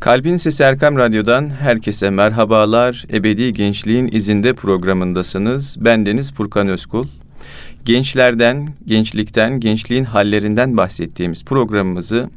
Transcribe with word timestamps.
Kalbin 0.00 0.36
Sesi 0.36 0.62
Erkam 0.62 0.96
Radyo'dan 0.96 1.50
herkese 1.50 2.10
merhabalar. 2.10 3.06
Ebedi 3.12 3.52
Gençliğin 3.52 4.08
izinde 4.12 4.52
programındasınız. 4.52 5.76
Ben 5.80 6.06
Deniz 6.06 6.34
Furkan 6.34 6.68
Özkul. 6.68 7.06
Gençlerden, 7.84 8.68
gençlikten, 8.86 9.60
gençliğin 9.60 10.04
hallerinden 10.04 10.76
bahsettiğimiz 10.76 11.44
programımızı 11.44 12.30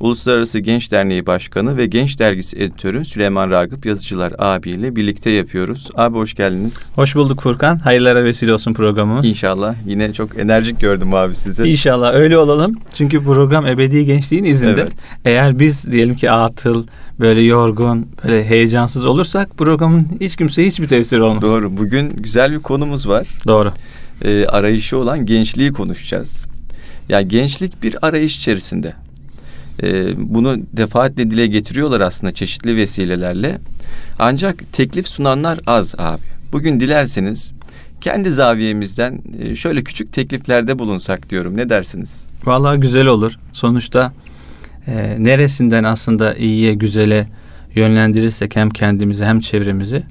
Uluslararası 0.00 0.58
Genç 0.58 0.92
Derneği 0.92 1.26
Başkanı 1.26 1.76
ve 1.76 1.86
Genç 1.86 2.18
Dergisi 2.18 2.56
Editörü 2.56 3.04
Süleyman 3.04 3.50
Ragıp 3.50 3.86
Yazıcılar 3.86 4.32
abiyle 4.38 4.96
birlikte 4.96 5.30
yapıyoruz. 5.30 5.90
Abi 5.94 6.16
hoş 6.16 6.34
geldiniz. 6.34 6.90
Hoş 6.94 7.14
bulduk 7.14 7.42
Furkan. 7.42 7.76
Hayırlara 7.76 8.24
vesile 8.24 8.54
olsun 8.54 8.74
programımız. 8.74 9.28
İnşallah. 9.28 9.74
Yine 9.86 10.12
çok 10.12 10.38
enerjik 10.38 10.80
gördüm 10.80 11.14
abi 11.14 11.34
sizi. 11.34 11.62
İnşallah 11.62 12.14
öyle 12.14 12.38
olalım. 12.38 12.74
Çünkü 12.94 13.24
program 13.24 13.66
ebedi 13.66 14.06
gençliğin 14.06 14.44
izinde. 14.44 14.80
Evet. 14.80 14.92
Eğer 15.24 15.58
biz 15.58 15.92
diyelim 15.92 16.16
ki 16.16 16.30
atıl, 16.30 16.86
böyle 17.20 17.40
yorgun, 17.40 18.06
böyle 18.24 18.44
heyecansız 18.44 19.04
olursak 19.04 19.56
programın 19.58 20.08
hiç 20.20 20.36
kimseye 20.36 20.68
hiçbir 20.68 20.88
tesiri 20.88 21.22
olmaz. 21.22 21.42
Doğru. 21.42 21.76
Bugün 21.76 22.10
güzel 22.10 22.52
bir 22.52 22.58
konumuz 22.58 23.08
var. 23.08 23.28
Doğru. 23.46 23.72
Ee, 24.22 24.46
arayışı 24.46 24.96
olan 24.96 25.26
gençliği 25.26 25.72
konuşacağız. 25.72 26.46
Yani 27.08 27.28
gençlik 27.28 27.82
bir 27.82 28.06
arayış 28.06 28.36
içerisinde. 28.36 28.94
Ee, 29.82 30.14
bunu 30.16 30.56
defaatle 30.72 31.30
dile 31.30 31.46
getiriyorlar 31.46 32.00
aslında 32.00 32.34
çeşitli 32.34 32.76
vesilelerle. 32.76 33.58
Ancak 34.18 34.72
teklif 34.72 35.08
sunanlar 35.08 35.60
az 35.66 35.94
abi. 35.98 36.22
Bugün 36.52 36.80
dilerseniz 36.80 37.52
kendi 38.00 38.30
zaviyemizden 38.30 39.22
e, 39.40 39.56
şöyle 39.56 39.84
küçük 39.84 40.12
tekliflerde 40.12 40.78
bulunsak 40.78 41.30
diyorum. 41.30 41.56
Ne 41.56 41.68
dersiniz? 41.68 42.24
Vallahi 42.44 42.80
güzel 42.80 43.06
olur. 43.06 43.32
Sonuçta 43.52 44.12
e, 44.86 45.16
neresinden 45.18 45.84
aslında 45.84 46.34
iyiye, 46.34 46.74
güzele 46.74 47.26
yönlendirirsek 47.74 48.56
hem 48.56 48.70
kendimizi 48.70 49.24
hem 49.24 49.40
çevremizi 49.40 50.02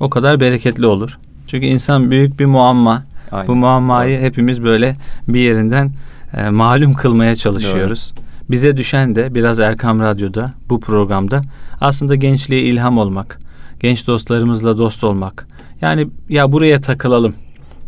o 0.00 0.10
kadar 0.10 0.40
bereketli 0.40 0.86
olur. 0.86 1.18
Çünkü 1.46 1.66
insan 1.66 2.10
büyük 2.10 2.40
bir 2.40 2.46
muamma. 2.46 3.02
Aynen. 3.32 3.46
Bu 3.46 3.56
muammayı 3.56 4.18
Doğru. 4.18 4.26
hepimiz 4.26 4.64
böyle 4.64 4.94
bir 5.28 5.40
yerinden 5.40 5.92
e, 6.36 6.50
malum 6.50 6.94
kılmaya 6.94 7.36
çalışıyoruz. 7.36 8.12
Doğru. 8.16 8.26
Bize 8.50 8.76
düşen 8.76 9.16
de 9.16 9.34
biraz 9.34 9.58
Erkam 9.58 10.00
Radyo'da 10.00 10.50
bu 10.68 10.80
programda 10.80 11.42
aslında 11.80 12.14
gençliğe 12.14 12.62
ilham 12.62 12.98
olmak, 12.98 13.38
genç 13.80 14.06
dostlarımızla 14.06 14.78
dost 14.78 15.04
olmak. 15.04 15.46
Yani 15.80 16.08
ya 16.28 16.52
buraya 16.52 16.80
takılalım. 16.80 17.34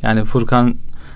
Yani 0.03 0.25
Furkan 0.25 0.75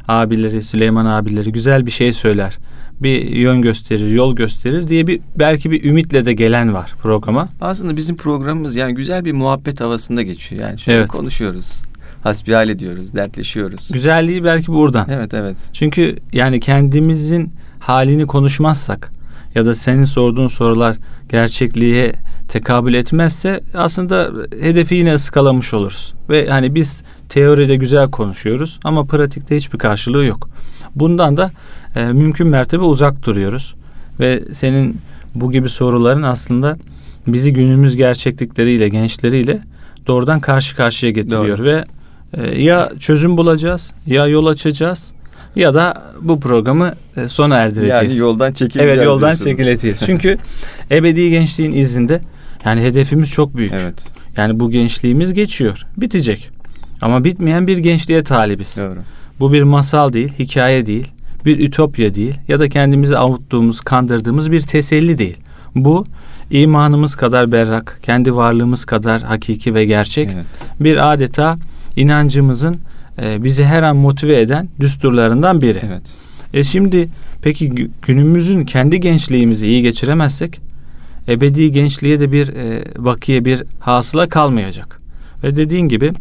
abileri, 0.09 0.63
Süleyman 0.63 1.07
abileri 1.07 1.53
güzel 1.53 1.87
bir 1.87 1.91
şey 1.91 2.13
söyler. 2.13 2.59
Bir 3.03 3.23
yön 3.23 3.63
gösterir, 3.63 4.11
yol 4.11 4.37
gösterir 4.37 4.89
diye 4.89 5.07
bir 5.07 5.21
belki 5.37 5.71
bir 5.71 5.85
ümitle 5.85 6.25
de 6.25 6.33
gelen 6.33 6.75
var 6.75 6.95
programa. 7.03 7.49
Aslında 7.61 7.97
bizim 7.97 8.17
programımız 8.17 8.77
yani 8.77 8.95
güzel 8.95 9.25
bir 9.25 9.33
muhabbet 9.33 9.81
havasında 9.81 10.23
geçiyor. 10.23 10.63
Yani 10.63 10.79
şöyle 10.79 10.99
evet. 10.99 11.09
konuşuyoruz 11.09 11.73
hasbihal 12.23 12.69
ediyoruz, 12.69 13.15
dertleşiyoruz. 13.15 13.89
Güzelliği 13.93 14.45
belki 14.45 14.69
buradan. 14.69 15.07
Evet, 15.11 15.35
evet. 15.35 15.57
Çünkü 15.73 16.17
yani 16.33 16.61
kendimizin 16.61 17.53
halini 17.81 18.27
konuşmazsak, 18.27 19.13
ya 19.55 19.67
da 19.67 19.75
senin 19.75 20.05
sorduğun 20.05 20.49
sorular 20.49 20.97
gerçekliğe 21.29 22.13
tekabül 22.49 22.95
etmezse 22.95 23.61
aslında 23.75 24.31
hedefi 24.61 24.95
yine 24.95 25.15
ıskalamış 25.15 25.75
oluruz. 25.75 26.15
Ve 26.29 26.49
hani 26.49 26.75
biz 26.75 27.03
teoride 27.29 27.77
güzel 27.77 28.11
konuşuyoruz 28.11 28.81
ama 28.85 29.05
pratikte 29.05 29.57
hiçbir 29.57 29.79
karşılığı 29.79 30.25
yok. 30.25 30.49
Bundan 30.95 31.37
da 31.37 31.51
e, 31.97 32.05
mümkün 32.05 32.47
mertebe 32.47 32.83
uzak 32.83 33.27
duruyoruz. 33.27 33.75
Ve 34.21 34.43
senin 34.53 34.97
bu 35.35 35.53
gibi 35.53 35.69
soruların 35.69 36.23
aslında 36.23 36.77
bizi 37.27 37.53
günümüz 37.53 37.97
gerçeklikleriyle, 37.97 38.89
gençleriyle 38.89 39.61
doğrudan 40.07 40.41
karşı 40.41 40.77
karşıya 40.77 41.13
getiriyor 41.13 41.59
Doğru. 41.59 41.65
ve 41.65 41.85
e, 42.33 42.63
ya 42.63 42.93
çözüm 43.01 43.37
bulacağız 43.37 43.93
ya 44.07 44.27
yol 44.27 44.47
açacağız 44.47 45.13
ya 45.57 45.75
da 45.75 46.03
bu 46.21 46.41
programı 46.41 46.95
e, 47.17 47.29
sona 47.29 47.57
erdireceğiz. 47.57 47.95
Yani 47.95 48.17
yoldan 48.17 48.53
çekileceğiz. 48.53 48.91
Evet 48.91 49.07
yoldan 49.07 49.35
çekileceğiz. 49.35 50.03
Çünkü 50.07 50.39
ebedi 50.91 51.31
gençliğin 51.31 51.73
izinde 51.73 52.21
yani 52.65 52.81
hedefimiz 52.81 53.31
çok 53.31 53.57
büyük. 53.57 53.73
Evet. 53.73 53.95
Yani 54.37 54.61
bu 54.61 54.71
gençliğimiz 54.71 55.35
geçiyor. 55.35 55.87
Bitecek. 55.97 56.51
Ama 57.03 57.25
bitmeyen 57.25 57.67
bir 57.67 57.79
gençliğe 57.79 58.25
talibiz. 58.25 58.77
Doğru. 58.77 58.99
Bu 59.43 59.53
bir 59.53 59.63
masal 59.63 60.13
değil, 60.13 60.33
hikaye 60.39 60.87
değil, 60.87 61.07
bir 61.45 61.59
ütopya 61.59 62.15
değil 62.15 62.35
ya 62.49 62.61
da 62.61 62.69
kendimizi 62.69 63.19
avuttuğumuz, 63.19 63.81
kandırdığımız 63.81 64.53
bir 64.53 64.61
teselli 64.61 65.19
değil. 65.19 65.37
Bu 65.75 66.05
imanımız 66.51 67.17
kadar 67.17 67.53
berrak, 67.53 68.01
kendi 68.03 68.35
varlığımız 68.35 68.85
kadar 68.85 69.23
hakiki 69.23 69.75
ve 69.75 69.85
gerçek 69.85 70.29
evet. 70.35 70.47
bir 70.81 71.13
adeta 71.13 71.59
inancımızın 71.97 72.77
e, 73.23 73.45
bizi 73.45 73.65
her 73.65 73.83
an 73.83 73.97
motive 73.97 74.41
eden 74.41 74.69
düsturlarından 74.81 75.61
biri. 75.61 75.81
Evet. 75.87 76.03
E 76.55 76.63
şimdi 76.63 77.09
peki 77.43 77.89
günümüzün 78.03 78.65
kendi 78.65 79.01
gençliğimizi 79.01 79.69
iyi 79.69 79.83
geçiremezsek 79.83 80.61
ebedi 81.29 81.73
gençliğe 81.73 82.21
de 82.21 82.33
bir 82.33 82.49
e, 82.49 82.85
bakiye 83.05 83.45
bir 83.45 83.63
hasıla 83.81 84.29
kalmayacak. 84.29 85.01
Ve 85.45 85.57
dediğin 85.57 85.89
gibi 85.89 86.13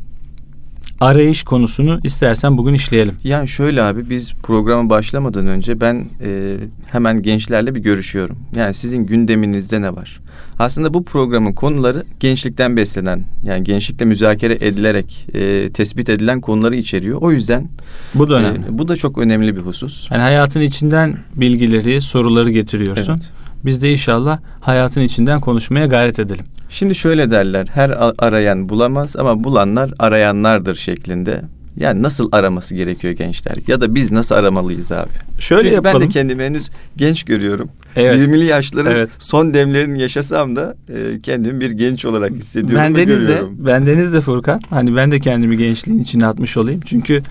arayış 1.02 1.44
konusunu 1.44 2.00
istersen 2.04 2.58
bugün 2.58 2.74
işleyelim. 2.74 3.16
Yani 3.24 3.48
şöyle 3.48 3.84
abi 3.84 4.10
biz 4.10 4.34
programa 4.34 4.90
başlamadan 4.90 5.48
önce 5.48 5.82
ben 5.82 6.06
e, 6.24 6.58
hemen 6.92 7.22
gençlerle 7.22 7.76
bir 7.76 7.80
görüşüyorum. 7.80 8.38
Yani 8.56 8.74
sizin 8.74 9.06
gündeminizde 9.06 9.82
ne 9.82 9.96
var? 9.96 10.20
Aslında 10.60 10.94
bu 10.94 11.04
programın 11.04 11.54
konuları 11.54 12.04
gençlikten 12.20 12.78
beslenen 12.78 13.24
yani 13.44 13.64
gençlikle 13.64 14.06
müzakere 14.06 14.54
edilerek 14.54 15.28
e, 15.34 15.70
tespit 15.74 16.10
edilen 16.10 16.42
konuları 16.42 16.76
içeriyor. 16.76 17.22
O 17.22 17.32
yüzden 17.32 17.70
bu 18.14 18.30
da 18.30 18.36
önemli. 18.36 18.60
E, 18.60 18.78
bu 18.78 18.88
da 18.88 18.96
çok 18.96 19.18
önemli 19.18 19.56
bir 19.56 19.62
husus. 19.62 20.12
Yani 20.12 20.22
hayatın 20.22 20.62
içinden 20.62 21.18
bilgileri, 21.36 22.02
soruları 22.02 22.52
getiriyorsun. 22.52 23.14
Evet. 23.14 23.32
Biz 23.66 23.82
de 23.82 23.92
inşallah 23.92 24.40
hayatın 24.60 25.02
içinden 25.02 25.42
konuşmaya 25.42 25.86
gayret 25.86 26.20
edelim. 26.20 26.46
Şimdi 26.70 26.96
şöyle 26.96 27.30
derler. 27.30 27.68
Her 27.74 28.14
arayan 28.18 28.70
bulamaz 28.70 29.16
ama 29.16 29.44
bulanlar 29.44 29.94
arayanlardır 30.00 30.76
şeklinde. 30.76 31.42
Yani 31.78 32.04
nasıl 32.04 32.30
araması 32.32 32.76
gerekiyor 32.76 33.14
gençler? 33.14 33.56
Ya 33.68 33.82
da 33.82 33.96
biz 33.96 34.12
nasıl 34.12 34.36
aramalıyız 34.36 34.92
abi? 34.92 35.10
Şöyle 35.40 35.62
Çünkü 35.62 35.76
yapalım. 35.76 36.02
ben 36.02 36.08
de 36.08 36.12
kendimi 36.12 36.44
henüz 36.44 36.70
genç 36.98 37.24
görüyorum. 37.24 37.70
Evet. 37.96 38.28
20'li 38.28 38.46
yaşların 38.46 38.92
evet. 38.92 39.10
son 39.20 39.54
demlerini 39.54 40.02
yaşasam 40.02 40.56
da 40.56 40.76
e, 40.90 41.22
kendimi 41.22 41.60
bir 41.60 41.72
genç 41.72 42.06
olarak 42.06 42.32
hissediyorum 42.32 42.86
ben 42.86 42.96
Deniz 42.96 43.28
de, 43.28 43.42
ben 43.52 43.86
Deniz 43.86 44.14
de 44.14 44.22
Furkan. 44.22 44.62
Hani 44.70 44.96
ben 44.96 45.12
de 45.12 45.20
kendimi 45.20 45.58
gençliğin 45.58 46.00
içine 46.00 46.26
atmış 46.26 46.58
olayım. 46.58 46.82
Çünkü 46.86 47.22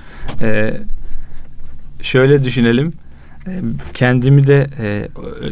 e, 0.42 0.74
şöyle 2.02 2.44
düşünelim. 2.44 2.92
E, 3.46 3.60
kendimi 3.94 4.46
de 4.46 4.66
e, 4.80 5.08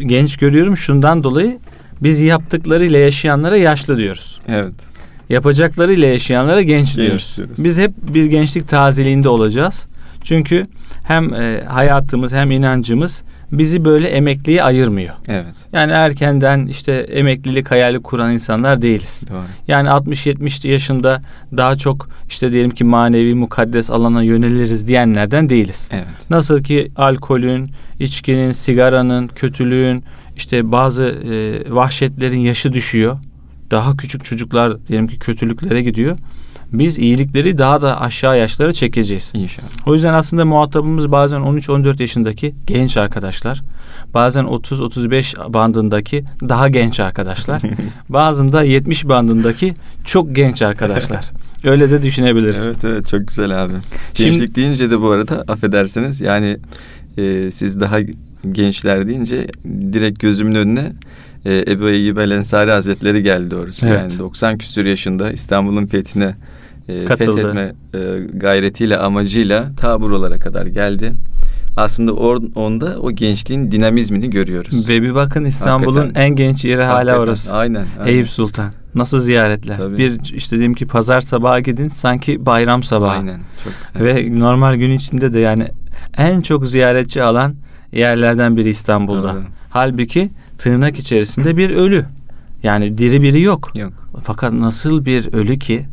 genç 0.07 0.37
görüyorum 0.37 0.77
şundan 0.77 1.25
dolayı 1.25 1.59
biz 2.03 2.21
yaptıklarıyla 2.21 2.99
yaşayanlara 2.99 3.57
yaşlı 3.57 3.99
diyoruz. 3.99 4.41
Evet 4.49 4.75
yapacaklarıyla 5.29 6.09
yaşayanlara 6.09 6.63
genç, 6.63 6.87
genç 6.87 6.97
diyoruz. 6.97 7.35
diyoruz. 7.37 7.65
Biz 7.65 7.79
hep 7.79 7.91
bir 8.15 8.25
gençlik 8.25 8.69
tazeliğinde 8.69 9.29
olacağız. 9.29 9.87
Çünkü 10.23 10.67
hem 11.05 11.35
e, 11.35 11.65
hayatımız 11.69 12.33
hem 12.33 12.51
inancımız 12.51 13.23
bizi 13.53 13.85
böyle 13.85 14.09
emekliye 14.09 14.63
ayırmıyor. 14.63 15.15
Evet. 15.29 15.55
Yani 15.73 15.93
erkenden 15.93 16.67
işte 16.67 16.93
emeklilik 16.93 17.71
hayali 17.71 18.03
kuran 18.03 18.33
insanlar 18.33 18.83
değiliz. 18.83 19.25
Doğru. 19.31 19.43
Yani 19.69 19.89
60-70 19.89 20.69
yaşında 20.69 21.21
daha 21.57 21.77
çok 21.77 22.09
işte 22.29 22.53
diyelim 22.53 22.71
ki 22.71 22.85
manevi 22.85 23.35
mukaddes 23.35 23.91
alana 23.91 24.23
yöneliriz 24.23 24.87
diyenlerden 24.87 25.49
değiliz. 25.49 25.89
Evet. 25.93 26.09
Nasıl 26.31 26.63
ki 26.63 26.93
alkolün, 26.97 27.71
içkinin, 27.99 28.53
sigaranın, 28.53 29.29
kötülüğün, 29.29 30.05
işte 30.37 30.73
bazı 30.73 31.03
e, 31.03 31.75
vahşetlerin 31.75 32.39
yaşı 32.39 32.73
düşüyor 32.73 33.19
daha 33.71 33.97
küçük 33.97 34.25
çocuklar 34.25 34.87
diyelim 34.87 35.07
ki 35.07 35.19
kötülüklere 35.19 35.83
gidiyor. 35.83 36.17
Biz 36.73 36.99
iyilikleri 36.99 37.59
daha 37.59 37.83
da 37.83 38.01
aşağı 38.01 38.39
yaşlara 38.39 38.73
çekeceğiz. 38.73 39.33
İnşallah. 39.35 39.69
O 39.87 39.95
yüzden 39.95 40.15
aslında 40.15 40.45
muhatabımız 40.45 41.13
bazen 41.13 41.41
13-14 41.41 42.03
yaşındaki 42.03 42.55
genç 42.67 42.97
arkadaşlar. 42.97 43.63
Bazen 44.15 44.45
30-35 44.45 45.53
bandındaki 45.53 46.25
daha 46.49 46.69
genç 46.69 47.01
arkadaşlar. 47.01 47.63
bazen 48.09 48.53
de 48.53 48.67
70 48.67 49.09
bandındaki 49.09 49.75
çok 50.05 50.37
genç 50.37 50.63
arkadaşlar. 50.63 51.31
Öyle 51.65 51.91
de 51.91 52.03
düşünebiliriz. 52.03 52.67
Evet 52.67 52.85
evet 52.85 53.09
çok 53.09 53.29
güzel 53.29 53.65
abi. 53.65 53.73
Şimdi, 54.15 54.31
Gençlik 54.31 54.55
deyince 54.55 54.91
de 54.91 55.01
bu 55.01 55.11
arada 55.11 55.45
affedersiniz 55.49 56.21
yani 56.21 56.57
e, 57.17 57.51
siz 57.51 57.81
daha 57.81 57.99
gençler 58.53 59.09
deyince 59.09 59.47
direkt 59.93 60.21
gözümün 60.21 60.55
önüne 60.55 60.93
e, 61.45 61.65
Ebu 61.69 61.89
Eyyub 61.89 62.17
el 62.17 62.31
Ensari 62.31 62.71
Hazretleri 62.71 63.23
geldi 63.23 63.51
doğrusu. 63.51 63.87
Evet. 63.87 64.03
Yani 64.03 64.19
90 64.19 64.59
küsur 64.59 64.85
yaşında 64.85 65.33
İstanbul'un 65.33 65.87
fethine 65.87 66.35
e, 66.89 67.07
fethetme 67.07 67.73
e, 67.95 67.99
gayretiyle 68.35 68.99
amacıyla 68.99 69.73
ta 69.77 70.01
buralara 70.01 70.39
kadar 70.39 70.67
geldi. 70.67 71.13
aslında 71.77 72.13
or, 72.13 72.39
onda 72.55 72.97
o 73.01 73.11
gençliğin 73.11 73.71
dinamizmini 73.71 74.31
görüyoruz. 74.31 74.89
Ve 74.89 75.03
bir 75.03 75.15
bakın 75.15 75.45
İstanbul'un 75.45 76.13
en 76.15 76.37
genç 76.37 76.65
yeri 76.65 76.83
hala 76.83 76.99
Hakikaten. 76.99 77.21
orası. 77.21 77.55
Aynen. 77.57 77.87
aynen. 78.01 78.13
Eyüp 78.13 78.29
Sultan. 78.29 78.73
Nasıl 78.95 79.21
ziyaretler? 79.21 79.77
Tabii. 79.77 79.99
Bir 79.99 80.21
işte 80.35 80.57
diyelim 80.57 80.75
ki 80.75 80.87
pazar 80.87 81.21
sabahı 81.21 81.61
gidin 81.61 81.91
sanki 81.95 82.47
bayram 82.47 82.83
sabahı. 82.83 83.19
Aynen. 83.19 83.41
Çok 83.65 83.73
güzel. 83.95 84.07
Ve 84.07 84.41
normal 84.41 84.75
gün 84.75 84.91
içinde 84.91 85.35
de 85.35 85.39
yani 85.39 85.69
en 86.17 86.41
çok 86.41 86.67
ziyaretçi 86.67 87.23
alan 87.23 87.55
yerlerden 87.93 88.57
biri 88.57 88.69
İstanbul'da. 88.69 89.35
Doğru. 89.35 89.43
Halbuki 89.71 90.31
tırnak 90.59 90.99
içerisinde 90.99 91.57
bir 91.57 91.71
ölü. 91.71 92.05
Yani 92.63 92.99
diri 92.99 93.23
biri 93.23 93.41
yok. 93.41 93.71
Yok. 93.75 93.93
Fakat 94.23 94.53
nasıl 94.53 95.05
bir 95.05 95.33
ölü 95.33 95.59
ki 95.59 95.87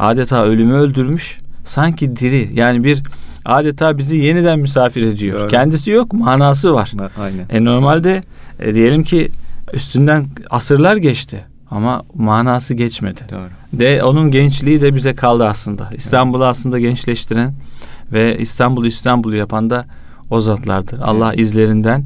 adeta 0.00 0.44
ölümü 0.44 0.72
öldürmüş 0.72 1.38
sanki 1.64 2.16
diri 2.16 2.50
yani 2.54 2.84
bir 2.84 3.02
adeta 3.44 3.98
bizi 3.98 4.16
yeniden 4.16 4.58
misafir 4.58 5.02
ediyor. 5.02 5.40
Doğru. 5.40 5.48
Kendisi 5.48 5.90
yok 5.90 6.12
manası 6.12 6.74
var. 6.74 6.92
Aynen. 7.18 7.46
E 7.50 7.64
normalde 7.64 8.22
e, 8.60 8.74
diyelim 8.74 9.04
ki 9.04 9.30
üstünden 9.72 10.26
asırlar 10.50 10.96
geçti 10.96 11.44
ama 11.70 12.02
manası 12.14 12.74
geçmedi. 12.74 13.20
Doğru. 13.30 13.48
De 13.72 14.04
onun 14.04 14.30
gençliği 14.30 14.80
de 14.80 14.94
bize 14.94 15.14
kaldı 15.14 15.48
aslında. 15.48 15.90
İstanbul'u 15.94 16.44
aslında 16.44 16.78
gençleştiren 16.78 17.54
ve 18.12 18.38
İstanbul'u 18.38 18.86
İstanbul 18.86 19.32
yapan 19.32 19.70
da 19.70 19.84
o 20.30 20.40
zatlardır. 20.40 21.00
Allah 21.00 21.34
izlerinden 21.34 22.04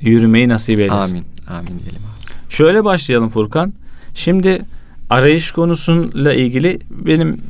yürümeyi 0.00 0.48
nasip 0.48 0.80
eylesin. 0.80 1.16
Amin. 1.16 1.24
Amin 1.48 1.80
diyelim. 1.84 2.02
Şöyle 2.48 2.84
başlayalım 2.84 3.28
Furkan. 3.28 3.72
Şimdi 4.14 4.62
arayış 5.10 5.50
konusuyla 5.52 6.32
ilgili 6.32 6.78
benim 6.90 7.40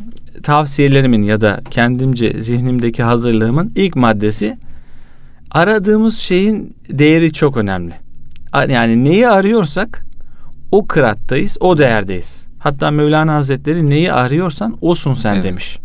tavsiyelerimin 0.42 1.22
ya 1.22 1.40
da 1.40 1.60
kendimce 1.70 2.42
zihnimdeki 2.42 3.02
hazırlığımın 3.02 3.72
ilk 3.74 3.96
maddesi 3.96 4.58
aradığımız 5.50 6.18
şeyin 6.18 6.76
değeri 6.88 7.32
çok 7.32 7.56
önemli. 7.56 7.94
Yani 8.68 9.04
neyi 9.04 9.28
arıyorsak 9.28 10.04
o 10.72 10.86
kırattayız, 10.86 11.56
o 11.60 11.78
değerdeyiz. 11.78 12.44
Hatta 12.58 12.90
Mevlana 12.90 13.34
Hazretleri 13.34 13.90
neyi 13.90 14.12
arıyorsan 14.12 14.76
osun 14.80 15.14
sen 15.14 15.34
Evet. 15.34 15.44
demiş. 15.44 15.78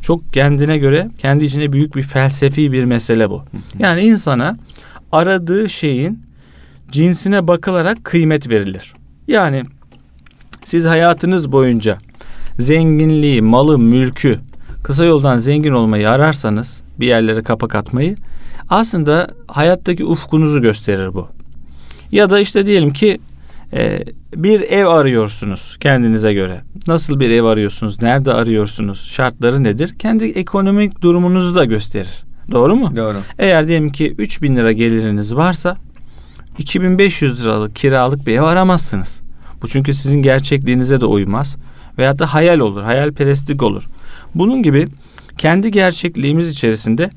Çok 0.00 0.32
kendine 0.32 0.78
göre, 0.78 1.10
kendi 1.18 1.44
içinde 1.44 1.72
büyük 1.72 1.96
bir 1.96 2.02
felsefi 2.02 2.72
bir 2.72 2.84
mesele 2.84 3.30
bu. 3.30 3.42
Yani 3.78 4.00
insana 4.00 4.56
aradığı 5.12 5.68
şeyin 5.68 6.22
cinsine 6.90 7.48
bakılarak 7.48 8.04
kıymet 8.04 8.48
verilir. 8.50 8.94
Yani 9.28 9.62
siz 10.64 10.84
hayatınız 10.84 11.52
boyunca 11.52 11.98
zenginliği, 12.58 13.42
malı, 13.42 13.78
mülkü, 13.78 14.38
kısa 14.82 15.04
yoldan 15.04 15.38
zengin 15.38 15.72
olmayı 15.72 16.10
ararsanız, 16.10 16.80
bir 17.00 17.06
yerlere 17.06 17.42
kapak 17.42 17.74
atmayı, 17.74 18.16
aslında 18.68 19.28
hayattaki 19.48 20.04
ufkunuzu 20.04 20.62
gösterir 20.62 21.14
bu. 21.14 21.28
Ya 22.12 22.30
da 22.30 22.40
işte 22.40 22.66
diyelim 22.66 22.92
ki 22.92 23.20
e, 23.72 24.04
bir 24.36 24.60
ev 24.60 24.86
arıyorsunuz 24.86 25.76
kendinize 25.80 26.32
göre. 26.32 26.60
Nasıl 26.86 27.20
bir 27.20 27.30
ev 27.30 27.44
arıyorsunuz? 27.44 28.02
Nerede 28.02 28.32
arıyorsunuz? 28.32 29.08
Şartları 29.12 29.64
nedir? 29.64 29.94
Kendi 29.98 30.24
ekonomik 30.24 31.02
durumunuzu 31.02 31.54
da 31.54 31.64
gösterir. 31.64 32.24
Doğru 32.50 32.76
mu? 32.76 32.92
Doğru. 32.96 33.16
Eğer 33.38 33.68
diyelim 33.68 33.92
ki 33.92 34.14
3000 34.18 34.56
lira 34.56 34.72
geliriniz 34.72 35.36
varsa 35.36 35.76
2500 36.58 37.42
liralık 37.44 37.76
kiralık 37.76 38.26
bir 38.26 38.36
ev 38.36 38.42
aramazsınız. 38.42 39.20
Bu 39.64 39.68
çünkü 39.68 39.94
sizin 39.94 40.22
gerçekliğinize 40.22 41.00
de 41.00 41.06
uymaz. 41.06 41.56
Veyahut 41.98 42.18
da 42.18 42.34
hayal 42.34 42.58
olur, 42.58 42.82
hayalperestlik 42.82 43.62
olur. 43.62 43.88
Bunun 44.34 44.62
gibi 44.62 44.88
kendi 45.38 45.70
gerçekliğimiz 45.70 46.50
içerisinde 46.50 47.10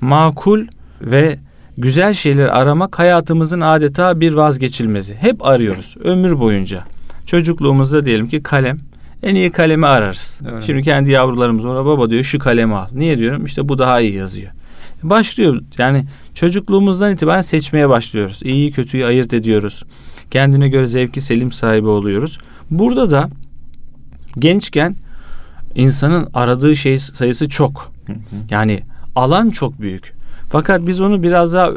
makul 0.00 0.66
ve 1.00 1.38
güzel 1.78 2.14
şeyler 2.14 2.46
aramak 2.46 2.98
hayatımızın 2.98 3.60
adeta 3.60 4.20
bir 4.20 4.32
vazgeçilmezi. 4.32 5.14
Hep 5.14 5.46
arıyoruz 5.46 5.96
ömür 6.04 6.40
boyunca. 6.40 6.84
Çocukluğumuzda 7.26 8.06
diyelim 8.06 8.28
ki 8.28 8.42
kalem. 8.42 8.78
En 9.22 9.34
iyi 9.34 9.50
kalemi 9.50 9.86
ararız. 9.86 10.38
Doğru. 10.44 10.62
Şimdi 10.62 10.82
kendi 10.82 11.10
yavrularımız 11.10 11.64
ona 11.64 11.84
baba 11.84 12.10
diyor 12.10 12.24
şu 12.24 12.38
kalemi 12.38 12.74
al. 12.74 12.86
Niye 12.92 13.18
diyorum? 13.18 13.44
İşte 13.44 13.68
bu 13.68 13.78
daha 13.78 14.00
iyi 14.00 14.14
yazıyor. 14.14 14.50
Başlıyor 15.02 15.62
yani 15.78 16.04
çocukluğumuzdan 16.34 17.12
itibaren 17.12 17.42
seçmeye 17.42 17.88
başlıyoruz. 17.88 18.40
İyiyi 18.42 18.72
kötüyü 18.72 19.06
ayırt 19.06 19.32
ediyoruz. 19.32 19.84
Kendine 20.34 20.68
göre 20.68 20.86
zevki 20.86 21.20
selim 21.20 21.52
sahibi 21.52 21.88
oluyoruz. 21.88 22.38
Burada 22.70 23.10
da 23.10 23.30
gençken 24.38 24.96
insanın 25.74 26.28
aradığı 26.34 26.76
şey 26.76 26.98
sayısı 26.98 27.48
çok. 27.48 27.92
Yani 28.50 28.82
alan 29.16 29.50
çok 29.50 29.80
büyük. 29.80 30.12
Fakat 30.48 30.86
biz 30.86 31.00
onu 31.00 31.22
biraz 31.22 31.52
daha 31.52 31.70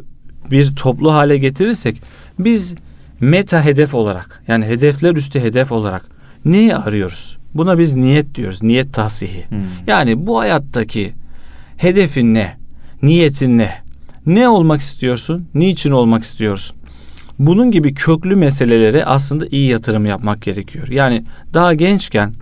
bir 0.52 0.76
toplu 0.76 1.14
hale 1.14 1.38
getirirsek 1.38 2.02
biz 2.40 2.76
meta 3.20 3.66
hedef 3.66 3.94
olarak 3.94 4.44
yani 4.48 4.66
hedefler 4.66 5.16
üstü 5.16 5.40
hedef 5.40 5.72
olarak 5.72 6.06
neyi 6.46 6.76
arıyoruz? 6.76 7.38
Buna 7.54 7.80
biz 7.80 7.94
niyet 7.94 8.36
diyoruz. 8.36 8.64
Niyet 8.64 8.94
tahsihi. 8.94 9.50
Hmm. 9.50 9.58
Yani 9.88 10.28
bu 10.28 10.40
hayattaki 10.40 11.14
hedefin 11.78 12.34
ne? 12.34 12.58
Niyetin 13.02 13.58
ne? 13.58 13.72
Ne 14.26 14.50
olmak 14.50 14.82
istiyorsun? 14.82 15.48
Niçin 15.54 15.92
olmak 15.92 16.24
istiyorsun? 16.24 16.77
Bunun 17.40 17.72
gibi 17.72 17.94
köklü 17.94 18.36
meselelere 18.36 19.06
aslında 19.06 19.46
iyi 19.52 19.70
yatırım 19.70 20.06
yapmak 20.06 20.42
gerekiyor. 20.42 20.88
Yani 20.88 21.24
daha 21.54 21.74
gençken 21.74 22.34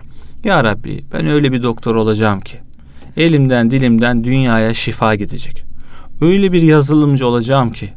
ya 0.44 0.64
Rabbi 0.64 1.04
ben 1.12 1.26
öyle 1.26 1.52
bir 1.52 1.62
doktor 1.62 1.94
olacağım 1.94 2.40
ki 2.40 2.58
elimden 3.16 3.70
dilimden 3.70 4.24
dünyaya 4.24 4.74
şifa 4.74 5.14
gidecek. 5.14 5.64
Öyle 6.20 6.52
bir 6.52 6.62
yazılımcı 6.62 7.26
olacağım 7.26 7.72
ki 7.72 7.88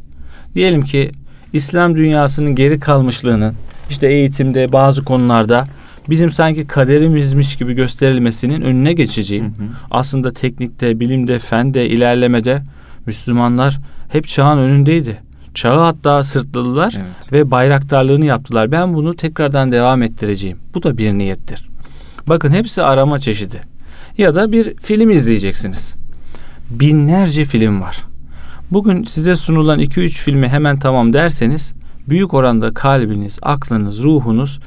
diyelim 0.54 0.82
ki 0.82 1.10
İslam 1.52 1.96
dünyasının 1.96 2.54
geri 2.54 2.80
kalmışlığının 2.80 3.54
işte 3.90 4.06
eğitimde 4.06 4.72
bazı 4.72 5.04
konularda 5.04 5.66
bizim 6.08 6.30
sanki 6.30 6.66
kaderimizmiş 6.66 7.56
gibi 7.56 7.72
gösterilmesinin 7.72 8.60
önüne 8.60 8.92
geçeceğim. 8.92 9.44
Hı 9.44 9.48
hı. 9.48 9.66
Aslında 9.90 10.32
teknikte, 10.32 11.00
bilimde, 11.00 11.38
fende, 11.38 11.88
ilerlemede 11.88 12.62
Müslümanlar 13.06 13.78
hep 14.08 14.26
çağın 14.26 14.58
önündeydi. 14.58 15.29
Çağı 15.54 15.78
hatta 15.78 16.24
sırtladılar 16.24 16.94
Evet. 17.00 17.32
ve 17.32 17.50
bayraktarlığını 17.50 18.24
yaptılar. 18.24 18.72
Ben 18.72 18.94
bunu 18.94 19.16
tekrardan 19.16 19.72
devam 19.72 20.02
ettireceğim. 20.02 20.58
Bu 20.74 20.82
da 20.82 20.98
bir 20.98 21.12
niyettir. 21.12 21.68
Bakın 22.28 22.50
hepsi 22.52 22.82
arama 22.82 23.18
çeşidi. 23.18 23.60
Ya 24.18 24.34
da 24.34 24.52
bir 24.52 24.76
film 24.76 25.10
izleyeceksiniz. 25.10 25.94
Binlerce 26.70 27.44
film 27.44 27.80
var. 27.80 28.04
Bugün 28.70 29.04
size 29.04 29.36
sunulan 29.36 29.80
2-3 29.80 30.08
filmi 30.08 30.48
hemen 30.48 30.78
tamam 30.78 31.12
derseniz 31.12 31.72
büyük 32.08 32.34
oranda 32.34 32.74
kalbiniz, 32.74 33.38
aklınız, 33.42 34.02
ruhunuz 34.02 34.60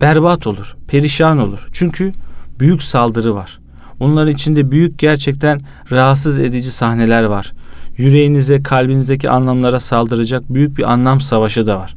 berbat 0.00 0.46
olur, 0.46 0.76
perişan 0.88 1.38
olur. 1.38 1.68
Çünkü 1.72 2.12
büyük 2.60 2.82
saldırı 2.82 3.34
var. 3.34 3.58
Onların 4.00 4.32
içinde 4.34 4.70
büyük 4.70 4.98
gerçekten 4.98 5.60
rahatsız 5.90 6.38
edici 6.38 6.70
sahneler 6.70 7.24
var. 7.24 7.52
Yüreğinize, 7.96 8.62
kalbinizdeki 8.62 9.30
anlamlara 9.30 9.80
saldıracak 9.80 10.54
büyük 10.54 10.78
bir 10.78 10.92
anlam 10.92 11.20
savaşı 11.20 11.66
da 11.66 11.78
var. 11.78 11.96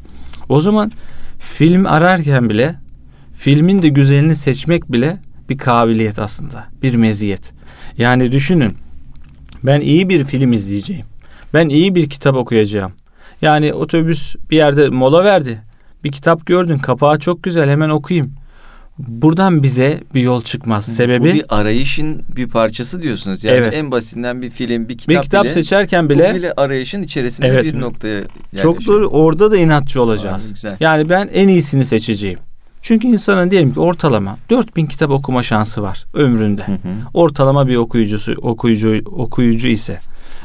O 0.50 0.60
zaman 0.60 0.92
film 1.40 1.86
ararken 1.86 2.50
bile 2.50 2.76
filmin 3.34 3.82
de 3.82 3.90
güzelini 3.90 4.36
seçmek 4.36 4.92
bile 4.92 5.20
bir 5.50 5.58
kabiliyet 5.58 6.20
aslında, 6.20 6.66
bir 6.84 6.96
meziyet. 6.96 7.54
Yani 7.98 8.32
düşünün 8.32 8.74
ben 9.64 9.82
iyi 9.82 10.10
bir 10.10 10.24
film 10.24 10.54
izleyeceğim. 10.54 11.06
Ben 11.54 11.70
iyi 11.70 11.96
bir 11.96 12.10
kitap 12.10 12.36
okuyacağım. 12.36 12.92
Yani 13.42 13.74
otobüs 13.74 14.36
bir 14.52 14.58
yerde 14.58 14.90
mola 14.90 15.24
verdi. 15.24 15.62
Bir 16.04 16.12
kitap 16.12 16.46
gördün, 16.46 16.78
kapağı 16.78 17.20
çok 17.20 17.44
güzel 17.44 17.70
hemen 17.70 17.90
okuyayım. 17.90 18.34
Buradan 19.00 19.64
bize 19.64 20.04
bir 20.14 20.22
yol 20.22 20.42
çıkmaz. 20.42 20.86
Sebebi 20.86 21.22
Bu 21.22 21.34
bir 21.34 21.46
arayışın 21.50 22.22
bir 22.36 22.48
parçası 22.48 23.02
diyorsunuz. 23.02 23.44
Yani 23.44 23.58
Evet. 23.58 23.74
en 23.74 23.92
basitinden 23.92 24.42
bir 24.42 24.50
film, 24.50 24.90
bir 24.90 24.98
kitap, 24.98 25.16
bir 25.16 25.22
kitap 25.24 25.44
bile, 25.46 25.54
seçerken 25.54 26.06
bu 26.06 26.10
bile 26.10 26.36
bile 26.36 26.54
arayışın 26.54 27.04
içerisinde 27.04 27.48
Evet. 27.48 27.64
bir 27.64 27.80
noktaya 27.80 28.24
çok 28.62 28.86
doğru 28.86 29.08
orada 29.08 29.52
da 29.52 29.58
inatçı 29.58 30.02
olacağız. 30.02 30.46
Aa, 30.48 30.54
güzel. 30.54 30.78
Yani 30.80 31.10
ben 31.10 31.30
en 31.34 31.48
iyisini 31.48 31.86
seçeceğim. 31.86 32.40
Çünkü 32.82 33.08
insanın 33.08 33.52
diyelim 33.52 33.74
ki 33.74 33.80
ortalama 33.80 34.38
4000 34.50 34.86
kitap 34.86 35.12
okuma 35.12 35.44
şansı 35.44 35.82
var 35.82 36.06
ömründe. 36.14 36.62
Hı 36.68 36.72
hı. 36.72 36.78
Ortalama 37.14 37.68
bir 37.68 37.76
okuyucusu 37.76 38.34
okuyucu 38.42 39.02
okuyucu 39.06 39.68
ise 39.68 40.00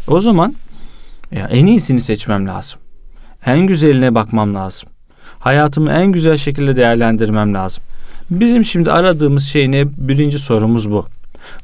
o 0.08 0.20
zaman 0.20 0.54
ya 1.32 1.48
en 1.52 1.66
iyisini 1.66 2.00
seçmem 2.00 2.46
lazım. 2.46 2.80
En 3.46 3.66
güzeline 3.66 4.14
bakmam 4.14 4.54
lazım. 4.54 4.88
Hayatımı 5.38 5.92
en 5.92 6.12
güzel 6.12 6.36
şekilde 6.36 6.76
değerlendirmem 6.76 7.54
lazım. 7.54 7.84
Bizim 8.40 8.64
şimdi 8.64 8.92
aradığımız 8.92 9.44
şey 9.44 9.70
ne? 9.70 9.84
Birinci 9.96 10.38
sorumuz 10.38 10.90
bu. 10.90 11.06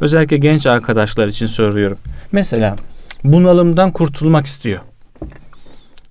Özellikle 0.00 0.36
genç 0.36 0.66
arkadaşlar 0.66 1.26
için 1.26 1.46
soruyorum. 1.46 1.98
Mesela 2.32 2.76
bunalımdan 3.24 3.90
kurtulmak 3.90 4.46
istiyor. 4.46 4.80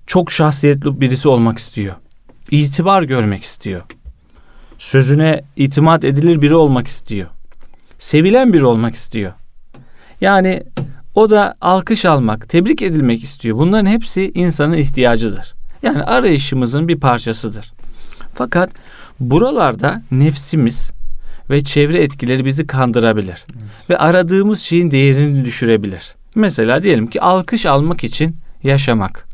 Çok 0.06 0.32
şahsiyetli 0.32 1.00
birisi 1.00 1.28
olmak 1.28 1.58
istiyor. 1.58 1.94
İtibar 2.50 3.02
görmek 3.02 3.42
istiyor. 3.42 3.82
Sözüne 4.78 5.42
itimat 5.56 6.04
edilir 6.04 6.42
biri 6.42 6.54
olmak 6.54 6.86
istiyor. 6.86 7.28
Sevilen 7.98 8.52
biri 8.52 8.64
olmak 8.64 8.94
istiyor. 8.94 9.32
Yani 10.20 10.62
O 11.14 11.30
da 11.30 11.54
alkış 11.60 12.04
almak, 12.04 12.48
tebrik 12.48 12.82
edilmek 12.82 13.22
istiyor. 13.22 13.58
Bunların 13.58 13.86
hepsi 13.86 14.30
insanın 14.34 14.76
ihtiyacıdır. 14.76 15.54
Yani 15.82 16.02
arayışımızın 16.02 16.88
bir 16.88 17.00
parçasıdır. 17.00 17.72
Fakat 18.34 18.70
buralarda 19.20 20.02
nefsimiz 20.10 20.90
ve 21.50 21.64
çevre 21.64 22.02
etkileri 22.02 22.44
bizi 22.44 22.66
kandırabilir. 22.66 23.44
Evet. 23.50 23.90
Ve 23.90 23.98
aradığımız 23.98 24.60
şeyin 24.60 24.90
değerini 24.90 25.44
düşürebilir. 25.44 26.14
Mesela 26.34 26.82
diyelim 26.82 27.06
ki 27.06 27.20
alkış 27.20 27.66
almak 27.66 28.04
için 28.04 28.36
yaşamak 28.62 29.28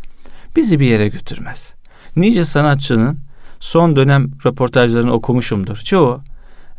bizi 0.57 0.81
bir 0.81 0.87
yere 0.87 1.09
götürmez. 1.09 1.75
Nice 2.17 2.45
sanatçının 2.45 3.19
son 3.61 3.97
dönem 3.97 4.31
röportajlarını 4.47 5.13
okumuşumdur. 5.13 5.77
Çoğu 5.77 6.21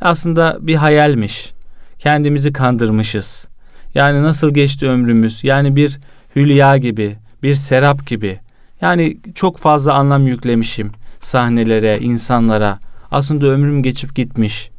aslında 0.02 0.58
bir 0.62 0.76
hayalmiş. 0.76 1.52
Kendimizi 2.00 2.54
kandırmışız. 2.54 3.48
Yani 3.96 4.24
nasıl 4.24 4.54
geçti 4.54 4.88
ömrümüz? 4.88 5.44
Yani 5.44 5.76
bir 5.76 6.00
hülya 6.36 6.78
gibi, 6.78 7.18
bir 7.44 7.54
serap 7.54 8.08
gibi. 8.08 8.40
Yani 8.82 9.18
çok 9.36 9.58
fazla 9.58 9.94
anlam 9.94 10.28
yüklemişim 10.28 10.92
sahnelere, 11.26 12.00
insanlara. 12.00 12.80
Aslında 13.12 13.48
ömrüm 13.48 13.84
geçip 13.84 14.16
gitmiş. 14.16 14.70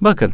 Bakın 0.00 0.32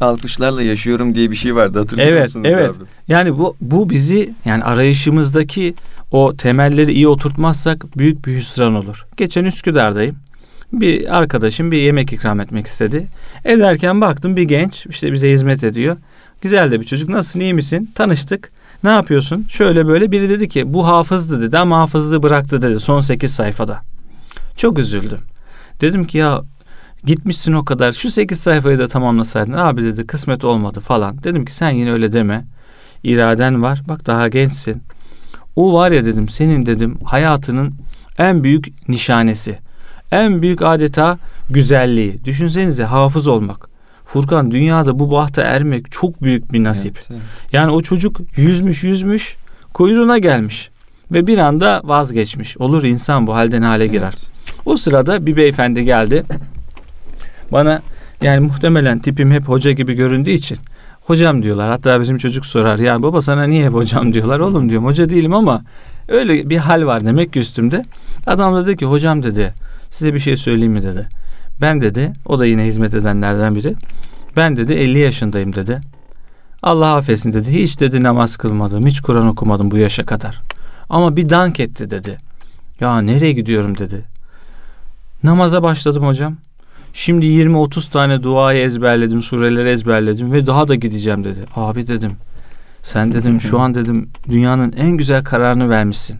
alkışlarla 0.00 0.62
yaşıyorum 0.62 1.14
diye 1.14 1.30
bir 1.30 1.36
şey 1.36 1.54
vardı 1.54 1.78
hatırlıyor 1.78 2.08
evet, 2.08 2.22
musunuz? 2.22 2.46
Evet, 2.48 2.70
evet. 2.76 2.88
Yani 3.08 3.38
bu 3.38 3.56
bu 3.60 3.90
bizi 3.90 4.34
yani 4.44 4.64
arayışımızdaki 4.64 5.74
o 6.10 6.36
temelleri 6.36 6.92
iyi 6.92 7.08
oturtmazsak 7.08 7.98
büyük 7.98 8.26
bir 8.26 8.36
hüsran 8.36 8.74
olur. 8.74 9.06
Geçen 9.16 9.44
Üsküdar'dayım. 9.44 10.16
Bir 10.72 11.18
arkadaşım 11.18 11.70
bir 11.70 11.78
yemek 11.78 12.12
ikram 12.12 12.40
etmek 12.40 12.66
istedi. 12.66 13.06
Ederken 13.44 14.00
baktım 14.00 14.36
bir 14.36 14.42
genç 14.42 14.86
işte 14.86 15.12
bize 15.12 15.32
hizmet 15.32 15.64
ediyor. 15.64 15.96
Güzel 16.40 16.70
de 16.70 16.80
bir 16.80 16.86
çocuk. 16.86 17.08
Nasılsın 17.08 17.40
iyi 17.40 17.54
misin? 17.54 17.90
Tanıştık. 17.94 18.50
Ne 18.84 18.90
yapıyorsun? 18.90 19.46
Şöyle 19.48 19.86
böyle 19.86 20.12
biri 20.12 20.28
dedi 20.28 20.48
ki 20.48 20.74
bu 20.74 20.86
hafızdı 20.86 21.42
dedi 21.42 21.58
ama 21.58 21.78
hafızlığı 21.78 22.22
bıraktı 22.22 22.62
dedi 22.62 22.80
son 22.80 23.00
8 23.00 23.32
sayfada. 23.32 23.80
Çok 24.56 24.78
üzüldüm. 24.78 25.18
Dedim 25.80 26.04
ki 26.04 26.18
ya 26.18 26.42
gitmişsin 27.04 27.52
o 27.52 27.64
kadar 27.64 27.92
şu 27.92 28.10
8 28.10 28.40
sayfayı 28.40 28.78
da 28.78 28.88
tamamlasaydın. 28.88 29.52
Abi 29.52 29.84
dedi 29.84 30.06
kısmet 30.06 30.44
olmadı 30.44 30.80
falan. 30.80 31.22
Dedim 31.22 31.44
ki 31.44 31.54
sen 31.54 31.70
yine 31.70 31.92
öyle 31.92 32.12
deme. 32.12 32.44
İraden 33.02 33.62
var. 33.62 33.82
Bak 33.88 34.06
daha 34.06 34.28
gençsin. 34.28 34.82
O 35.56 35.74
var 35.74 35.92
ya 35.92 36.04
dedim 36.04 36.28
senin 36.28 36.66
dedim 36.66 36.98
hayatının 37.04 37.74
en 38.18 38.44
büyük 38.44 38.88
nişanesi. 38.88 39.58
En 40.12 40.42
büyük 40.42 40.62
adeta 40.62 41.18
güzelliği. 41.50 42.24
Düşünsenize 42.24 42.84
hafız 42.84 43.28
olmak. 43.28 43.70
Furkan 44.04 44.50
dünyada 44.50 44.98
bu 44.98 45.10
bahta 45.10 45.42
ermek 45.42 45.92
çok 45.92 46.22
büyük 46.22 46.52
bir 46.52 46.64
nasip. 46.64 46.96
Evet, 46.96 47.06
evet. 47.10 47.20
Yani 47.52 47.72
o 47.72 47.82
çocuk 47.82 48.20
yüzmüş 48.36 48.84
yüzmüş 48.84 49.36
kuyruğuna 49.74 50.18
gelmiş 50.18 50.70
ve 51.12 51.26
bir 51.26 51.38
anda 51.38 51.80
vazgeçmiş. 51.84 52.58
Olur 52.58 52.82
insan 52.82 53.26
bu 53.26 53.34
halden 53.34 53.62
hale 53.62 53.86
girer. 53.86 54.14
Evet. 54.18 54.30
O 54.66 54.76
sırada 54.76 55.26
bir 55.26 55.36
beyefendi 55.36 55.84
geldi. 55.84 56.24
Bana 57.52 57.82
yani 58.22 58.40
muhtemelen 58.40 58.98
tipim 58.98 59.30
hep 59.30 59.48
hoca 59.48 59.72
gibi 59.72 59.94
göründüğü 59.94 60.30
için 60.30 60.58
hocam 61.00 61.42
diyorlar. 61.42 61.70
Hatta 61.70 62.00
bizim 62.00 62.18
çocuk 62.18 62.46
sorar 62.46 62.78
ya 62.78 63.02
baba 63.02 63.22
sana 63.22 63.44
niye 63.44 63.66
hep 63.66 63.74
hocam 63.74 64.12
diyorlar. 64.12 64.40
Oğlum 64.40 64.70
diyorum 64.70 64.86
hoca 64.86 65.08
değilim 65.08 65.34
ama 65.34 65.62
öyle 66.08 66.50
bir 66.50 66.56
hal 66.56 66.86
var 66.86 67.04
demek 67.04 67.32
ki 67.32 67.38
üstümde. 67.38 67.84
Adam 68.26 68.54
da 68.54 68.66
dedi 68.66 68.76
ki 68.76 68.86
hocam 68.86 69.22
dedi 69.22 69.54
size 69.90 70.14
bir 70.14 70.18
şey 70.18 70.36
söyleyeyim 70.36 70.72
mi 70.72 70.82
dedi. 70.82 71.08
Ben 71.60 71.80
dedi 71.80 72.12
o 72.26 72.38
da 72.38 72.46
yine 72.46 72.66
hizmet 72.66 72.94
edenlerden 72.94 73.54
biri. 73.54 73.74
Ben 74.36 74.56
dedi 74.56 74.72
50 74.72 74.98
yaşındayım 74.98 75.54
dedi. 75.54 75.80
Allah 76.62 76.96
affetsin 76.96 77.32
dedi. 77.32 77.62
Hiç 77.62 77.80
dedi 77.80 78.02
namaz 78.02 78.36
kılmadım. 78.36 78.86
Hiç 78.86 79.00
Kur'an 79.00 79.26
okumadım 79.26 79.70
bu 79.70 79.76
yaşa 79.76 80.06
kadar. 80.06 80.40
Ama 80.90 81.16
bir 81.16 81.28
dank 81.28 81.60
etti 81.60 81.90
dedi. 81.90 82.18
Ya 82.80 83.00
nereye 83.00 83.32
gidiyorum 83.32 83.78
dedi. 83.78 84.04
Namaza 85.22 85.62
başladım 85.62 86.06
hocam. 86.06 86.36
Şimdi 86.92 87.26
20-30 87.26 87.90
tane 87.90 88.22
duayı 88.22 88.62
ezberledim, 88.62 89.22
sureleri 89.22 89.68
ezberledim 89.68 90.32
ve 90.32 90.46
daha 90.46 90.68
da 90.68 90.74
gideceğim 90.74 91.24
dedi. 91.24 91.40
Abi 91.56 91.86
dedim. 91.86 92.12
Sen 92.82 93.14
dedim 93.14 93.40
şu 93.40 93.60
an 93.60 93.74
dedim 93.74 94.08
dünyanın 94.30 94.72
en 94.72 94.90
güzel 94.90 95.24
kararını 95.24 95.70
vermişsin. 95.70 96.16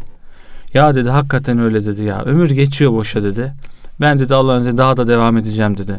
Ya 0.74 0.94
dedi 0.94 1.10
hakikaten 1.10 1.58
öyle 1.58 1.86
dedi 1.86 2.02
ya. 2.02 2.22
Ömür 2.22 2.50
geçiyor 2.50 2.92
boşa 2.92 3.22
dedi. 3.22 3.52
Ben 4.00 4.18
dedi 4.18 4.34
Allah'ın 4.34 4.60
izniyle 4.60 4.78
daha 4.78 4.96
da 4.96 5.08
devam 5.08 5.36
edeceğim 5.36 5.78
dedi. 5.78 5.98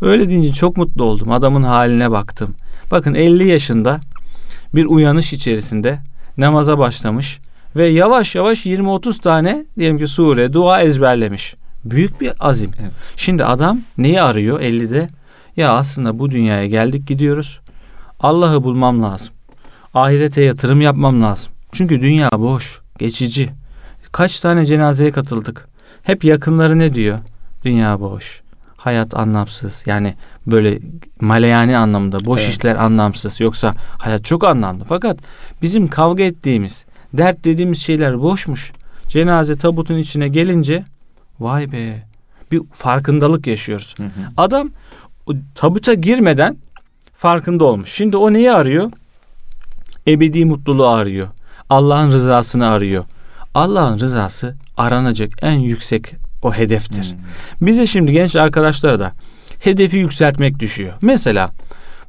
Öyle 0.00 0.28
deyince 0.28 0.52
çok 0.52 0.76
mutlu 0.76 1.04
oldum. 1.04 1.32
Adamın 1.32 1.62
haline 1.62 2.10
baktım. 2.10 2.54
Bakın 2.90 3.14
50 3.14 3.48
yaşında 3.48 4.00
bir 4.74 4.84
uyanış 4.84 5.32
içerisinde 5.32 5.98
namaza 6.36 6.78
başlamış 6.78 7.40
ve 7.76 7.86
yavaş 7.86 8.34
yavaş 8.34 8.66
20-30 8.66 9.20
tane 9.20 9.66
diyelim 9.78 9.98
ki 9.98 10.08
sure, 10.08 10.52
dua 10.52 10.82
ezberlemiş. 10.82 11.54
Büyük 11.90 12.20
bir 12.20 12.32
azim. 12.40 12.70
Evet. 12.80 12.92
Şimdi 13.16 13.44
adam 13.44 13.80
neyi 13.98 14.22
arıyor 14.22 14.60
50'de? 14.60 15.08
Ya 15.56 15.72
aslında 15.72 16.18
bu 16.18 16.30
dünyaya 16.30 16.66
geldik 16.66 17.06
gidiyoruz. 17.06 17.60
Allah'ı 18.20 18.64
bulmam 18.64 19.02
lazım. 19.02 19.34
Ahirete 19.94 20.42
yatırım 20.42 20.80
yapmam 20.80 21.22
lazım. 21.22 21.52
Çünkü 21.72 22.00
dünya 22.00 22.30
boş, 22.32 22.80
geçici. 22.98 23.50
Kaç 24.12 24.40
tane 24.40 24.66
cenazeye 24.66 25.12
katıldık. 25.12 25.68
Hep 26.02 26.24
yakınları 26.24 26.78
ne 26.78 26.94
diyor? 26.94 27.18
Dünya 27.64 28.00
boş. 28.00 28.40
Hayat 28.76 29.14
anlamsız. 29.14 29.82
Yani 29.86 30.14
böyle 30.46 30.78
maleyani 31.20 31.76
anlamında 31.76 32.24
boş 32.24 32.40
evet. 32.40 32.52
işler 32.52 32.76
anlamsız. 32.76 33.40
Yoksa 33.40 33.74
hayat 33.98 34.24
çok 34.24 34.44
anlamlı. 34.44 34.84
Fakat 34.84 35.18
bizim 35.62 35.88
kavga 35.88 36.22
ettiğimiz, 36.22 36.84
dert 37.12 37.44
dediğimiz 37.44 37.78
şeyler 37.78 38.20
boşmuş. 38.20 38.72
Cenaze 39.08 39.56
tabutun 39.56 39.96
içine 39.96 40.28
gelince 40.28 40.84
vay 41.40 41.72
be 41.72 42.06
bir 42.52 42.62
farkındalık 42.72 43.46
yaşıyoruz. 43.46 43.94
Hı 43.98 44.02
hı. 44.02 44.08
Adam 44.36 44.70
tabuta 45.54 45.94
girmeden 45.94 46.56
farkında 47.14 47.64
olmuş. 47.64 47.92
Şimdi 47.92 48.16
o 48.16 48.32
neyi 48.32 48.52
arıyor? 48.52 48.90
Ebedi 50.08 50.44
mutluluğu 50.44 50.86
arıyor. 50.86 51.28
Allah'ın 51.70 52.12
rızasını 52.12 52.68
arıyor. 52.68 53.04
Allah'ın 53.54 53.98
rızası 53.98 54.54
aranacak 54.76 55.30
en 55.42 55.58
yüksek 55.58 56.14
o 56.42 56.52
hedeftir. 56.52 57.10
Hmm. 57.10 57.66
Bize 57.66 57.86
şimdi 57.86 58.12
genç 58.12 58.36
arkadaşlara 58.36 59.00
da 59.00 59.12
hedefi 59.60 59.96
yükseltmek 59.96 60.58
düşüyor. 60.58 60.92
Mesela 61.02 61.50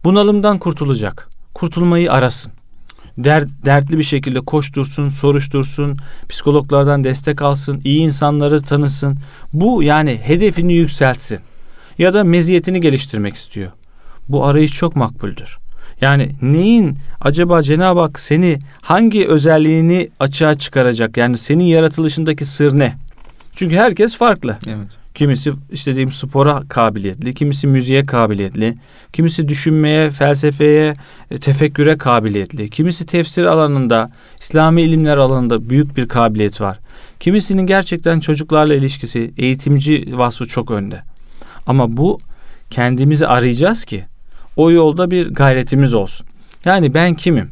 bunalımdan 0.03 0.60
kurtulacak. 0.60 1.29
Kurtulmayı 1.53 2.12
arasın. 2.12 2.53
Dert, 3.17 3.47
dertli 3.65 3.97
bir 3.97 4.03
şekilde 4.03 4.39
koştursun, 4.39 5.09
soruştursun, 5.09 5.97
psikologlardan 6.29 7.03
destek 7.03 7.41
alsın, 7.41 7.81
iyi 7.83 8.00
insanları 8.00 8.62
tanısın. 8.62 9.17
Bu 9.53 9.83
yani 9.83 10.19
hedefini 10.24 10.74
yükseltsin. 10.74 11.39
Ya 11.97 12.13
da 12.13 12.24
meziyetini 12.24 12.81
geliştirmek 12.81 13.36
istiyor. 13.36 13.71
Bu 14.29 14.45
arayış 14.45 14.74
çok 14.74 14.95
makbuldür. 14.95 15.57
Yani 16.01 16.31
neyin 16.41 16.97
acaba 17.21 17.63
Cenab-ı 17.63 18.00
Hak 18.00 18.19
seni 18.19 18.59
hangi 18.81 19.27
özelliğini 19.27 20.09
açığa 20.19 20.55
çıkaracak? 20.55 21.17
Yani 21.17 21.38
senin 21.38 21.63
yaratılışındaki 21.63 22.45
sır 22.45 22.79
ne? 22.79 22.97
Çünkü 23.55 23.75
herkes 23.75 24.17
farklı. 24.17 24.57
Evet. 24.67 24.88
Kimisi 25.17 25.53
işte 25.71 26.12
spora 26.12 26.63
kabiliyetli, 26.69 27.33
kimisi 27.33 27.67
müziğe 27.67 28.05
kabiliyetli, 28.05 28.75
kimisi 29.13 29.47
düşünmeye, 29.47 30.12
felsefeye, 30.12 30.93
e, 31.31 31.38
tefekküre 31.38 31.97
kabiliyetli, 31.97 32.69
kimisi 32.69 33.05
tefsir 33.05 33.45
alanında, 33.45 34.12
İslami 34.39 34.81
ilimler 34.81 35.17
alanında 35.17 35.69
büyük 35.69 35.97
bir 35.97 36.07
kabiliyet 36.07 36.62
var. 36.62 36.79
Kimisinin 37.19 37.67
gerçekten 37.67 38.19
çocuklarla 38.19 38.75
ilişkisi, 38.75 39.33
eğitimci 39.38 40.17
vasfı 40.17 40.45
çok 40.45 40.71
önde. 40.71 41.01
Ama 41.67 41.97
bu 41.97 42.19
kendimizi 42.69 43.27
arayacağız 43.27 43.86
ki 43.86 44.05
o 44.55 44.71
yolda 44.71 45.12
bir 45.12 45.33
gayretimiz 45.33 45.93
olsun. 45.93 46.27
Yani 46.65 46.93
ben 46.93 47.13
kimim? 47.13 47.50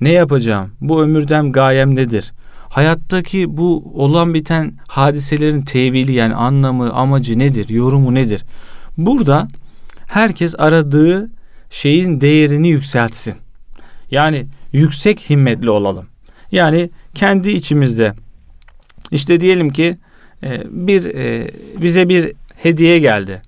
Ne 0.00 0.12
yapacağım? 0.12 0.70
Bu 0.80 1.02
ömürden 1.02 1.52
gayem 1.52 1.94
nedir? 1.94 2.32
Hayattaki 2.68 3.56
bu 3.56 3.92
olan 3.94 4.34
biten 4.34 4.74
hadiselerin 4.88 5.60
tevili 5.60 6.12
yani 6.12 6.34
anlamı, 6.34 6.92
amacı 6.92 7.38
nedir? 7.38 7.68
Yorumu 7.68 8.14
nedir? 8.14 8.44
Burada 8.98 9.48
herkes 10.06 10.54
aradığı 10.58 11.30
şeyin 11.70 12.20
değerini 12.20 12.68
yükseltsin. 12.68 13.34
Yani 14.10 14.46
yüksek 14.72 15.30
himmetli 15.30 15.70
olalım. 15.70 16.06
Yani 16.52 16.90
kendi 17.14 17.50
içimizde 17.50 18.14
işte 19.10 19.40
diyelim 19.40 19.70
ki 19.70 19.98
e, 20.42 20.62
bir 20.70 21.04
e, 21.04 21.50
bize 21.82 22.08
bir 22.08 22.32
hediye 22.56 22.98
geldi. 22.98 23.42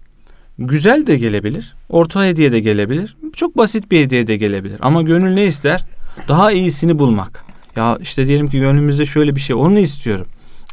Güzel 0.58 1.06
de 1.06 1.16
gelebilir. 1.16 1.74
Orta 1.88 2.24
hediye 2.24 2.52
de 2.52 2.60
gelebilir. 2.60 3.16
Çok 3.32 3.56
basit 3.56 3.90
bir 3.90 4.00
hediye 4.00 4.26
de 4.26 4.36
gelebilir. 4.36 4.78
Ama 4.80 5.02
gönül 5.02 5.34
ne 5.34 5.46
ister? 5.46 5.84
Daha 6.28 6.52
iyisini 6.52 6.98
bulmak. 6.98 7.44
Ya 7.76 7.98
işte 8.00 8.26
diyelim 8.26 8.48
ki 8.48 8.58
gönlümüzde 8.58 9.06
şöyle 9.06 9.36
bir 9.36 9.40
şey 9.40 9.56
onu 9.56 9.78
istiyorum. 9.78 10.26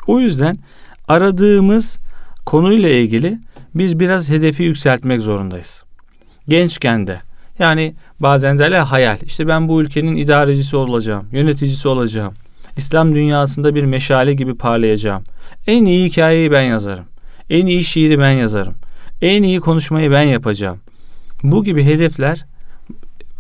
O 0.08 0.20
yüzden 0.20 0.58
aradığımız 1.08 1.98
konuyla 2.46 2.90
ilgili 2.90 3.40
biz 3.76 4.00
biraz 4.00 4.30
hedefi 4.30 4.64
yükseltmek 4.64 5.22
zorundayız. 5.22 5.84
Gençken 6.48 7.08
de 7.08 7.22
Yani 7.60 7.96
bazen 8.20 8.60
derler 8.60 8.80
hayal. 8.80 9.18
İşte 9.26 9.48
ben 9.48 9.68
bu 9.68 9.82
ülkenin 9.82 10.16
idarecisi 10.16 10.78
olacağım, 10.78 11.28
yöneticisi 11.32 11.88
olacağım. 11.88 12.34
İslam 12.78 13.16
dünyasında 13.16 13.76
bir 13.76 13.84
meşale 13.84 14.34
gibi 14.34 14.56
parlayacağım. 14.56 15.24
En 15.68 15.86
iyi 15.86 16.10
hikayeyi 16.10 16.52
ben 16.52 16.62
yazarım. 16.62 17.06
En 17.50 17.66
iyi 17.66 17.84
şiiri 17.84 18.20
ben 18.20 18.32
yazarım. 18.32 18.74
En 19.22 19.44
iyi 19.44 19.60
konuşmayı 19.60 20.12
ben 20.12 20.22
yapacağım. 20.22 20.80
Bu 21.44 21.64
gibi 21.64 21.84
hedefler 21.84 22.46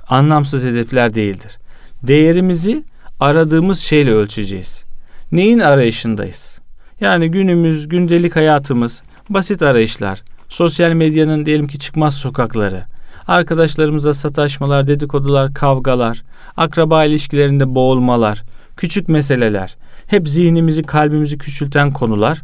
anlamsız 0.10 0.64
hedefler 0.64 1.14
değildir. 1.14 1.58
Değerimizi 2.04 2.84
aradığımız 3.20 3.80
şeyle 3.80 4.12
ölçeceğiz. 4.12 4.84
Neyin 5.32 5.60
arayışındayız? 5.60 6.60
Yani 7.02 7.32
günümüz, 7.32 7.88
gündelik 7.88 8.36
hayatımız, 8.36 9.04
basit 9.30 9.62
arayışlar, 9.62 10.24
sosyal 10.50 10.92
medyanın 10.92 11.46
diyelim 11.46 11.68
ki 11.68 11.80
çıkmaz 11.80 12.14
sokakları, 12.14 12.84
arkadaşlarımızla 13.28 14.14
sataşmalar, 14.14 14.88
dedikodular, 14.88 15.54
kavgalar, 15.54 16.24
akraba 16.58 17.06
ilişkilerinde 17.06 17.76
boğulmalar, 17.76 18.44
küçük 18.78 19.10
meseleler, 19.10 19.76
hep 20.08 20.30
zihnimizi, 20.30 20.84
kalbimizi 20.84 21.38
küçülten 21.38 21.94
konular. 21.94 22.42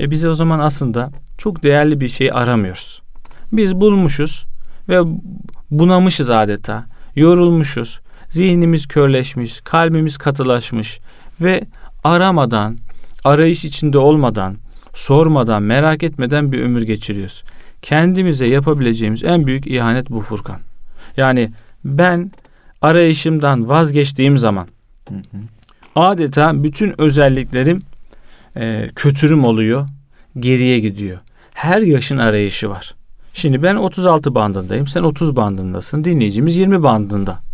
E 0.00 0.10
bize 0.10 0.28
o 0.28 0.34
zaman 0.34 0.58
aslında 0.58 1.10
çok 1.38 1.62
değerli 1.62 2.00
bir 2.00 2.08
şey 2.08 2.30
aramıyoruz. 2.32 3.02
Biz 3.52 3.74
bulmuşuz 3.74 4.46
ve 4.88 4.98
bunamışız 5.70 6.30
adeta. 6.30 6.84
Yorulmuşuz. 7.16 8.00
Zihnimiz 8.34 8.86
körleşmiş, 8.86 9.60
kalbimiz 9.60 10.16
katılaşmış 10.16 11.00
ve 11.40 11.64
aramadan, 12.04 12.78
arayış 13.24 13.64
içinde 13.64 13.98
olmadan, 13.98 14.56
sormadan, 14.94 15.62
merak 15.62 16.02
etmeden 16.02 16.52
bir 16.52 16.62
ömür 16.62 16.82
geçiriyoruz. 16.82 17.42
Kendimize 17.82 18.46
yapabileceğimiz 18.46 19.24
en 19.24 19.46
büyük 19.46 19.66
ihanet 19.66 20.10
bu 20.10 20.20
Furkan. 20.20 20.60
Yani 21.16 21.50
ben 21.84 22.32
arayışımdan 22.82 23.68
vazgeçtiğim 23.68 24.38
zaman 24.38 24.68
hı 25.08 25.14
hı. 25.14 25.38
adeta 25.96 26.64
bütün 26.64 27.00
özelliklerim 27.00 27.82
e, 28.56 28.90
kötürüm 28.96 29.44
oluyor, 29.44 29.88
geriye 30.38 30.80
gidiyor. 30.80 31.18
Her 31.54 31.82
yaşın 31.82 32.18
arayışı 32.18 32.70
var. 32.70 32.94
Şimdi 33.34 33.62
ben 33.62 33.76
36 33.76 34.34
bandındayım, 34.34 34.86
sen 34.86 35.02
30 35.02 35.36
bandındasın, 35.36 36.04
dinleyicimiz 36.04 36.56
20 36.56 36.82
bandında. 36.82 37.44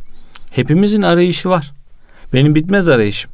Hepimizin 0.50 1.02
arayışı 1.02 1.48
var. 1.48 1.72
Benim 2.32 2.54
bitmez 2.54 2.88
arayışım. 2.88 3.30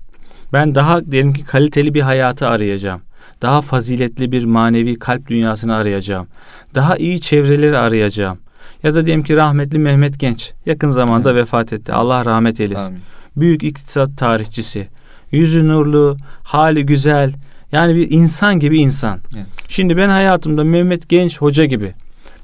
Ben 0.53 0.75
daha 0.75 1.11
diyelim 1.11 1.33
ki 1.33 1.45
kaliteli 1.45 1.95
bir 1.95 2.01
hayatı 2.01 2.49
arayacağım. 2.49 3.01
Daha 3.43 3.63
faziletli 3.63 4.33
bir 4.33 4.45
manevi 4.45 4.99
kalp 4.99 5.29
dünyasını 5.29 5.75
arayacağım. 5.75 6.27
Daha 6.75 6.97
iyi 6.97 7.21
çevreleri 7.21 7.79
arayacağım. 7.79 8.39
Ya 8.83 8.95
da 8.95 9.07
diyelim 9.07 9.23
ki 9.23 9.37
rahmetli 9.37 9.79
Mehmet 9.79 10.19
Genç 10.19 10.53
yakın 10.67 10.91
zamanda 10.91 11.33
evet. 11.33 11.43
vefat 11.43 11.73
etti. 11.73 11.93
Allah 11.93 12.25
rahmet 12.25 12.61
eylesin. 12.61 12.89
Amin. 12.89 13.01
Büyük 13.37 13.63
iktisat 13.63 14.17
tarihçisi. 14.17 14.89
Yüzü 15.31 15.69
nurlu, 15.69 16.17
hali 16.43 16.87
güzel. 16.87 17.33
Yani 17.73 17.97
bir 17.97 18.11
insan 18.11 18.61
gibi 18.61 18.79
insan. 18.79 19.21
Evet. 19.37 19.47
Şimdi 19.69 19.97
ben 19.97 20.09
hayatımda 20.09 20.65
Mehmet 20.65 21.09
Genç 21.09 21.41
hoca 21.41 21.65
gibi 21.65 21.95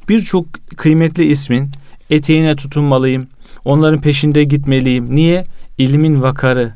birçok 0.09 0.47
kıymetli 0.77 1.25
ismin 1.25 1.71
eteğine 2.11 2.57
tutunmalıyım. 2.57 3.27
Onların 3.65 4.01
peşinde 4.01 4.45
gitmeliyim. 4.45 5.07
Niye? 5.15 5.45
İlmin 5.79 6.23
vakarı, 6.23 6.73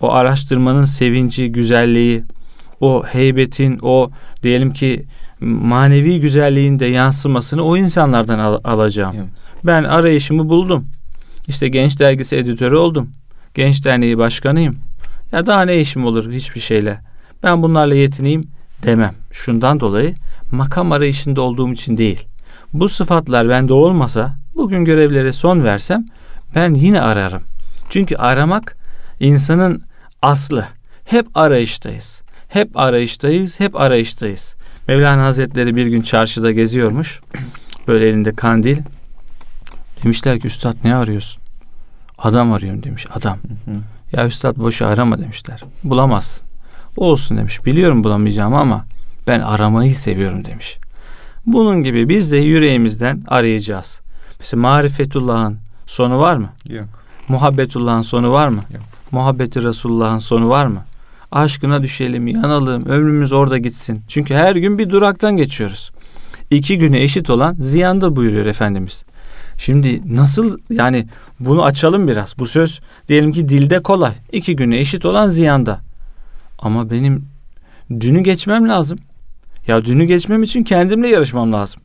o 0.00 0.12
araştırmanın 0.12 0.84
sevinci, 0.84 1.52
güzelliği, 1.52 2.22
o 2.80 3.02
heybetin, 3.06 3.78
o 3.82 4.10
diyelim 4.42 4.72
ki 4.72 5.04
manevi 5.40 6.20
güzelliğin 6.20 6.78
de 6.78 6.86
yansımasını 6.86 7.62
o 7.62 7.76
insanlardan 7.76 8.38
al- 8.38 8.60
alacağım. 8.64 9.14
Evet. 9.18 9.28
Ben 9.64 9.84
arayışımı 9.84 10.48
buldum. 10.48 10.86
İşte 11.48 11.68
Genç 11.68 12.00
Dergisi 12.00 12.36
editörü 12.36 12.76
oldum. 12.76 13.10
Genç 13.54 13.84
Derneği 13.84 14.18
başkanıyım. 14.18 14.76
Ya 15.32 15.46
daha 15.46 15.62
ne 15.62 15.80
işim 15.80 16.04
olur 16.04 16.32
hiçbir 16.32 16.60
şeyle. 16.60 17.00
Ben 17.42 17.62
bunlarla 17.62 17.94
yetineyim 17.94 18.44
demem. 18.82 19.14
Şundan 19.32 19.80
dolayı 19.80 20.14
makam 20.50 20.92
arayışında 20.92 21.40
olduğum 21.40 21.72
için 21.72 21.96
değil. 21.96 22.26
Bu 22.72 22.88
sıfatlar 22.88 23.48
bende 23.48 23.72
olmasa 23.72 24.36
bugün 24.54 24.84
görevlere 24.84 25.32
son 25.32 25.64
versem 25.64 26.06
ben 26.54 26.74
yine 26.74 27.00
ararım. 27.00 27.42
Çünkü 27.90 28.16
aramak 28.16 28.76
insanın 29.20 29.82
aslı. 30.22 30.66
Hep 31.04 31.26
arayıştayız. 31.34 32.22
Hep 32.48 32.76
arayıştayız, 32.76 33.60
hep 33.60 33.76
arayıştayız. 33.80 34.54
Mevlana 34.88 35.24
Hazretleri 35.24 35.76
bir 35.76 35.86
gün 35.86 36.02
çarşıda 36.02 36.52
geziyormuş. 36.52 37.20
Böyle 37.88 38.08
elinde 38.08 38.34
kandil. 38.34 38.78
Demişler 40.04 40.40
ki 40.40 40.46
üstad 40.46 40.76
ne 40.84 40.94
arıyorsun? 40.94 41.42
Adam 42.18 42.52
arıyorum 42.52 42.82
demiş 42.82 43.06
adam. 43.14 43.38
Ya 44.12 44.26
üstad 44.26 44.56
boşu 44.56 44.86
arama 44.86 45.18
demişler. 45.18 45.60
Bulamazsın. 45.84 46.46
Olsun 46.96 47.36
demiş. 47.36 47.64
Biliyorum 47.64 48.04
bulamayacağım 48.04 48.54
ama 48.54 48.84
ben 49.26 49.40
aramayı 49.40 49.96
seviyorum 49.96 50.44
demiş. 50.44 50.78
Bunun 51.46 51.82
gibi 51.82 52.08
biz 52.08 52.32
de 52.32 52.36
yüreğimizden 52.36 53.24
arayacağız. 53.28 54.00
Mesela 54.38 54.60
marifetullah'ın 54.60 55.58
sonu 55.86 56.18
var 56.18 56.36
mı? 56.36 56.48
Yok. 56.68 56.86
Muhabbetullah'ın 57.28 58.02
sonu 58.02 58.32
var 58.32 58.48
mı? 58.48 58.60
Yok. 58.74 58.82
Muhabbeti 59.12 59.62
Resulullah'ın 59.62 60.18
sonu 60.18 60.48
var 60.48 60.66
mı? 60.66 60.84
Aşkına 61.32 61.82
düşelim, 61.82 62.26
yanalım, 62.26 62.86
ömrümüz 62.86 63.32
orada 63.32 63.58
gitsin. 63.58 64.02
Çünkü 64.08 64.34
her 64.34 64.56
gün 64.56 64.78
bir 64.78 64.90
duraktan 64.90 65.36
geçiyoruz. 65.36 65.90
İki 66.50 66.78
güne 66.78 67.02
eşit 67.02 67.30
olan 67.30 67.54
ziyanda 67.54 68.16
buyuruyor 68.16 68.46
Efendimiz. 68.46 69.04
Şimdi 69.58 70.16
nasıl 70.16 70.58
yani 70.70 71.06
bunu 71.40 71.64
açalım 71.64 72.08
biraz. 72.08 72.38
Bu 72.38 72.46
söz 72.46 72.80
diyelim 73.08 73.32
ki 73.32 73.48
dilde 73.48 73.82
kolay. 73.82 74.12
İki 74.32 74.56
güne 74.56 74.78
eşit 74.78 75.04
olan 75.04 75.28
ziyanda. 75.28 75.80
Ama 76.58 76.90
benim 76.90 77.24
dünü 78.00 78.20
geçmem 78.20 78.68
lazım. 78.68 78.98
Ya 79.66 79.84
dünü 79.84 80.04
geçmem 80.04 80.42
için 80.42 80.64
kendimle 80.64 81.08
yarışmam 81.08 81.52
lazım. 81.52 81.82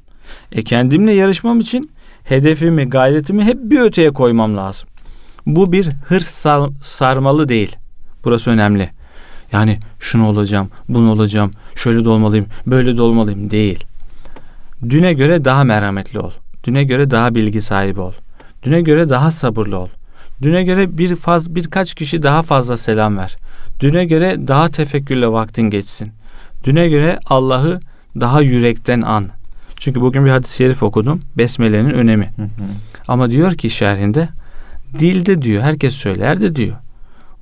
E 0.52 0.64
kendimle 0.64 1.12
yarışmam 1.12 1.60
için 1.60 1.91
hedefimi, 2.24 2.90
gayretimi 2.90 3.44
hep 3.44 3.58
bir 3.64 3.80
öteye 3.80 4.12
koymam 4.12 4.58
lazım. 4.58 4.90
Bu 5.46 5.72
bir 5.72 5.90
hırs 6.08 6.28
sar, 6.28 6.70
sarmalı 6.82 7.50
değil. 7.50 7.76
Burası 8.24 8.52
önemli. 8.52 8.90
Yani 9.52 9.80
şunu 10.00 10.28
olacağım, 10.28 10.70
bunu 10.90 11.12
olacağım, 11.12 11.52
şöyle 11.76 12.06
de 12.06 12.10
olmalıyım, 12.10 12.46
böyle 12.68 12.98
de 12.98 13.02
olmalıyım 13.02 13.50
değil. 13.50 13.86
Düne 14.90 15.14
göre 15.14 15.46
daha 15.46 15.64
merhametli 15.64 16.20
ol. 16.20 16.32
Düne 16.64 16.84
göre 16.84 17.12
daha 17.12 17.36
bilgi 17.36 17.62
sahibi 17.62 18.00
ol. 18.00 18.14
Düne 18.64 18.82
göre 18.82 19.10
daha 19.10 19.32
sabırlı 19.32 19.80
ol. 19.80 19.88
Düne 20.42 20.64
göre 20.64 20.98
bir 20.98 21.16
faz, 21.16 21.56
birkaç 21.56 21.94
kişi 21.94 22.24
daha 22.24 22.42
fazla 22.42 22.78
selam 22.78 23.18
ver. 23.18 23.38
Düne 23.80 24.06
göre 24.06 24.48
daha 24.48 24.68
tefekkürle 24.70 25.28
vaktin 25.28 25.64
geçsin. 25.64 26.12
Düne 26.64 26.90
göre 26.90 27.20
Allah'ı 27.26 27.80
daha 28.20 28.42
yürekten 28.42 29.02
an. 29.02 29.28
Çünkü 29.82 30.02
bugün 30.02 30.26
bir 30.26 30.32
hadis-i 30.32 30.56
şerif 30.56 30.84
okudum. 30.84 31.22
Besmele'nin 31.38 31.90
önemi. 31.90 32.34
Ama 33.08 33.32
diyor 33.32 33.54
ki 33.54 33.70
şerhinde 33.70 34.30
dilde 35.00 35.42
diyor 35.42 35.64
herkes 35.64 35.94
söyler 35.94 36.42
de 36.42 36.56
diyor. 36.56 36.76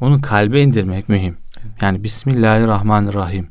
Onu 0.02 0.22
kalbe 0.22 0.62
indirmek 0.62 1.10
mühim. 1.10 1.38
Yani 1.82 2.04
Bismillahirrahmanirrahim. 2.04 3.48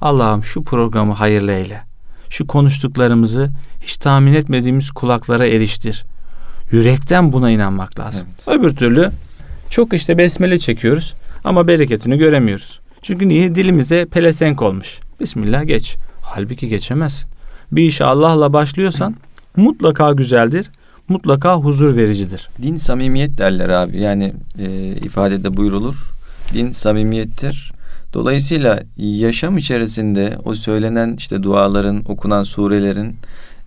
Allah'ım 0.00 0.44
şu 0.44 0.62
programı 0.64 1.12
hayırlı 1.12 1.52
eyle. 1.52 1.82
Şu 2.28 2.46
konuştuklarımızı 2.46 3.50
hiç 3.80 3.96
tahmin 3.96 4.34
etmediğimiz 4.34 4.90
kulaklara 4.90 5.46
eriştir. 5.46 6.04
Yürekten 6.70 7.32
buna 7.32 7.50
inanmak 7.50 8.00
lazım. 8.00 8.26
Evet. 8.48 8.58
Öbür 8.58 8.76
türlü 8.76 9.10
çok 9.70 9.92
işte 9.92 10.18
besmele 10.18 10.58
çekiyoruz 10.58 11.14
ama 11.44 11.68
bereketini 11.68 12.18
göremiyoruz. 12.18 12.80
Çünkü 13.02 13.28
niye? 13.28 13.54
Dilimize 13.54 14.06
pelesenk 14.06 14.62
olmuş. 14.62 15.00
Bismillah 15.20 15.66
geç. 15.66 15.96
Halbuki 16.22 16.68
geçemezsin. 16.68 17.31
Bir 17.72 17.82
işe 17.82 18.04
Allah'la 18.04 18.52
başlıyorsan 18.52 19.14
mutlaka 19.56 20.12
güzeldir. 20.12 20.70
Mutlaka 21.08 21.56
huzur 21.56 21.96
vericidir. 21.96 22.48
Din 22.62 22.76
samimiyet 22.76 23.38
derler 23.38 23.68
abi. 23.68 24.00
Yani 24.00 24.32
e, 24.58 24.96
ifadede 24.96 25.56
buyrulur. 25.56 26.10
Din 26.54 26.72
samimiyettir. 26.72 27.72
Dolayısıyla 28.14 28.82
yaşam 28.96 29.58
içerisinde 29.58 30.38
o 30.44 30.54
söylenen 30.54 31.14
işte 31.18 31.42
duaların, 31.42 32.02
okunan 32.08 32.42
surelerin 32.42 33.16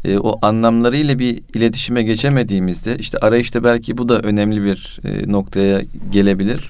e, 0.05 0.17
o 0.17 0.39
anlamlarıyla 0.41 1.19
bir 1.19 1.41
iletişime 1.53 2.03
geçemediğimizde 2.03 2.97
işte 2.97 3.17
arayışta 3.17 3.63
belki 3.63 3.97
bu 3.97 4.09
da 4.09 4.19
önemli 4.19 4.63
bir 4.63 4.99
e, 5.03 5.31
noktaya 5.31 5.81
gelebilir 6.11 6.69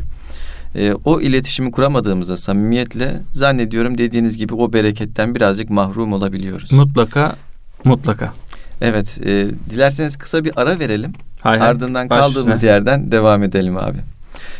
e, 0.75 0.93
o 1.05 1.21
iletişimi 1.21 1.71
kuramadığımızda 1.71 2.37
samimiyetle 2.37 3.21
zannediyorum 3.33 3.97
dediğiniz 3.97 4.37
gibi 4.37 4.53
o 4.53 4.73
bereketten 4.73 5.35
birazcık 5.35 5.69
mahrum 5.69 6.13
olabiliyoruz. 6.13 6.71
Mutlaka, 6.71 7.35
mutlaka. 7.83 8.33
Evet, 8.81 9.17
e, 9.25 9.47
dilerseniz 9.69 10.17
kısa 10.17 10.43
bir 10.43 10.51
ara 10.55 10.79
verelim. 10.79 11.13
Hay 11.41 11.61
Ardından 11.61 12.09
hay. 12.09 12.19
kaldığımız 12.19 12.63
yerden 12.73 13.11
devam 13.11 13.43
edelim 13.43 13.77
abi. 13.77 13.97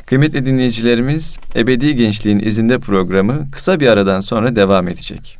Kıymetli 0.05 0.45
dinleyicilerimiz, 0.45 1.37
Ebedi 1.55 1.95
Gençliğin 1.95 2.39
izinde 2.39 2.79
programı 2.79 3.51
kısa 3.51 3.79
bir 3.79 3.87
aradan 3.87 4.19
sonra 4.19 4.55
devam 4.55 4.87
edecek. 4.87 5.37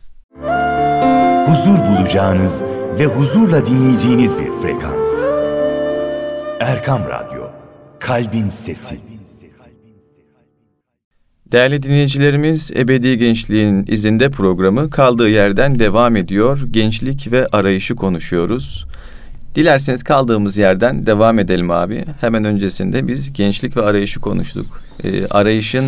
Huzur 1.47 1.77
bulacağınız 1.77 2.63
ve 2.99 3.05
huzurla 3.05 3.65
dinleyeceğiniz 3.65 4.33
bir 4.39 4.51
frekans. 4.61 5.09
Erkam 6.59 7.01
Radyo, 7.09 7.43
Kalbin 7.99 8.47
Sesi. 8.47 9.14
Değerli 11.51 11.83
dinleyicilerimiz, 11.83 12.71
Ebedi 12.71 13.17
Gençliğin 13.17 13.85
izinde 13.87 14.29
programı 14.29 14.89
kaldığı 14.89 15.29
yerden 15.29 15.79
devam 15.79 16.15
ediyor. 16.15 16.61
Gençlik 16.71 17.31
ve 17.31 17.47
arayışı 17.47 17.95
konuşuyoruz. 17.95 18.85
Dilerseniz 19.55 20.03
kaldığımız 20.03 20.57
yerden 20.57 21.05
devam 21.05 21.39
edelim 21.39 21.71
abi. 21.71 22.05
Hemen 22.21 22.45
öncesinde 22.45 23.07
biz 23.07 23.33
gençlik 23.33 23.77
ve 23.77 23.81
arayışı 23.81 24.19
konuştuk. 24.19 24.81
Ee, 25.03 25.27
arayışın 25.27 25.85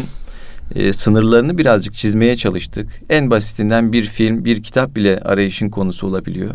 e, 0.75 0.93
sınırlarını 0.93 1.57
birazcık 1.57 1.95
çizmeye 1.95 2.35
çalıştık. 2.35 2.87
En 3.09 3.31
basitinden 3.31 3.93
bir 3.93 4.05
film, 4.05 4.45
bir 4.45 4.63
kitap 4.63 4.95
bile 4.95 5.19
arayışın 5.19 5.69
konusu 5.69 6.07
olabiliyor. 6.07 6.53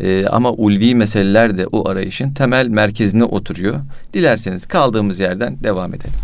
E, 0.00 0.26
ama 0.26 0.52
ulvi 0.52 0.94
meseleler 0.94 1.58
de 1.58 1.66
o 1.66 1.88
arayışın 1.88 2.34
temel 2.34 2.68
merkezine 2.68 3.24
oturuyor. 3.24 3.76
Dilerseniz 4.14 4.66
kaldığımız 4.66 5.20
yerden 5.20 5.56
devam 5.64 5.94
edelim. 5.94 6.14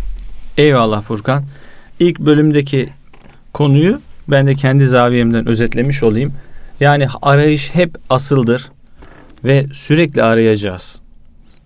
Eyvallah 0.57 1.01
Furkan. 1.01 1.43
İlk 2.01 2.19
bölümdeki 2.19 2.89
konuyu 3.53 4.01
ben 4.27 4.47
de 4.47 4.55
kendi 4.55 4.85
zaviyemden 4.85 5.47
özetlemiş 5.47 6.03
olayım. 6.03 6.33
Yani 6.79 7.07
arayış 7.21 7.75
hep 7.75 7.97
asıldır 8.09 8.71
ve 9.43 9.65
sürekli 9.73 10.23
arayacağız. 10.23 10.99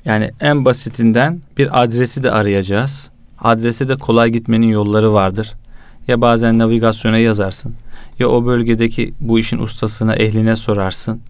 Yani 0.06 0.32
en 0.40 0.66
basitinden 0.66 1.42
bir 1.58 1.84
adresi 1.84 2.24
de 2.24 2.32
arayacağız. 2.32 3.10
Adrese 3.40 3.88
de 3.88 3.96
kolay 3.96 4.30
gitmenin 4.30 4.68
yolları 4.68 5.14
vardır. 5.14 5.54
Ya 6.08 6.22
bazen 6.22 6.58
navigasyona 6.58 7.18
yazarsın. 7.18 7.74
Ya 8.20 8.28
o 8.28 8.46
bölgedeki 8.46 9.14
bu 9.20 9.40
işin 9.40 9.58
ustasına, 9.58 10.16
ehline 10.16 10.56
sorarsın. 10.56 11.22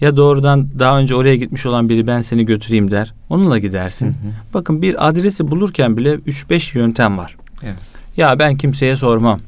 Ya 0.00 0.16
doğrudan 0.16 0.68
daha 0.78 0.98
önce 0.98 1.14
oraya 1.14 1.36
gitmiş 1.36 1.66
olan 1.66 1.88
biri 1.88 2.06
ben 2.06 2.22
seni 2.22 2.46
götüreyim 2.46 2.90
der. 2.90 3.14
Onunla 3.28 3.58
gidersin. 3.58 4.06
Hı 4.06 4.10
hı. 4.10 4.32
Bakın 4.54 4.82
bir 4.82 5.08
adresi 5.08 5.50
bulurken 5.50 5.96
bile 5.96 6.14
3-5 6.14 6.78
yöntem 6.78 7.18
var. 7.18 7.36
Evet. 7.62 7.93
Ya 8.16 8.38
ben 8.38 8.56
kimseye 8.56 8.96
sormam. 8.96 9.40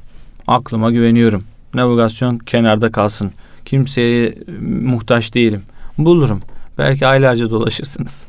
Aklıma 0.46 0.90
güveniyorum. 0.90 1.44
Navigasyon 1.74 2.38
kenarda 2.38 2.92
kalsın. 2.92 3.32
Kimseye 3.64 4.34
muhtaç 4.60 5.34
değilim. 5.34 5.62
Bulurum. 5.98 6.42
Belki 6.78 7.06
aylarca 7.06 7.50
dolaşırsınız. 7.50 8.24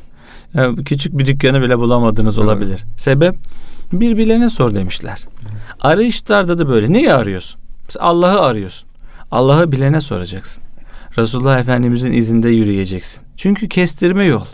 Yani 0.54 0.84
küçük 0.84 1.18
bir 1.18 1.26
dükkanı 1.26 1.62
bile 1.62 1.78
bulamadınız 1.78 2.38
olabilir. 2.38 2.84
Sebep 2.96 3.34
birbirlerine 3.92 4.50
sor 4.50 4.74
demişler. 4.74 5.18
Arayışlarda 5.80 6.58
da 6.58 6.68
böyle. 6.68 6.92
Neyi 6.92 7.12
arıyorsun? 7.12 7.60
Allah'ı 7.98 8.40
arıyorsun. 8.40 8.88
Allah'ı 9.30 9.72
bilene 9.72 10.00
soracaksın. 10.00 10.64
Resulullah 11.18 11.60
Efendimizin 11.60 12.12
izinde 12.12 12.48
yürüyeceksin. 12.48 13.22
Çünkü 13.36 13.68
kestirme 13.68 14.24
yol. 14.24 14.44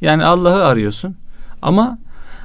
Yani 0.00 0.24
Allah'ı 0.24 0.64
arıyorsun 0.64 1.16
ama 1.62 1.98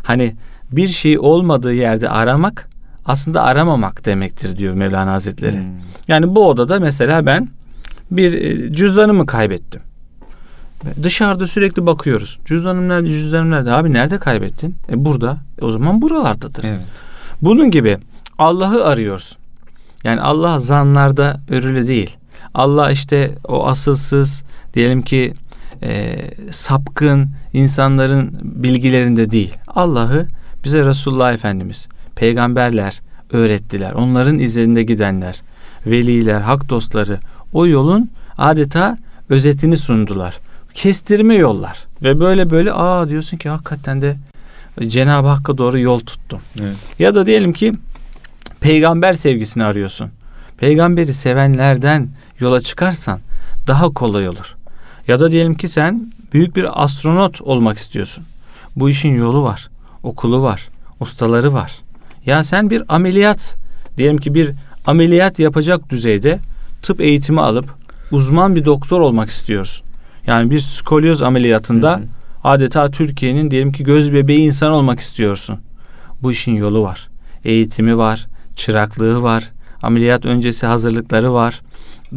hani 0.03 0.35
bir 0.71 0.87
şey 0.87 1.19
olmadığı 1.19 1.73
yerde 1.73 2.09
aramak 2.09 2.69
aslında 3.05 3.43
aramamak 3.43 4.05
demektir 4.05 4.57
diyor 4.57 4.73
Mevlana 4.73 5.11
Hazretleri. 5.11 5.57
Hmm. 5.57 5.63
Yani 6.07 6.35
bu 6.35 6.49
odada 6.49 6.79
mesela 6.79 7.25
ben 7.25 7.49
bir 8.11 8.33
e, 8.33 8.73
cüzdanımı 8.73 9.25
kaybettim. 9.25 9.81
Dışarıda 11.03 11.47
sürekli 11.47 11.85
bakıyoruz. 11.85 12.39
Cüzdanım 12.45 12.89
nerede? 12.89 13.07
Cüzdanım 13.07 13.51
nerede? 13.51 13.71
Abi 13.71 13.93
nerede 13.93 14.17
kaybettin? 14.17 14.75
E 14.89 15.05
burada. 15.05 15.37
E 15.61 15.65
o 15.65 15.71
zaman 15.71 16.01
buralardadır. 16.01 16.63
Evet. 16.63 16.79
Bunun 17.41 17.71
gibi 17.71 17.97
Allah'ı 18.37 18.85
arıyorsun. 18.85 19.37
Yani 20.03 20.21
Allah 20.21 20.59
zanlarda 20.59 21.41
örülü 21.49 21.87
değil. 21.87 22.17
Allah 22.53 22.91
işte 22.91 23.31
o 23.47 23.67
asılsız 23.67 24.43
diyelim 24.73 25.01
ki 25.01 25.33
e, 25.83 26.15
sapkın 26.51 27.29
insanların 27.53 28.39
bilgilerinde 28.43 29.31
değil. 29.31 29.53
Allah'ı 29.67 30.27
bize 30.63 30.85
Resulullah 30.85 31.33
Efendimiz, 31.33 31.87
peygamberler 32.15 33.01
öğrettiler. 33.31 33.91
Onların 33.91 34.39
izlerinde 34.39 34.83
gidenler, 34.83 35.41
veliler, 35.85 36.41
hak 36.41 36.69
dostları 36.69 37.19
o 37.53 37.67
yolun 37.67 38.11
adeta 38.37 38.97
özetini 39.29 39.77
sundular. 39.77 40.39
Kestirme 40.73 41.35
yollar 41.35 41.85
ve 42.03 42.19
böyle 42.19 42.49
böyle 42.49 42.73
aa 42.73 43.09
diyorsun 43.09 43.37
ki 43.37 43.49
hakikaten 43.49 44.01
de 44.01 44.15
Cenab-ı 44.87 45.27
Hakk'a 45.27 45.57
doğru 45.57 45.79
yol 45.79 45.99
tuttum. 45.99 46.39
Evet. 46.61 46.75
Ya 46.99 47.15
da 47.15 47.25
diyelim 47.25 47.53
ki 47.53 47.73
peygamber 48.59 49.13
sevgisini 49.13 49.63
arıyorsun. 49.63 50.09
Peygamberi 50.57 51.13
sevenlerden 51.13 52.09
yola 52.39 52.61
çıkarsan 52.61 53.19
daha 53.67 53.89
kolay 53.89 54.29
olur. 54.29 54.55
Ya 55.07 55.19
da 55.19 55.31
diyelim 55.31 55.55
ki 55.55 55.67
sen 55.67 56.13
büyük 56.33 56.55
bir 56.55 56.83
astronot 56.83 57.41
olmak 57.41 57.77
istiyorsun. 57.77 58.23
Bu 58.75 58.89
işin 58.89 59.15
yolu 59.15 59.43
var, 59.43 59.69
okulu 60.03 60.41
var, 60.41 60.69
ustaları 60.99 61.53
var. 61.53 61.71
Ya 62.25 62.43
sen 62.43 62.69
bir 62.69 62.83
ameliyat, 62.95 63.55
diyelim 63.97 64.17
ki 64.17 64.33
bir 64.33 64.51
ameliyat 64.85 65.39
yapacak 65.39 65.89
düzeyde 65.89 66.39
tıp 66.81 67.01
eğitimi 67.01 67.41
alıp 67.41 67.65
uzman 68.11 68.55
bir 68.55 68.65
doktor 68.65 69.01
olmak 69.01 69.29
istiyorsun. 69.29 69.85
Yani 70.27 70.51
bir 70.51 70.59
skolyoz 70.59 71.21
ameliyatında 71.21 71.91
hı 71.91 71.97
hı. 71.97 72.03
adeta 72.43 72.91
Türkiye'nin 72.91 73.51
diyelim 73.51 73.71
ki 73.71 73.83
göz 73.83 74.13
bebeği 74.13 74.39
insan 74.39 74.71
olmak 74.71 74.99
istiyorsun. 74.99 75.59
Bu 76.21 76.31
işin 76.31 76.51
yolu 76.51 76.83
var. 76.83 77.09
Eğitimi 77.45 77.97
var, 77.97 78.27
çıraklığı 78.55 79.23
var, 79.23 79.51
ameliyat 79.81 80.25
öncesi 80.25 80.65
hazırlıkları 80.65 81.33
var. 81.33 81.61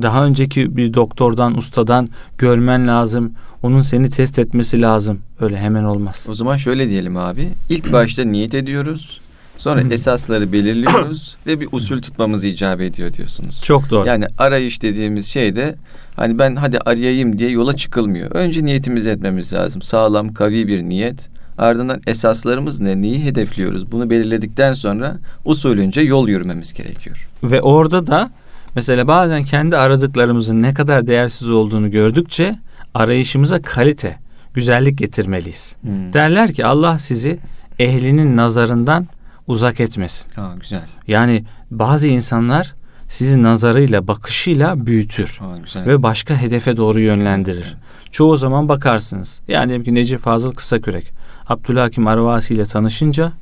Daha 0.02 0.24
önceki 0.24 0.76
bir 0.76 0.94
doktordan, 0.94 1.58
ustadan 1.58 2.08
görmen 2.38 2.88
lazım. 2.88 3.32
Onun 3.62 3.82
seni 3.82 4.10
test 4.10 4.38
etmesi 4.38 4.82
lazım. 4.82 5.20
Öyle 5.40 5.58
hemen 5.58 5.84
olmaz. 5.84 6.26
O 6.28 6.34
zaman 6.34 6.56
şöyle 6.56 6.88
diyelim 6.88 7.16
abi. 7.16 7.48
İlk 7.68 7.92
başta 7.92 8.24
niyet 8.24 8.54
ediyoruz. 8.54 9.20
Sonra 9.58 9.82
esasları 9.90 10.52
belirliyoruz 10.52 11.36
ve 11.46 11.60
bir 11.60 11.68
usul 11.72 12.02
tutmamız 12.02 12.44
icap 12.44 12.80
ediyor 12.80 13.12
diyorsunuz. 13.12 13.62
Çok 13.62 13.90
doğru. 13.90 14.08
Yani 14.08 14.26
arayış 14.38 14.82
dediğimiz 14.82 15.26
şey 15.26 15.56
de 15.56 15.74
hani 16.16 16.38
ben 16.38 16.56
hadi 16.56 16.78
arayayım 16.78 17.38
diye 17.38 17.50
yola 17.50 17.76
çıkılmıyor. 17.76 18.30
Önce 18.30 18.64
niyetimizi 18.64 19.10
etmemiz 19.10 19.52
lazım. 19.52 19.82
Sağlam, 19.82 20.34
kavi 20.34 20.68
bir 20.68 20.82
niyet. 20.82 21.28
Ardından 21.58 22.00
esaslarımız 22.06 22.80
ne, 22.80 23.02
neyi 23.02 23.24
hedefliyoruz? 23.24 23.92
Bunu 23.92 24.10
belirledikten 24.10 24.74
sonra 24.74 25.18
usulünce 25.44 26.00
yol 26.00 26.28
yürümemiz 26.28 26.72
gerekiyor. 26.72 27.28
Ve 27.42 27.60
orada 27.62 28.06
da 28.06 28.30
mesela 28.74 29.08
bazen 29.08 29.44
kendi 29.44 29.76
aradıklarımızın 29.76 30.62
ne 30.62 30.74
kadar 30.74 31.06
değersiz 31.06 31.50
olduğunu 31.50 31.90
gördükçe 31.90 32.58
arayışımıza 32.94 33.62
kalite, 33.62 34.18
güzellik 34.54 34.98
getirmeliyiz. 34.98 35.76
Hmm. 35.80 36.12
Derler 36.12 36.52
ki 36.52 36.66
Allah 36.66 36.98
sizi 36.98 37.38
ehlinin 37.78 38.36
nazarından 38.36 39.06
uzak 39.46 39.80
etmesin. 39.80 40.30
Ha, 40.34 40.54
güzel. 40.60 40.82
Yani 41.08 41.44
bazı 41.70 42.08
insanlar 42.08 42.74
sizi 43.08 43.42
nazarıyla, 43.42 44.08
bakışıyla 44.08 44.86
büyütür. 44.86 45.36
Ha, 45.38 45.54
güzel. 45.62 45.86
Ve 45.86 46.02
başka 46.02 46.42
hedefe 46.42 46.76
doğru 46.76 47.00
yönlendirir. 47.00 47.64
Evet. 47.66 47.76
Çoğu 48.10 48.36
zaman 48.36 48.68
bakarsınız. 48.68 49.40
Yani 49.48 49.68
diyelim 49.68 49.84
ki 49.84 49.94
Necip 49.94 50.20
Fazıl 50.20 50.54
Kısakürek. 50.54 51.12
Abdülhakim 51.48 52.06
Arvasi 52.06 52.54
ile 52.54 52.66
tanışınca 52.66 53.32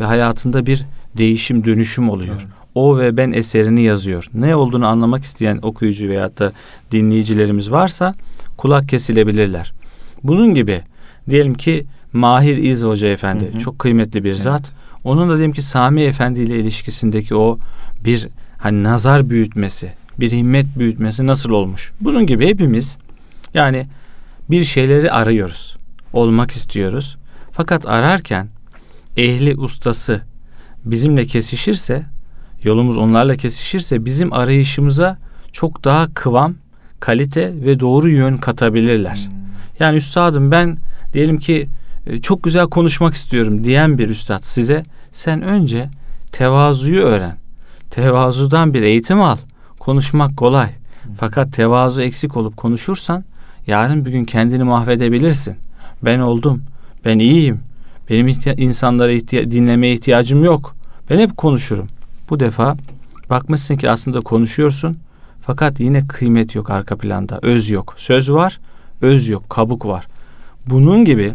ve 0.00 0.04
hayatında 0.04 0.66
bir 0.66 0.86
değişim, 1.16 1.64
dönüşüm 1.64 2.10
oluyor. 2.10 2.34
Evet. 2.34 2.46
O 2.74 2.98
ve 2.98 3.16
ben 3.16 3.32
eserini 3.32 3.82
yazıyor. 3.82 4.28
Ne 4.34 4.56
olduğunu 4.56 4.86
anlamak 4.86 5.24
isteyen 5.24 5.58
okuyucu 5.62 6.08
veya 6.08 6.36
da 6.36 6.52
dinleyicilerimiz 6.92 7.70
varsa 7.70 8.14
kulak 8.56 8.88
kesilebilirler. 8.88 9.72
Bunun 10.22 10.54
gibi 10.54 10.82
diyelim 11.30 11.54
ki 11.54 11.86
Mahir 12.12 12.56
İz 12.56 12.82
Hoca 12.82 13.08
Efendi 13.08 13.52
hı 13.52 13.54
hı. 13.54 13.58
çok 13.58 13.78
kıymetli 13.78 14.24
bir 14.24 14.30
evet. 14.30 14.40
zat. 14.40 14.72
Onun 15.04 15.28
da 15.28 15.36
diyelim 15.36 15.52
ki 15.52 15.62
Sami 15.62 16.02
Efendi 16.02 16.40
ile 16.40 16.58
ilişkisindeki 16.58 17.34
o 17.34 17.58
bir 18.04 18.28
hani 18.58 18.82
nazar 18.82 19.30
büyütmesi, 19.30 19.92
bir 20.20 20.32
himmet 20.32 20.66
büyütmesi 20.78 21.26
nasıl 21.26 21.50
olmuş? 21.50 21.92
Bunun 22.00 22.26
gibi 22.26 22.46
hepimiz 22.46 22.98
yani 23.54 23.86
bir 24.50 24.64
şeyleri 24.64 25.10
arıyoruz. 25.10 25.76
Olmak 26.12 26.50
istiyoruz. 26.50 27.16
Fakat 27.52 27.86
ararken 27.86 28.48
ehli 29.16 29.56
ustası 29.56 30.20
bizimle 30.84 31.26
kesişirse, 31.26 32.04
yolumuz 32.62 32.96
onlarla 32.96 33.36
kesişirse 33.36 34.04
bizim 34.04 34.32
arayışımıza 34.32 35.18
çok 35.52 35.84
daha 35.84 36.14
kıvam, 36.14 36.54
kalite 37.00 37.52
ve 37.64 37.80
doğru 37.80 38.08
yön 38.08 38.36
katabilirler. 38.36 39.16
Hmm. 39.16 39.38
Yani 39.80 39.96
üstadım 39.96 40.50
ben 40.50 40.76
diyelim 41.12 41.38
ki 41.38 41.68
çok 42.22 42.42
güzel 42.42 42.66
konuşmak 42.66 43.14
istiyorum 43.14 43.64
diyen 43.64 43.98
bir 43.98 44.08
üstad 44.08 44.42
size 44.42 44.84
sen 45.12 45.42
önce 45.42 45.88
tevazuyu 46.32 47.02
öğren. 47.02 47.36
Tevazudan 47.90 48.74
bir 48.74 48.82
eğitim 48.82 49.20
al. 49.22 49.36
Konuşmak 49.78 50.36
kolay. 50.36 50.68
Fakat 51.18 51.52
tevazu 51.52 52.02
eksik 52.02 52.36
olup 52.36 52.56
konuşursan 52.56 53.24
yarın 53.66 54.04
bir 54.06 54.10
gün 54.10 54.24
kendini 54.24 54.64
mahvedebilirsin. 54.64 55.56
Ben 56.02 56.18
oldum. 56.18 56.62
Ben 57.04 57.18
iyiyim. 57.18 57.60
Benim 58.10 58.28
ihtiya- 58.28 58.60
insanlara 58.60 59.12
ihtiya- 59.12 59.50
dinlemeye 59.50 59.94
ihtiyacım 59.94 60.44
yok. 60.44 60.74
Ben 61.10 61.18
hep 61.18 61.36
konuşurum. 61.36 61.88
Bu 62.30 62.40
defa 62.40 62.76
bakmışsın 63.30 63.76
ki 63.76 63.90
aslında 63.90 64.20
konuşuyorsun 64.20 64.96
fakat 65.40 65.80
yine 65.80 66.06
kıymet 66.06 66.54
yok 66.54 66.70
arka 66.70 66.96
planda. 66.96 67.38
Öz 67.42 67.70
yok. 67.70 67.94
Söz 67.96 68.30
var, 68.32 68.60
öz 69.00 69.28
yok, 69.28 69.50
kabuk 69.50 69.86
var. 69.86 70.06
Bunun 70.66 71.04
gibi 71.04 71.32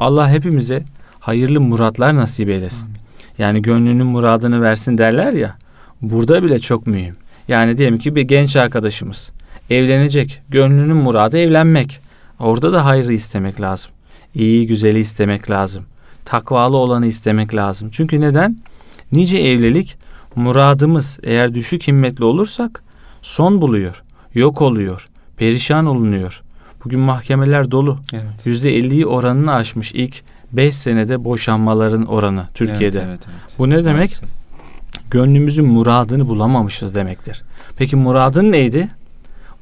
Allah 0.00 0.30
hepimize 0.30 0.84
hayırlı 1.20 1.60
muratlar 1.60 2.16
nasip 2.16 2.48
eylesin. 2.48 2.88
Yani 3.38 3.62
gönlünün 3.62 4.06
muradını 4.06 4.62
versin 4.62 4.98
derler 4.98 5.32
ya. 5.32 5.56
Burada 6.02 6.42
bile 6.42 6.58
çok 6.58 6.86
mühim. 6.86 7.16
Yani 7.48 7.78
diyelim 7.78 7.98
ki 7.98 8.14
bir 8.14 8.22
genç 8.22 8.56
arkadaşımız 8.56 9.32
evlenecek. 9.70 10.42
Gönlünün 10.48 10.96
muradı 10.96 11.38
evlenmek. 11.38 12.00
Orada 12.38 12.72
da 12.72 12.84
hayrı 12.84 13.12
istemek 13.12 13.60
lazım. 13.60 13.92
İyi 14.34 14.66
güzeli 14.66 14.98
istemek 14.98 15.50
lazım. 15.50 15.84
Takvalı 16.24 16.76
olanı 16.76 17.06
istemek 17.06 17.54
lazım. 17.54 17.88
Çünkü 17.92 18.20
neden? 18.20 18.58
Nice 19.12 19.38
evlilik 19.38 19.98
muradımız 20.36 21.18
eğer 21.22 21.54
düşük 21.54 21.86
himmetli 21.86 22.24
olursak 22.24 22.82
son 23.22 23.60
buluyor. 23.60 24.02
Yok 24.34 24.62
oluyor. 24.62 25.08
Perişan 25.36 25.86
olunuyor. 25.86 26.42
Bugün 26.84 27.00
mahkemeler 27.00 27.70
dolu. 27.70 27.98
Evet. 28.12 28.46
Yüzde 28.46 28.78
50'yi 28.78 29.06
oranını 29.06 29.52
aşmış 29.52 29.92
ilk 29.92 30.22
5 30.52 30.74
senede 30.74 31.24
boşanmaların 31.24 32.06
oranı 32.06 32.46
Türkiye'de. 32.54 32.98
Evet, 32.98 33.08
evet, 33.08 33.20
evet. 33.30 33.58
Bu 33.58 33.70
ne 33.70 33.84
demek? 33.84 33.94
Maalesef. 33.94 34.28
Gönlümüzün 35.10 35.66
muradını 35.66 36.28
bulamamışız 36.28 36.94
demektir. 36.94 37.42
Peki 37.76 37.96
muradın 37.96 38.52
neydi? 38.52 38.88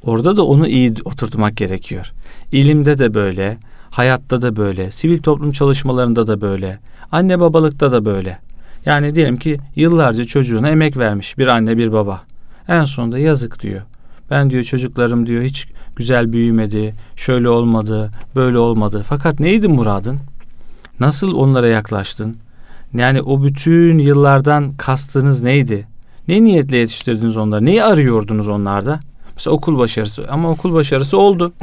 Orada 0.03 0.37
da 0.37 0.47
onu 0.47 0.69
iyi 0.69 0.95
oturtmak 1.05 1.57
gerekiyor. 1.57 2.13
İlimde 2.53 2.99
de 2.99 3.15
böyle, 3.15 3.59
hayatta 3.91 4.43
da 4.43 4.57
böyle, 4.57 4.91
sivil 4.91 5.19
toplum 5.19 5.53
çalışmalarında 5.53 6.27
da 6.27 6.41
böyle, 6.41 6.79
anne 7.13 7.41
babalıkta 7.41 7.93
da 7.93 8.05
böyle. 8.05 8.39
Yani 8.87 9.15
diyelim 9.15 9.37
ki 9.37 9.61
yıllarca 9.77 10.25
çocuğuna 10.25 10.69
emek 10.69 10.97
vermiş 10.97 11.39
bir 11.39 11.47
anne 11.47 11.77
bir 11.77 11.93
baba. 11.93 12.21
En 12.69 12.85
sonunda 12.85 13.19
yazık 13.19 13.63
diyor. 13.63 13.83
Ben 14.31 14.51
diyor 14.51 14.65
çocuklarım 14.65 15.27
diyor 15.27 15.43
hiç 15.43 15.67
güzel 15.97 16.33
büyümedi, 16.33 16.95
şöyle 17.17 17.49
olmadı, 17.49 18.11
böyle 18.37 18.59
olmadı. 18.59 19.05
Fakat 19.09 19.41
neydi 19.41 19.69
muradın? 19.69 20.19
Nasıl 21.01 21.35
onlara 21.35 21.69
yaklaştın? 21.69 22.37
Yani 22.95 23.23
o 23.23 23.45
bütün 23.45 23.99
yıllardan 23.99 24.75
kastınız 24.77 25.43
neydi? 25.43 25.87
Ne 26.29 26.45
niyetle 26.45 26.77
yetiştirdiniz 26.77 27.37
onları? 27.37 27.65
Neyi 27.65 27.85
arıyordunuz 27.85 28.49
onlarda? 28.49 29.01
Mesela 29.35 29.55
okul 29.55 29.79
başarısı 29.79 30.27
ama 30.31 30.51
okul 30.51 30.73
başarısı 30.73 31.19
oldu. 31.19 31.53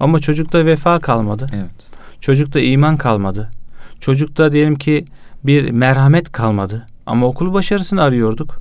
Ama 0.00 0.18
çocukta 0.18 0.66
vefa 0.66 0.98
kalmadı. 0.98 1.46
Evet. 1.54 1.70
Çocukta 2.20 2.60
iman 2.60 2.96
kalmadı. 2.96 3.50
Çocukta 4.00 4.52
diyelim 4.52 4.76
ki 4.76 5.04
bir 5.44 5.70
merhamet 5.70 6.32
kalmadı. 6.32 6.86
Ama 7.06 7.26
okul 7.26 7.52
başarısını 7.54 8.02
arıyorduk. 8.02 8.58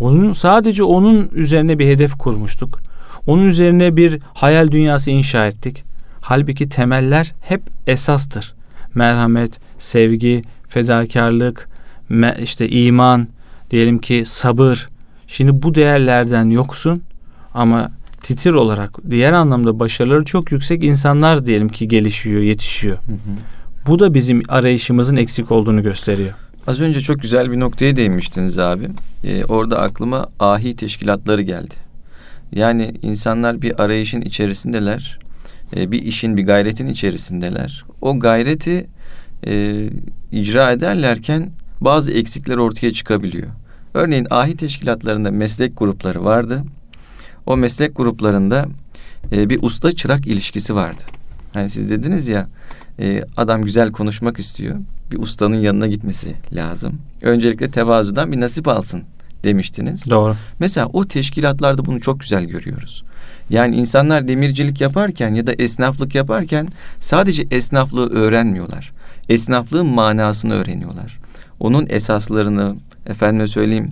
Onun 0.00 0.32
sadece 0.32 0.82
onun 0.82 1.28
üzerine 1.34 1.78
bir 1.78 1.86
hedef 1.86 2.18
kurmuştuk. 2.18 2.80
Onun 3.26 3.44
üzerine 3.46 3.96
bir 3.96 4.20
hayal 4.34 4.70
dünyası 4.70 5.10
inşa 5.10 5.46
ettik. 5.46 5.84
Halbuki 6.20 6.68
temeller 6.68 7.32
hep 7.40 7.62
esastır. 7.86 8.54
Merhamet, 8.94 9.60
sevgi, 9.78 10.42
fedakarlık, 10.68 11.68
işte 12.42 12.68
iman, 12.68 13.28
diyelim 13.70 13.98
ki 13.98 14.22
sabır. 14.26 14.88
Şimdi 15.26 15.62
bu 15.62 15.74
değerlerden 15.74 16.50
yoksun 16.50 17.02
ama 17.54 17.90
titir 18.22 18.52
olarak 18.52 19.10
diğer 19.10 19.32
anlamda 19.32 19.78
başarıları 19.78 20.24
çok 20.24 20.52
yüksek 20.52 20.84
insanlar 20.84 21.46
diyelim 21.46 21.68
ki 21.68 21.88
gelişiyor, 21.88 22.40
yetişiyor. 22.40 22.96
Hı 22.96 23.12
hı. 23.12 23.36
Bu 23.86 23.98
da 23.98 24.14
bizim 24.14 24.42
arayışımızın 24.48 25.16
eksik 25.16 25.52
olduğunu 25.52 25.82
gösteriyor. 25.82 26.34
Az 26.66 26.80
önce 26.80 27.00
çok 27.00 27.20
güzel 27.20 27.52
bir 27.52 27.60
noktaya 27.60 27.96
değinmiştiniz 27.96 28.58
abi. 28.58 28.88
Ee, 29.24 29.44
orada 29.44 29.80
aklıma 29.80 30.28
ahi 30.40 30.76
teşkilatları 30.76 31.42
geldi. 31.42 31.74
Yani 32.52 32.94
insanlar 33.02 33.62
bir 33.62 33.82
arayışın 33.82 34.20
içerisindeler. 34.20 35.18
Ee, 35.76 35.92
bir 35.92 36.02
işin, 36.02 36.36
bir 36.36 36.46
gayretin 36.46 36.86
içerisindeler. 36.86 37.84
O 38.00 38.18
gayreti 38.18 38.86
e, 39.46 39.84
icra 40.32 40.72
ederlerken 40.72 41.50
bazı 41.80 42.12
eksikler 42.12 42.56
ortaya 42.56 42.92
çıkabiliyor. 42.92 43.48
Örneğin 43.94 44.26
ahi 44.30 44.56
teşkilatlarında 44.56 45.30
meslek 45.30 45.78
grupları 45.78 46.24
vardı. 46.24 46.62
O 47.46 47.56
meslek 47.56 47.96
gruplarında 47.96 48.66
e, 49.32 49.50
bir 49.50 49.62
usta 49.62 49.94
çırak 49.94 50.26
ilişkisi 50.26 50.74
vardı. 50.74 51.02
Hani 51.52 51.70
siz 51.70 51.90
dediniz 51.90 52.28
ya 52.28 52.48
e, 52.98 53.24
adam 53.36 53.62
güzel 53.62 53.92
konuşmak 53.92 54.38
istiyor. 54.38 54.76
Bir 55.12 55.18
ustanın 55.18 55.60
yanına 55.60 55.86
gitmesi 55.86 56.34
lazım. 56.52 56.98
Öncelikle 57.22 57.70
tevazudan 57.70 58.32
bir 58.32 58.40
nasip 58.40 58.68
alsın 58.68 59.02
demiştiniz. 59.44 60.10
Doğru. 60.10 60.36
Mesela 60.58 60.86
o 60.92 61.04
teşkilatlarda 61.04 61.84
bunu 61.84 62.00
çok 62.00 62.20
güzel 62.20 62.44
görüyoruz. 62.44 63.04
Yani 63.50 63.76
insanlar 63.76 64.28
demircilik 64.28 64.80
yaparken 64.80 65.34
ya 65.34 65.46
da 65.46 65.52
esnaflık 65.52 66.14
yaparken 66.14 66.68
sadece 67.00 67.46
esnaflığı 67.50 68.10
öğrenmiyorlar. 68.10 68.92
Esnaflığın 69.28 69.86
manasını 69.86 70.54
öğreniyorlar. 70.54 71.18
Onun 71.60 71.86
esaslarını, 71.90 72.76
efendime 73.06 73.48
söyleyeyim, 73.48 73.90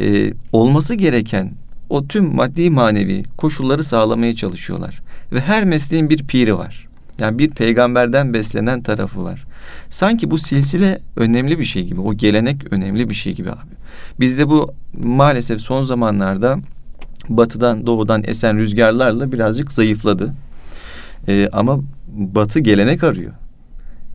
e, 0.00 0.32
olması 0.52 0.94
gereken 0.94 1.52
o 1.88 2.06
tüm 2.06 2.34
maddi 2.34 2.70
manevi 2.70 3.22
koşulları 3.36 3.84
sağlamaya 3.84 4.36
çalışıyorlar. 4.36 5.00
Ve 5.32 5.40
her 5.40 5.64
mesleğin 5.64 6.10
bir 6.10 6.26
piri 6.26 6.58
var. 6.58 6.85
Yani 7.18 7.38
bir 7.38 7.50
peygamberden 7.50 8.34
beslenen 8.34 8.82
tarafı 8.82 9.24
var. 9.24 9.44
Sanki 9.88 10.30
bu 10.30 10.38
silsile 10.38 11.00
önemli 11.16 11.58
bir 11.58 11.64
şey 11.64 11.84
gibi. 11.84 12.00
O 12.00 12.14
gelenek 12.14 12.72
önemli 12.72 13.10
bir 13.10 13.14
şey 13.14 13.34
gibi 13.34 13.50
abi. 13.50 13.76
Bizde 14.20 14.48
bu 14.48 14.74
maalesef 14.98 15.60
son 15.60 15.84
zamanlarda 15.84 16.58
batıdan 17.28 17.86
doğudan 17.86 18.22
esen 18.26 18.58
rüzgarlarla 18.58 19.32
birazcık 19.32 19.72
zayıfladı. 19.72 20.34
Ee, 21.28 21.48
ama 21.52 21.80
batı 22.08 22.60
gelenek 22.60 23.04
arıyor. 23.04 23.32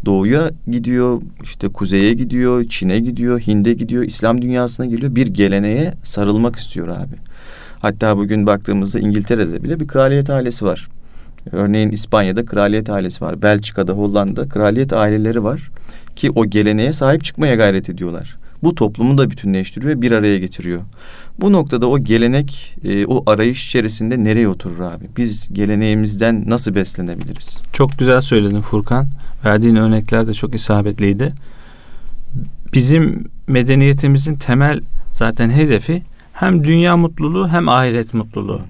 Doğuya 0.06 0.52
gidiyor, 0.68 1.22
işte 1.44 1.68
kuzeye 1.68 2.14
gidiyor, 2.14 2.66
Çin'e 2.70 3.00
gidiyor, 3.00 3.40
Hind'e 3.40 3.74
gidiyor, 3.74 4.04
İslam 4.04 4.42
dünyasına 4.42 4.86
geliyor. 4.86 5.16
Bir 5.16 5.28
geleneğe 5.28 5.94
sarılmak 6.04 6.56
istiyor 6.56 6.88
abi. 6.88 7.16
Hatta 7.80 8.18
bugün 8.18 8.48
baktığımızda 8.48 9.00
İngiltere'de 9.00 9.64
bile 9.64 9.80
bir 9.80 9.88
kraliyet 9.88 10.30
ailesi 10.30 10.66
var. 10.66 10.90
Örneğin 11.52 11.92
İspanya'da 11.92 12.46
kraliyet 12.46 12.90
ailesi 12.90 13.26
var. 13.26 13.42
Belçika'da, 13.42 13.94
Hollanda'da 13.94 14.50
kraliyet 14.50 14.94
aileleri 14.94 15.44
var. 15.44 15.72
Ki 16.16 16.32
o 16.36 16.46
geleneğe 16.46 16.94
sahip 16.94 17.24
çıkmaya 17.24 17.56
gayret 17.56 17.90
ediyorlar. 17.90 18.38
Bu 18.64 18.76
toplumu 18.76 19.18
da 19.18 19.32
bütünleştiriyor, 19.32 20.02
bir 20.02 20.12
araya 20.12 20.38
getiriyor. 20.38 20.82
Bu 21.40 21.52
noktada 21.52 21.88
o 21.88 22.00
gelenek, 22.00 22.76
e, 22.84 23.06
o 23.06 23.24
arayış 23.32 23.68
içerisinde 23.68 24.24
nereye 24.24 24.48
oturur 24.48 24.80
abi? 24.80 25.06
Biz 25.18 25.54
geleneğimizden 25.54 26.44
nasıl 26.50 26.76
beslenebiliriz? 26.76 27.62
Çok 27.74 28.00
güzel 28.00 28.22
söyledin 28.22 28.62
Furkan. 28.62 29.08
Verdiğin 29.46 29.76
örnekler 29.76 30.28
de 30.28 30.34
çok 30.34 30.56
isabetliydi. 30.56 31.34
Bizim 32.74 33.28
medeniyetimizin 33.48 34.36
temel 34.36 34.82
zaten 35.14 35.50
hedefi 35.50 36.04
hem 36.34 36.64
dünya 36.64 36.98
mutluluğu 36.98 37.48
hem 37.48 37.70
ahiret 37.70 38.14
mutluluğu. 38.14 38.62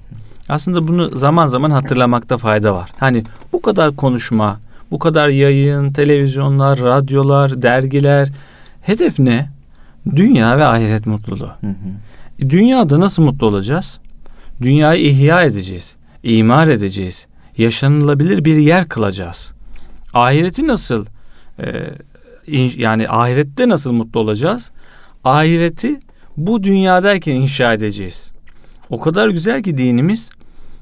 Aslında 0.52 0.88
bunu 0.88 1.18
zaman 1.18 1.48
zaman 1.48 1.72
hatırlamakta 1.72 2.38
fayda 2.38 2.74
var. 2.74 2.92
Hani 2.98 3.24
bu 3.54 3.62
kadar 3.62 3.96
konuşma, 3.96 4.60
bu 4.92 5.00
kadar 5.00 5.30
yayın, 5.30 5.94
televizyonlar, 5.94 6.80
radyolar, 6.80 7.62
dergiler 7.62 8.30
hedef 8.82 9.20
ne? 9.20 9.50
Dünya 10.16 10.58
ve 10.58 10.66
ahiret 10.66 11.06
mutluluğu. 11.06 11.52
Hı 11.62 11.68
hı. 11.68 12.50
Dünyada 12.50 13.00
nasıl 13.00 13.24
mutlu 13.24 13.48
olacağız? 13.48 14.00
Dünyayı 14.62 15.06
ihya 15.06 15.44
edeceğiz, 15.44 15.96
imar 16.24 16.68
edeceğiz, 16.68 17.28
yaşanılabilir 17.58 18.46
bir 18.46 18.58
yer 18.58 18.90
kılacağız. 18.90 19.52
Ahireti 20.14 20.68
nasıl 20.68 21.06
e, 21.60 21.66
yani 22.78 23.10
ahirette 23.10 23.70
nasıl 23.70 23.92
mutlu 23.92 24.20
olacağız? 24.20 24.72
Ahireti 25.24 26.00
bu 26.38 26.64
dünyadayken 26.64 27.36
inşa 27.36 27.74
edeceğiz. 27.74 28.32
O 28.90 29.00
kadar 29.00 29.30
güzel 29.30 29.64
ki 29.64 29.78
dinimiz 29.78 30.30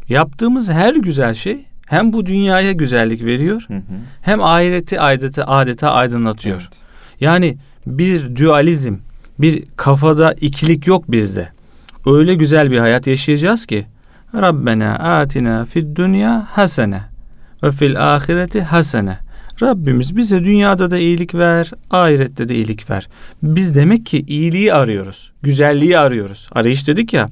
yaptığımız 0.10 0.70
her 0.70 0.96
güzel 0.96 1.34
şey 1.34 1.66
hem 1.86 2.14
bu 2.14 2.26
dünyaya 2.26 2.72
güzellik 2.72 3.26
veriyor 3.26 3.66
Hı 3.68 3.74
hı. 3.74 3.82
hem 4.22 4.44
ahireti 4.44 5.00
adeta, 5.00 5.44
adeta 5.48 5.92
aydınlatıyor. 5.92 6.62
Evet. 6.62 6.80
Yani 7.20 7.58
bir 7.88 8.36
dualizm, 8.36 8.96
bir 9.40 9.64
kafada 9.78 10.34
ikilik 10.42 10.88
yok 10.88 11.12
bizde. 11.12 11.50
Öyle 12.06 12.36
güzel 12.36 12.72
bir 12.72 12.80
hayat 12.80 13.08
yaşayacağız 13.08 13.66
ki 13.66 13.86
Rabbena 14.34 14.96
atina 14.96 15.66
fid 15.66 15.98
dünya 15.98 16.48
hasene 16.52 17.02
ve 17.64 17.72
fil 17.72 18.16
ahireti 18.16 18.62
hasene. 18.62 19.20
Rabbimiz 19.62 20.18
bize 20.18 20.44
dünyada 20.44 20.90
da 20.90 20.98
iyilik 20.98 21.36
ver, 21.36 21.72
ahirette 21.92 22.50
de 22.50 22.56
iyilik 22.56 22.90
ver. 22.90 23.10
Biz 23.44 23.76
demek 23.76 24.06
ki 24.06 24.26
iyiliği 24.28 24.74
arıyoruz, 24.74 25.32
güzelliği 25.42 26.00
arıyoruz. 26.00 26.50
Arayış 26.52 26.88
dedik 26.88 27.14
ya. 27.14 27.30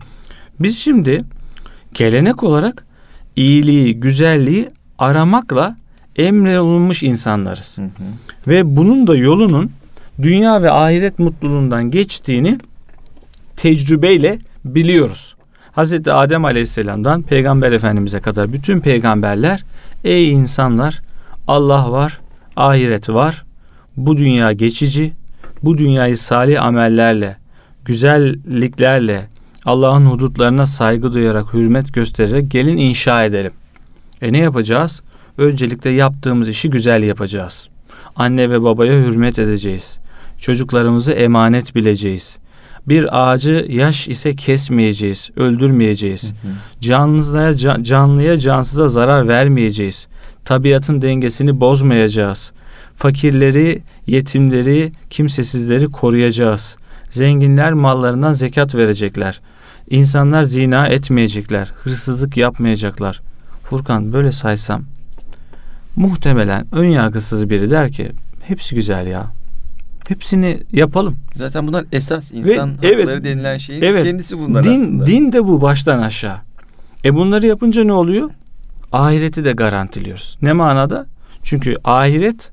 Biz 0.60 0.78
şimdi 0.78 1.24
gelenek 1.94 2.44
olarak 2.44 2.86
iyiliği, 3.36 4.00
güzelliği 4.00 4.70
aramakla 5.00 5.76
emrolunmuş 6.16 7.04
insanlarız. 7.04 7.78
Hı 7.78 7.82
hı. 7.82 7.88
Ve 8.48 8.76
bunun 8.78 9.08
da 9.08 9.16
yolunun 9.16 9.72
dünya 10.22 10.62
ve 10.62 10.72
ahiret 10.72 11.20
mutluluğundan 11.20 11.92
geçtiğini 11.92 12.58
tecrübeyle 13.56 14.40
biliyoruz. 14.66 15.36
Hazreti 15.72 16.12
Adem 16.12 16.46
Aleyhisselam'dan 16.46 17.22
Peygamber 17.22 17.72
Efendimiz'e 17.72 18.20
kadar 18.20 18.54
bütün 18.54 18.80
peygamberler 18.80 19.64
ey 20.04 20.32
insanlar 20.32 21.02
Allah 21.48 21.92
var 21.92 22.20
Ahiret 22.56 23.10
var. 23.10 23.46
Bu 23.98 24.18
dünya 24.18 24.52
geçici. 24.52 25.14
Bu 25.64 25.78
dünyayı 25.78 26.18
salih 26.18 26.64
amellerle, 26.64 27.38
güzelliklerle, 27.86 29.28
Allah'ın 29.68 30.06
hudutlarına 30.06 30.66
saygı 30.66 31.14
duyarak, 31.14 31.54
hürmet 31.54 31.94
göstererek 31.94 32.52
gelin 32.52 32.78
inşa 32.78 33.24
edelim. 33.26 33.52
E 34.22 34.34
ne 34.34 34.38
yapacağız? 34.38 35.02
Öncelikle 35.38 35.90
yaptığımız 35.90 36.50
işi 36.50 36.70
güzel 36.70 37.04
yapacağız. 37.04 37.70
Anne 38.16 38.50
ve 38.50 38.64
babaya 38.64 39.06
hürmet 39.06 39.40
edeceğiz. 39.40 40.00
Çocuklarımızı 40.40 41.12
emanet 41.12 41.76
bileceğiz. 41.76 42.38
Bir 42.88 43.32
ağacı 43.32 43.66
yaş 43.70 44.08
ise 44.08 44.36
kesmeyeceğiz, 44.36 45.30
öldürmeyeceğiz. 45.36 46.34
Canlıya, 46.82 47.52
ca- 47.52 47.84
canlıya 47.84 48.40
cansıza 48.40 48.88
zarar 48.88 49.28
vermeyeceğiz. 49.28 50.08
Tabiatın 50.46 51.02
dengesini 51.02 51.60
bozmayacağız. 51.60 52.52
Fakirleri, 52.96 53.84
yetimleri, 54.06 54.92
kimsesizleri 55.10 55.86
koruyacağız. 55.86 56.78
Zenginler 57.10 57.74
mallarından 57.74 58.34
zekat 58.34 58.76
verecekler. 58.76 59.42
İnsanlar 59.90 60.44
zina 60.44 60.88
etmeyecekler, 60.88 61.74
hırsızlık 61.84 62.38
yapmayacaklar. 62.38 63.22
Furkan 63.64 64.14
böyle 64.14 64.32
saysam 64.32 64.84
muhtemelen 65.96 66.68
ön 66.72 66.86
yargısız 66.86 67.50
biri 67.50 67.70
der 67.70 67.92
ki 67.92 68.12
hepsi 68.42 68.76
güzel 68.76 69.08
ya. 69.08 69.32
Hepsini 70.08 70.64
yapalım. 70.72 71.18
Zaten 71.36 71.68
bunlar 71.68 71.86
esas 71.92 72.32
insan 72.32 72.70
Ve- 72.72 72.88
evet, 72.88 73.00
hakları 73.00 73.24
denilen 73.24 73.58
şeyin 73.58 73.82
evet. 73.82 74.04
kendisi 74.04 74.40
bunlar 74.40 74.64
din, 74.64 74.82
aslında. 74.82 75.06
din 75.06 75.32
de 75.32 75.46
bu 75.46 75.62
baştan 75.62 76.00
aşağı. 76.00 76.38
E 77.06 77.16
bunları 77.16 77.46
yapınca 77.46 77.84
ne 77.84 77.94
oluyor? 77.94 78.30
Ahireti 78.92 79.46
de 79.46 79.52
garantiliyoruz. 79.52 80.38
Ne 80.42 80.54
manada? 80.54 81.06
Çünkü 81.44 81.76
ahiret 81.84 82.52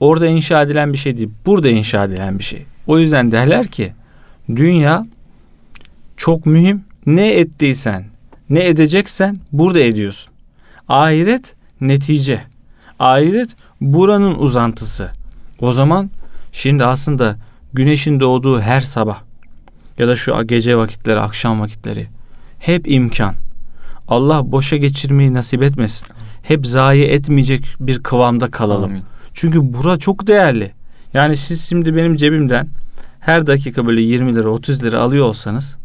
orada 0.00 0.26
inşa 0.26 0.62
edilen 0.62 0.92
bir 0.92 0.98
şey 0.98 1.16
değil. 1.16 1.30
Burada 1.46 1.68
inşa 1.68 2.04
edilen 2.04 2.38
bir 2.38 2.44
şey. 2.44 2.66
O 2.86 2.98
yüzden 2.98 3.32
derler 3.32 3.66
ki 3.66 3.92
dünya 4.48 5.06
çok 6.16 6.46
mühim. 6.46 6.84
Ne 7.06 7.32
ettiysen, 7.32 8.04
ne 8.50 8.66
edeceksen 8.66 9.36
burada 9.52 9.80
ediyorsun. 9.80 10.32
Ahiret 10.88 11.54
netice. 11.80 12.42
Ahiret 12.98 13.50
buranın 13.80 14.34
uzantısı. 14.34 15.10
O 15.60 15.72
zaman 15.72 16.10
şimdi 16.52 16.84
aslında 16.84 17.36
güneşin 17.72 18.20
doğduğu 18.20 18.60
her 18.60 18.80
sabah 18.80 19.22
ya 19.98 20.08
da 20.08 20.16
şu 20.16 20.46
gece 20.46 20.76
vakitleri, 20.76 21.20
akşam 21.20 21.60
vakitleri 21.60 22.06
hep 22.58 22.90
imkan. 22.90 23.34
Allah 24.08 24.52
boşa 24.52 24.76
geçirmeyi 24.76 25.34
nasip 25.34 25.62
etmesin. 25.62 26.06
Hep 26.42 26.66
zayi 26.66 27.04
etmeyecek 27.04 27.64
bir 27.80 28.02
kıvamda 28.02 28.50
kalalım. 28.50 28.90
Amin. 28.90 29.02
Çünkü 29.34 29.74
bura 29.74 29.98
çok 29.98 30.26
değerli. 30.26 30.72
Yani 31.14 31.36
siz 31.36 31.68
şimdi 31.68 31.96
benim 31.96 32.16
cebimden 32.16 32.68
her 33.20 33.46
dakika 33.46 33.86
böyle 33.86 34.00
20 34.00 34.36
lira 34.36 34.48
30 34.48 34.82
lira 34.82 35.00
alıyor 35.00 35.24
olsanız 35.24 35.76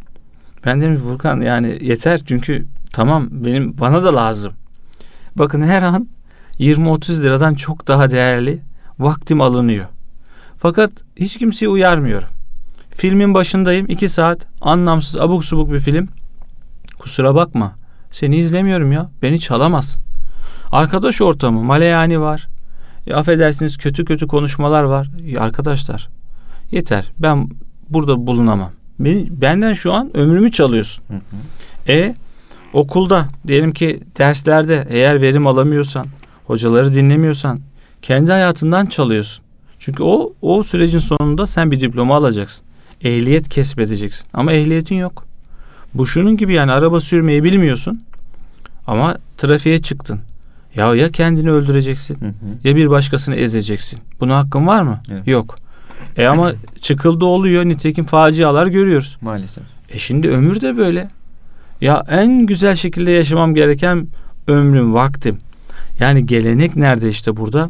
ben 0.65 0.81
derim 0.81 0.95
ki 0.95 1.01
Furkan 1.01 1.41
yani 1.41 1.77
yeter 1.81 2.21
çünkü 2.25 2.65
tamam 2.93 3.27
benim 3.31 3.77
bana 3.77 4.03
da 4.03 4.15
lazım. 4.15 4.53
Bakın 5.35 5.61
her 5.61 5.83
an 5.83 6.07
20-30 6.59 7.21
liradan 7.21 7.53
çok 7.53 7.87
daha 7.87 8.11
değerli 8.11 8.61
vaktim 8.99 9.41
alınıyor. 9.41 9.85
Fakat 10.57 10.91
hiç 11.15 11.37
kimseyi 11.37 11.69
uyarmıyorum. 11.69 12.27
Filmin 12.91 13.33
başındayım 13.33 13.85
2 13.89 14.09
saat 14.09 14.47
anlamsız 14.61 15.17
abuk 15.17 15.45
subuk 15.45 15.73
bir 15.73 15.79
film. 15.79 16.09
Kusura 16.99 17.35
bakma 17.35 17.75
seni 18.11 18.37
izlemiyorum 18.37 18.91
ya 18.91 19.09
beni 19.21 19.39
çalamazsın. 19.39 20.01
Arkadaş 20.71 21.21
ortamı 21.21 21.63
maleyani 21.63 22.21
var. 22.21 22.47
E, 23.07 23.13
affedersiniz 23.13 23.77
kötü 23.77 24.05
kötü 24.05 24.27
konuşmalar 24.27 24.83
var. 24.83 25.09
Ya 25.25 25.41
arkadaşlar 25.41 26.09
yeter 26.71 27.11
ben 27.19 27.49
burada 27.89 28.27
bulunamam. 28.27 28.71
Beni, 28.99 29.27
benden 29.41 29.73
şu 29.73 29.93
an 29.93 30.17
ömrümü 30.17 30.51
çalıyorsun. 30.51 31.03
Hı 31.07 31.13
hı. 31.13 31.91
E 31.91 32.15
okulda 32.73 33.27
diyelim 33.47 33.73
ki 33.73 33.99
derslerde 34.17 34.87
eğer 34.89 35.21
verim 35.21 35.47
alamıyorsan, 35.47 36.07
hocaları 36.45 36.93
dinlemiyorsan 36.93 37.59
kendi 38.01 38.31
hayatından 38.31 38.85
çalıyorsun. 38.85 39.45
Çünkü 39.79 40.03
o 40.03 40.33
o 40.41 40.63
sürecin 40.63 40.99
sonunda 40.99 41.47
sen 41.47 41.71
bir 41.71 41.79
diploma 41.79 42.15
alacaksın. 42.15 42.65
Ehliyet 43.01 43.49
kesbedeceksin. 43.49 44.27
Ama 44.33 44.53
ehliyetin 44.53 44.95
yok. 44.95 45.25
Bu 45.93 46.07
şunun 46.07 46.37
gibi 46.37 46.53
yani 46.53 46.71
araba 46.71 46.99
sürmeyi 46.99 47.43
bilmiyorsun. 47.43 48.03
Ama 48.87 49.17
trafiğe 49.37 49.81
çıktın. 49.81 50.19
Ya 50.75 50.95
ya 50.95 51.11
kendini 51.11 51.51
öldüreceksin 51.51 52.21
Hı 52.21 52.25
hı. 52.25 52.33
ya 52.63 52.75
bir 52.75 52.89
başkasını 52.89 53.35
ezeceksin. 53.35 53.99
Buna 54.19 54.37
hakkın 54.37 54.67
var 54.67 54.81
mı? 54.81 55.01
Evet. 55.11 55.27
Yok. 55.27 55.55
E 56.17 56.25
ama 56.25 56.51
çıkıldı 56.81 57.25
oluyor. 57.25 57.65
Nitekim 57.65 58.05
facialar 58.05 58.67
görüyoruz. 58.67 59.17
Maalesef. 59.21 59.63
E 59.89 59.97
şimdi 59.97 60.29
ömür 60.29 60.61
de 60.61 60.77
böyle. 60.77 61.09
Ya 61.81 62.03
en 62.09 62.45
güzel 62.45 62.75
şekilde 62.75 63.11
yaşamam 63.11 63.55
gereken 63.55 64.07
ömrüm, 64.47 64.93
vaktim. 64.93 65.37
Yani 65.99 66.25
gelenek 66.25 66.75
nerede 66.75 67.09
işte 67.09 67.37
burada? 67.37 67.69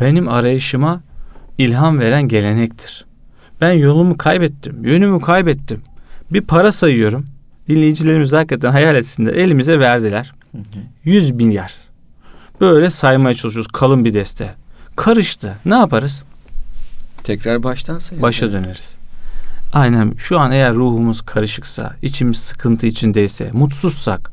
Benim 0.00 0.28
arayışıma 0.28 1.00
ilham 1.58 1.98
veren 1.98 2.28
gelenektir. 2.28 3.04
Ben 3.60 3.72
yolumu 3.72 4.18
kaybettim, 4.18 4.84
yönümü 4.84 5.20
kaybettim. 5.20 5.80
Bir 6.30 6.40
para 6.40 6.72
sayıyorum. 6.72 7.26
Dinleyicilerimiz 7.68 8.32
hakikaten 8.32 8.70
hayal 8.70 8.96
etsinler. 8.96 9.32
Elimize 9.32 9.80
verdiler. 9.80 10.32
Hı 10.52 10.58
hı. 10.58 10.62
100 11.04 11.30
milyar. 11.30 11.83
Böyle 12.64 12.90
saymaya 12.90 13.34
çalışıyoruz 13.34 13.72
kalın 13.72 14.04
bir 14.04 14.14
deste. 14.14 14.54
Karıştı. 14.96 15.54
Ne 15.64 15.74
yaparız? 15.74 16.22
Tekrar 17.24 17.62
baştan 17.62 17.98
sayalım. 17.98 18.22
Başa 18.22 18.52
döneriz. 18.52 18.96
Aynen 19.72 20.12
şu 20.18 20.40
an 20.40 20.52
eğer 20.52 20.74
ruhumuz 20.74 21.22
karışıksa, 21.22 21.96
içimiz 22.02 22.36
sıkıntı 22.36 22.86
içindeyse, 22.86 23.50
mutsuzsak, 23.52 24.32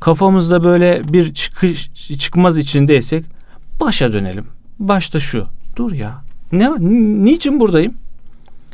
kafamızda 0.00 0.64
böyle 0.64 1.02
bir 1.12 1.34
çıkış 1.34 1.92
çıkmaz 2.18 2.58
içindeysek 2.58 3.24
başa 3.80 4.12
dönelim. 4.12 4.46
Başta 4.78 5.20
şu. 5.20 5.46
Dur 5.76 5.92
ya. 5.92 6.22
Ne 6.52 6.70
niçin 7.24 7.60
buradayım? 7.60 7.94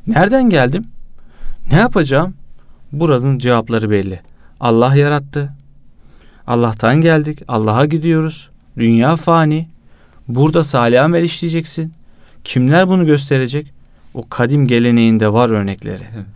Nereden 0.06 0.50
geldim? 0.50 0.84
Ne 1.72 1.76
yapacağım? 1.76 2.34
Buranın 2.92 3.38
cevapları 3.38 3.90
belli. 3.90 4.20
Allah 4.60 4.94
yarattı. 4.96 5.52
Allah'tan 6.46 7.00
geldik. 7.00 7.42
Allah'a 7.48 7.86
gidiyoruz. 7.86 8.49
Dünya 8.78 9.16
fani. 9.16 9.68
Burada 10.28 10.64
salih 10.64 11.04
amel 11.04 11.22
işleyeceksin. 11.22 11.92
Kimler 12.44 12.88
bunu 12.88 13.06
gösterecek? 13.06 13.72
O 14.14 14.28
kadim 14.28 14.66
geleneğinde 14.66 15.32
var 15.32 15.50
örnekleri. 15.50 16.02
Evet. 16.14 16.26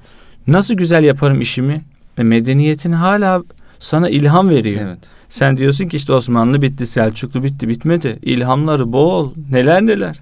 Nasıl 0.46 0.74
güzel 0.74 1.04
yaparım 1.04 1.40
işimi? 1.40 1.84
E 2.18 2.22
medeniyetin 2.22 2.92
hala 2.92 3.42
sana 3.78 4.08
ilham 4.08 4.48
veriyor. 4.50 4.80
Evet. 4.84 4.98
Sen 5.28 5.56
diyorsun 5.56 5.88
ki 5.88 5.96
işte 5.96 6.12
Osmanlı 6.12 6.62
bitti, 6.62 6.86
Selçuklu 6.86 7.44
bitti, 7.44 7.68
bitmedi. 7.68 8.18
İlhamları 8.22 8.92
bol. 8.92 9.32
Neler 9.50 9.86
neler. 9.86 10.20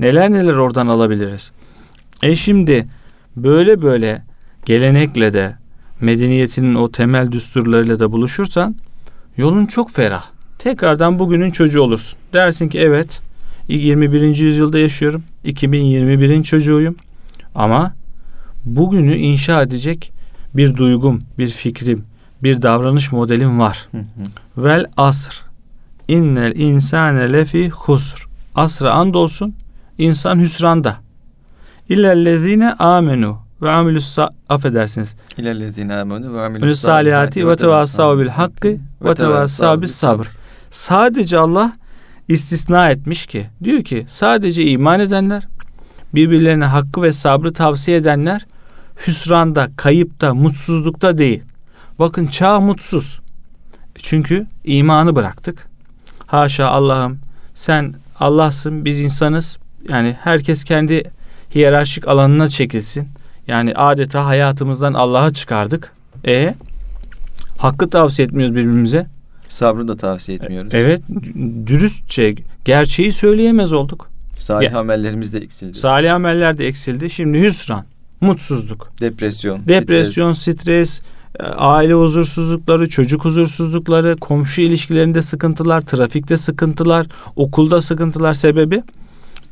Neler 0.00 0.32
neler 0.32 0.52
oradan 0.52 0.86
alabiliriz. 0.86 1.52
E 2.22 2.36
şimdi 2.36 2.86
böyle 3.36 3.82
böyle 3.82 4.22
gelenekle 4.64 5.32
de 5.32 5.56
medeniyetinin 6.00 6.74
o 6.74 6.92
temel 6.92 7.32
düsturlarıyla 7.32 7.98
da 7.98 8.12
buluşursan 8.12 8.76
yolun 9.36 9.66
çok 9.66 9.90
ferah. 9.90 10.24
Tekrardan 10.62 11.18
bugünün 11.18 11.50
çocuğu 11.50 11.82
olursun. 11.82 12.18
Dersin 12.32 12.68
ki 12.68 12.78
evet 12.78 13.20
21. 13.68 14.36
yüzyılda 14.36 14.78
yaşıyorum. 14.78 15.22
2021'in 15.44 16.42
çocuğuyum. 16.42 16.96
Ama 17.54 17.94
bugünü 18.64 19.16
inşa 19.16 19.62
edecek 19.62 20.12
bir 20.54 20.76
duygum, 20.76 21.22
bir 21.38 21.48
fikrim, 21.48 22.04
bir 22.42 22.62
davranış 22.62 23.12
modelim 23.12 23.58
var. 23.58 23.88
Hı 23.90 23.98
hı. 23.98 24.64
Vel 24.64 24.86
asr. 24.96 25.42
İnnel 26.08 26.56
insane 26.56 27.32
lefi 27.32 27.70
husr. 27.70 28.26
Asra 28.54 28.92
andolsun 28.92 29.54
insan 29.98 30.38
hüsranda. 30.38 30.96
İllellezine 31.88 32.72
amenu 32.72 33.38
ve 33.62 33.70
amilus 33.70 34.18
affedersiniz. 34.48 35.14
İlellezine 35.38 35.94
amenu 35.94 36.34
ve 36.34 36.40
Amilus 36.40 36.80
salihati 36.80 37.48
ve 37.48 37.56
tevassav 37.56 38.18
bil 38.18 38.28
hakkı 38.28 38.76
ve 39.04 39.14
tevassav 39.14 39.82
bis 39.82 39.94
sabr. 39.94 40.39
Sadece 40.70 41.38
Allah 41.38 41.72
istisna 42.28 42.90
etmiş 42.90 43.26
ki 43.26 43.46
diyor 43.64 43.84
ki 43.84 44.04
sadece 44.08 44.64
iman 44.64 45.00
edenler 45.00 45.48
birbirlerine 46.14 46.64
hakkı 46.64 47.02
ve 47.02 47.12
sabrı 47.12 47.52
tavsiye 47.52 47.96
edenler 47.96 48.46
hüsranda, 49.06 49.68
kayıpta, 49.76 50.34
mutsuzlukta 50.34 51.18
değil. 51.18 51.42
Bakın 51.98 52.26
çağ 52.26 52.60
mutsuz. 52.60 53.20
Çünkü 53.98 54.46
imanı 54.64 55.16
bıraktık. 55.16 55.68
Haşa 56.26 56.68
Allah'ım 56.68 57.18
sen 57.54 57.94
Allah'sın 58.20 58.84
biz 58.84 59.00
insanız. 59.00 59.58
Yani 59.88 60.16
herkes 60.20 60.64
kendi 60.64 61.10
hiyerarşik 61.54 62.08
alanına 62.08 62.48
çekilsin. 62.48 63.08
Yani 63.46 63.74
adeta 63.74 64.26
hayatımızdan 64.26 64.94
Allah'a 64.94 65.32
çıkardık. 65.32 65.92
E 66.26 66.54
hakkı 67.58 67.90
tavsiye 67.90 68.28
etmiyoruz 68.28 68.54
birbirimize. 68.56 69.06
Sabrı 69.50 69.88
da 69.88 69.96
tavsiye 69.96 70.38
etmiyoruz. 70.38 70.74
Evet, 70.74 71.02
dürüstçe 71.66 72.34
gerçeği 72.64 73.12
söyleyemez 73.12 73.72
olduk. 73.72 74.08
Salih 74.38 74.72
Ya- 74.72 74.78
amellerimiz 74.78 75.32
de 75.32 75.38
eksildi. 75.38 75.78
Salih 75.78 76.14
ameller 76.14 76.58
de 76.58 76.66
eksildi. 76.66 77.10
Şimdi 77.10 77.40
hüsran, 77.40 77.84
mutsuzluk, 78.20 78.92
Depresyon. 79.00 79.60
depresyon, 79.68 80.32
stres. 80.32 80.60
stres, 80.60 81.02
aile 81.56 81.94
huzursuzlukları, 81.94 82.88
çocuk 82.88 83.24
huzursuzlukları, 83.24 84.16
komşu 84.16 84.60
ilişkilerinde 84.60 85.22
sıkıntılar, 85.22 85.80
trafikte 85.80 86.36
sıkıntılar, 86.36 87.06
okulda 87.36 87.82
sıkıntılar 87.82 88.34
sebebi 88.34 88.82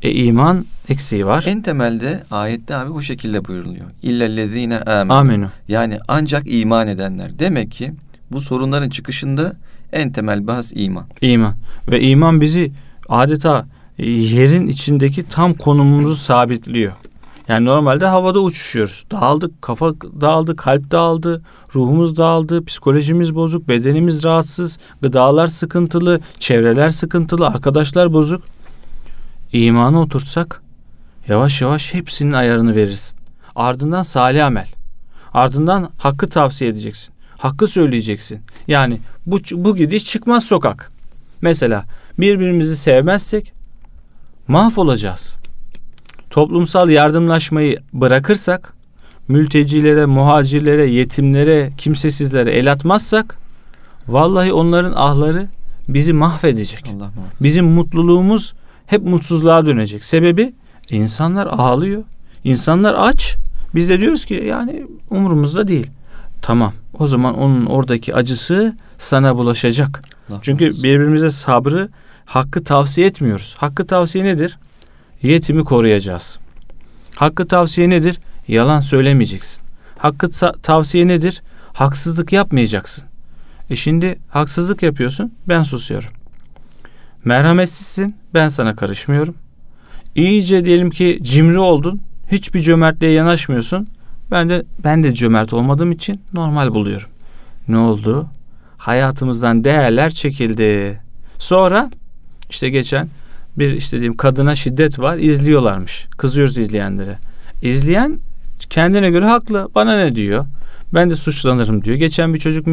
e, 0.01 0.11
iman 0.11 0.65
eksiği 0.89 1.25
var. 1.25 1.43
En 1.47 1.61
temelde 1.61 2.23
ayette 2.31 2.75
abi 2.75 2.93
bu 2.93 3.01
şekilde 3.01 3.45
buyuruluyor. 3.45 3.85
İllellezine 4.03 4.79
amenu. 4.79 5.13
Amenü. 5.13 5.49
Yani 5.67 5.99
ancak 6.07 6.43
iman 6.53 6.87
edenler. 6.87 7.39
Demek 7.39 7.71
ki 7.71 7.91
bu 8.31 8.39
sorunların 8.39 8.89
çıkışında 8.89 9.53
en 9.93 10.11
temel 10.11 10.47
bahs 10.47 10.71
iman. 10.75 11.05
İman. 11.21 11.53
Ve 11.91 12.01
iman 12.01 12.41
bizi 12.41 12.71
adeta 13.09 13.65
yerin 14.07 14.67
içindeki 14.67 15.29
tam 15.29 15.53
konumumuzu 15.53 16.15
sabitliyor. 16.15 16.93
Yani 17.47 17.65
normalde 17.65 18.05
havada 18.05 18.39
uçuşuyoruz. 18.39 19.05
Dağıldık, 19.11 19.61
kafa 19.61 19.93
dağıldı, 20.21 20.55
kalp 20.55 20.91
dağıldı, 20.91 21.41
ruhumuz 21.75 22.17
dağıldı, 22.17 22.65
psikolojimiz 22.65 23.35
bozuk, 23.35 23.67
bedenimiz 23.67 24.23
rahatsız, 24.23 24.79
gıdalar 25.01 25.47
sıkıntılı, 25.47 26.19
çevreler 26.39 26.89
sıkıntılı, 26.89 27.47
arkadaşlar 27.47 28.13
bozuk. 28.13 28.43
İmanı 29.53 30.01
oturtsak 30.01 30.61
yavaş 31.27 31.61
yavaş 31.61 31.93
hepsinin 31.93 32.33
ayarını 32.33 32.75
verirsin. 32.75 33.17
Ardından 33.55 34.03
salih 34.03 34.45
amel. 34.45 34.67
Ardından 35.33 35.91
hakkı 35.97 36.29
tavsiye 36.29 36.69
edeceksin. 36.69 37.13
Hakkı 37.39 37.67
söyleyeceksin. 37.67 38.39
Yani 38.67 38.99
bu, 39.25 39.39
bu 39.51 39.75
gidiş 39.75 40.05
çıkmaz 40.05 40.43
sokak. 40.43 40.91
Mesela 41.41 41.85
birbirimizi 42.17 42.77
sevmezsek 42.77 43.53
mahvolacağız. 44.47 45.35
Toplumsal 46.29 46.89
yardımlaşmayı 46.89 47.77
bırakırsak, 47.93 48.73
mültecilere, 49.27 50.05
muhacirlere, 50.05 50.85
yetimlere, 50.85 51.71
kimsesizlere 51.77 52.51
el 52.51 52.71
atmazsak, 52.71 53.37
vallahi 54.07 54.53
onların 54.53 54.93
ahları 54.95 55.47
bizi 55.87 56.13
mahvedecek. 56.13 56.83
Allah. 56.95 57.11
Bizim 57.41 57.65
mutluluğumuz 57.65 58.53
hep 58.85 59.03
mutsuzluğa 59.03 59.65
dönecek. 59.65 60.03
Sebebi 60.03 60.53
insanlar 60.89 61.47
ağlıyor. 61.47 62.03
İnsanlar 62.43 62.95
aç. 62.97 63.35
Biz 63.75 63.89
de 63.89 64.01
diyoruz 64.01 64.25
ki 64.25 64.43
yani 64.47 64.85
umurumuzda 65.09 65.67
değil. 65.67 65.87
Tamam. 66.41 66.73
O 66.99 67.07
zaman 67.07 67.37
onun 67.37 67.65
oradaki 67.65 68.15
acısı 68.15 68.75
sana 68.97 69.35
bulaşacak. 69.35 70.01
Allah 70.29 70.39
Çünkü 70.41 70.63
muhafaza. 70.65 70.83
birbirimize 70.83 71.29
sabrı, 71.31 71.89
hakkı 72.25 72.63
tavsiye 72.63 73.07
etmiyoruz. 73.07 73.55
Hakkı 73.57 73.87
tavsiye 73.87 74.25
nedir? 74.25 74.57
Yetimi 75.21 75.63
koruyacağız. 75.63 76.39
Hakkı 77.15 77.47
tavsiye 77.47 77.89
nedir? 77.89 78.19
Yalan 78.47 78.81
söylemeyeceksin. 78.81 79.63
Hakkı 79.97 80.29
tavsiye 80.63 81.07
nedir? 81.07 81.41
Haksızlık 81.73 82.33
yapmayacaksın. 82.33 83.03
E 83.69 83.75
şimdi 83.75 84.19
haksızlık 84.29 84.83
yapıyorsun, 84.83 85.33
ben 85.47 85.63
susuyorum. 85.63 86.09
Merhametsizsin, 87.25 88.15
ben 88.33 88.49
sana 88.49 88.75
karışmıyorum. 88.75 89.35
İyice 90.15 90.65
diyelim 90.65 90.89
ki 90.89 91.19
cimri 91.21 91.59
oldun, 91.59 92.01
hiçbir 92.31 92.61
cömertliğe 92.61 93.11
yanaşmıyorsun. 93.11 93.87
Ben 94.31 94.49
de 94.49 94.63
ben 94.83 95.03
de 95.03 95.13
cömert 95.13 95.53
olmadığım 95.53 95.91
için 95.91 96.21
normal 96.33 96.73
buluyorum. 96.73 97.09
Ne 97.67 97.77
oldu? 97.77 98.27
Hayatımızdan 98.77 99.63
değerler 99.63 100.09
çekildi. 100.09 101.01
Sonra 101.39 101.91
işte 102.49 102.69
geçen 102.69 103.09
bir 103.57 103.73
işte 103.73 103.97
diyeyim 103.97 104.17
kadına 104.17 104.55
şiddet 104.55 104.99
var 104.99 105.17
izliyorlarmış. 105.17 106.07
Kızıyoruz 106.17 106.57
izleyenlere. 106.57 107.17
İzleyen 107.61 108.19
kendine 108.69 109.09
göre 109.09 109.25
haklı. 109.25 109.69
Bana 109.75 109.97
ne 109.97 110.15
diyor? 110.15 110.45
Ben 110.93 111.09
de 111.09 111.15
suçlanırım 111.15 111.83
diyor. 111.83 111.97
Geçen 111.97 112.33
bir 112.33 112.39
çocuk 112.39 112.67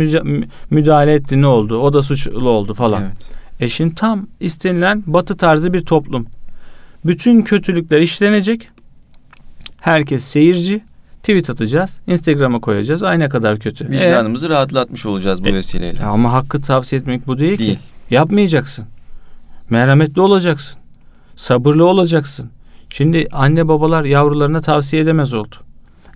müdahale 0.70 1.12
etti 1.12 1.42
ne 1.42 1.46
oldu? 1.46 1.78
O 1.78 1.92
da 1.92 2.02
suçlu 2.02 2.48
oldu 2.48 2.74
falan. 2.74 3.02
Evet. 3.02 3.30
E 3.60 3.68
şimdi 3.68 3.94
tam 3.94 4.26
istenilen 4.40 5.04
batı 5.06 5.36
tarzı 5.36 5.72
bir 5.72 5.84
toplum. 5.84 6.26
Bütün 7.04 7.42
kötülükler 7.42 8.00
işlenecek. 8.00 8.68
Herkes 9.80 10.24
seyirci. 10.24 10.80
Tweet 11.26 11.50
atacağız. 11.50 12.00
Instagram'a 12.06 12.60
koyacağız. 12.60 13.02
Ay 13.02 13.18
ne 13.18 13.28
kadar 13.28 13.58
kötü. 13.58 13.84
E, 13.84 13.90
Vicdanımızı 13.90 14.48
rahatlatmış 14.48 15.06
olacağız 15.06 15.44
bu 15.44 15.48
E, 15.48 15.54
vesileyle. 15.54 16.04
ama 16.04 16.32
hakkı 16.32 16.60
tavsiye 16.60 17.00
etmek 17.00 17.26
bu 17.26 17.38
değil, 17.38 17.58
Değil. 17.58 17.74
ki. 17.74 17.80
Yapmayacaksın. 18.10 18.84
Merhametli 19.70 20.20
olacaksın. 20.20 20.78
Sabırlı 21.36 21.86
olacaksın. 21.86 22.50
Şimdi 22.90 23.26
anne 23.32 23.68
babalar 23.68 24.04
yavrularına 24.04 24.60
tavsiye 24.60 25.02
edemez 25.02 25.34
oldu. 25.34 25.56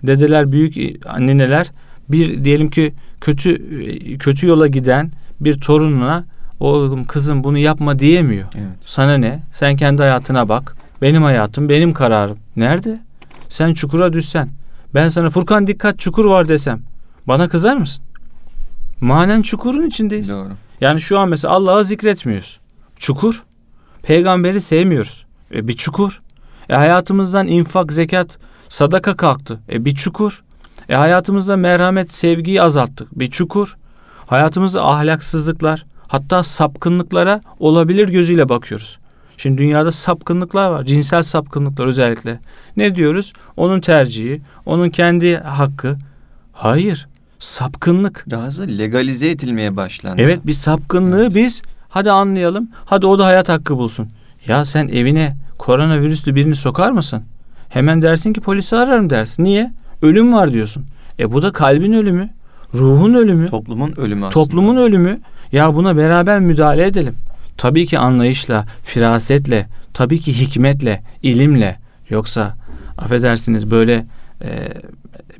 Dedeler, 0.02 0.52
büyük 0.52 0.76
anneneler 1.06 1.70
bir 2.08 2.44
diyelim 2.44 2.70
ki 2.70 2.92
kötü 3.20 4.18
kötü 4.18 4.46
yola 4.46 4.66
giden 4.66 5.10
bir 5.40 5.60
torununa 5.60 6.24
oğlum 6.60 7.04
kızım 7.04 7.44
bunu 7.44 7.58
yapma 7.58 7.98
diyemiyor. 7.98 8.48
Evet. 8.54 8.66
Sana 8.80 9.14
ne? 9.18 9.42
Sen 9.52 9.76
kendi 9.76 10.02
hayatına 10.02 10.48
bak. 10.48 10.76
Benim 11.02 11.22
hayatım, 11.22 11.68
benim 11.68 11.92
kararım. 11.92 12.38
Nerede? 12.56 13.00
Sen 13.48 13.74
çukura 13.74 14.12
düşsen. 14.12 14.48
Ben 14.94 15.08
sana 15.08 15.30
Furkan 15.30 15.66
dikkat 15.66 15.98
çukur 15.98 16.24
var 16.24 16.48
desem. 16.48 16.82
Bana 17.28 17.48
kızar 17.48 17.76
mısın? 17.76 18.04
Manen 19.00 19.42
çukurun 19.42 19.86
içindeyiz. 19.86 20.28
Doğru. 20.28 20.48
Yani 20.80 21.00
şu 21.00 21.18
an 21.18 21.28
mesela 21.28 21.54
Allah'ı 21.54 21.84
zikretmiyoruz. 21.84 22.60
Çukur. 22.96 23.44
Peygamberi 24.02 24.60
sevmiyoruz. 24.60 25.26
E 25.54 25.68
bir 25.68 25.72
çukur. 25.72 26.20
E 26.68 26.74
hayatımızdan 26.74 27.46
infak, 27.46 27.92
zekat, 27.92 28.38
sadaka 28.68 29.16
kalktı. 29.16 29.60
E 29.72 29.84
bir 29.84 29.94
çukur. 29.94 30.42
E 30.88 30.94
hayatımızda 30.94 31.56
merhamet, 31.56 32.12
sevgiyi 32.12 32.62
azalttık. 32.62 33.18
Bir 33.18 33.30
çukur. 33.30 33.76
Hayatımızda 34.26 34.86
ahlaksızlıklar, 34.86 35.86
hatta 36.08 36.42
sapkınlıklara 36.42 37.40
olabilir 37.58 38.08
gözüyle 38.08 38.48
bakıyoruz. 38.48 38.98
Şimdi 39.40 39.58
dünyada 39.58 39.92
sapkınlıklar 39.92 40.70
var. 40.70 40.84
Cinsel 40.84 41.22
sapkınlıklar 41.22 41.86
özellikle. 41.86 42.40
Ne 42.76 42.96
diyoruz? 42.96 43.32
Onun 43.56 43.80
tercihi, 43.80 44.40
onun 44.66 44.88
kendi 44.90 45.36
hakkı. 45.36 45.96
Hayır. 46.52 47.08
Sapkınlık. 47.38 48.24
Daha 48.30 48.46
hızlı 48.46 48.68
legalize 48.78 49.30
edilmeye 49.30 49.76
başlandı. 49.76 50.22
Evet 50.22 50.46
bir 50.46 50.52
sapkınlığı 50.52 51.22
Evet. 51.22 51.34
biz 51.34 51.62
hadi 51.88 52.10
anlayalım. 52.10 52.68
Hadi 52.84 53.06
o 53.06 53.18
da 53.18 53.26
hayat 53.26 53.48
hakkı 53.48 53.76
bulsun. 53.76 54.08
Ya 54.46 54.64
sen 54.64 54.88
evine 54.88 55.36
koronavirüslü 55.58 56.34
birini 56.34 56.54
sokar 56.54 56.90
mısın? 56.90 57.22
Hemen 57.68 58.02
dersin 58.02 58.32
ki 58.32 58.40
polisi 58.40 58.76
ararım 58.76 59.10
dersin. 59.10 59.44
Niye? 59.44 59.72
Ölüm 60.02 60.32
var 60.32 60.52
diyorsun. 60.52 60.84
E 61.18 61.32
bu 61.32 61.42
da 61.42 61.52
kalbin 61.52 61.92
ölümü, 61.92 62.30
ruhun 62.74 63.14
ölümü, 63.14 63.48
Toplumun 63.48 63.94
ölümü 63.96 64.26
aslında. 64.26 64.44
toplumun 64.44 64.76
ölümü. 64.76 65.20
Ya 65.52 65.74
buna 65.74 65.96
beraber 65.96 66.40
müdahale 66.40 66.86
edelim. 66.86 67.14
Tabii 67.56 67.86
ki 67.86 67.98
anlayışla, 67.98 68.66
firasetle, 68.82 69.68
tabii 69.94 70.20
ki 70.20 70.40
hikmetle, 70.40 71.02
ilimle. 71.22 71.78
Yoksa 72.10 72.56
affedersiniz 72.98 73.70
böyle 73.70 74.06
e, 74.42 74.68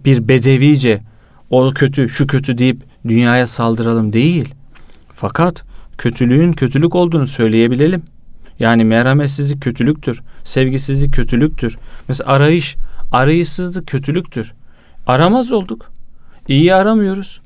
bir 0.05 0.29
bedevice 0.29 1.03
o 1.51 1.71
kötü, 1.71 2.09
şu 2.09 2.27
kötü 2.27 2.59
deyip 2.59 2.83
dünyaya 3.09 3.47
saldıralım 3.47 4.13
değil. 4.13 4.55
Fakat 5.13 5.65
kötülüğün 5.99 6.53
kötülük 6.53 6.95
olduğunu 6.95 7.27
söyleyebilelim. 7.27 8.03
Yani 8.59 8.85
merhametsizlik 8.85 9.63
kötülüktür. 9.63 10.21
Sevgisizlik 10.45 11.15
kötülüktür. 11.15 11.79
Mesela 12.09 12.33
arayış, 12.33 12.77
arayışsızlık 13.13 13.87
kötülüktür. 13.87 14.53
Aramaz 15.07 15.53
olduk. 15.53 15.91
İyi 16.49 16.75
aramıyoruz. 16.75 17.41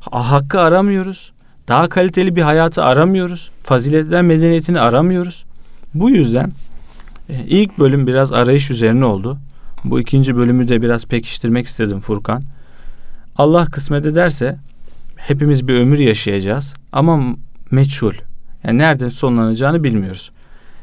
Ha- 0.00 0.30
Hakkı 0.30 0.60
aramıyoruz. 0.60 1.32
Daha 1.68 1.88
kaliteli 1.88 2.36
bir 2.36 2.42
hayatı 2.42 2.84
aramıyoruz. 2.84 3.50
Faziletler 3.62 4.22
medeniyetini 4.22 4.80
aramıyoruz. 4.80 5.44
Bu 5.94 6.10
yüzden 6.10 6.52
e, 7.28 7.44
ilk 7.46 7.78
bölüm 7.78 8.06
biraz 8.06 8.32
arayış 8.32 8.70
üzerine 8.70 9.04
oldu. 9.04 9.38
Bu 9.84 10.00
ikinci 10.00 10.36
bölümü 10.36 10.68
de 10.68 10.82
biraz 10.82 11.06
pekiştirmek 11.06 11.66
istedim 11.66 12.00
Furkan. 12.00 12.42
Allah 13.36 13.66
kısmet 13.66 14.06
ederse 14.06 14.58
hepimiz 15.16 15.68
bir 15.68 15.74
ömür 15.74 15.98
yaşayacağız 15.98 16.74
ama 16.92 17.36
meçhul. 17.70 18.12
Yani 18.64 18.78
nerede 18.78 19.10
sonlanacağını 19.10 19.84
bilmiyoruz. 19.84 20.32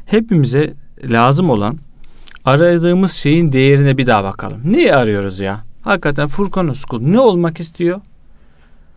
Hepimize 0.06 0.74
lazım 1.04 1.50
olan 1.50 1.78
aradığımız 2.44 3.12
şeyin 3.12 3.52
değerine 3.52 3.98
bir 3.98 4.06
daha 4.06 4.24
bakalım. 4.24 4.60
Neyi 4.64 4.94
arıyoruz 4.94 5.40
ya? 5.40 5.64
Hakikaten 5.82 6.28
Furkan 6.28 6.68
Uskul 6.68 7.00
ne 7.02 7.20
olmak 7.20 7.60
istiyor? 7.60 8.00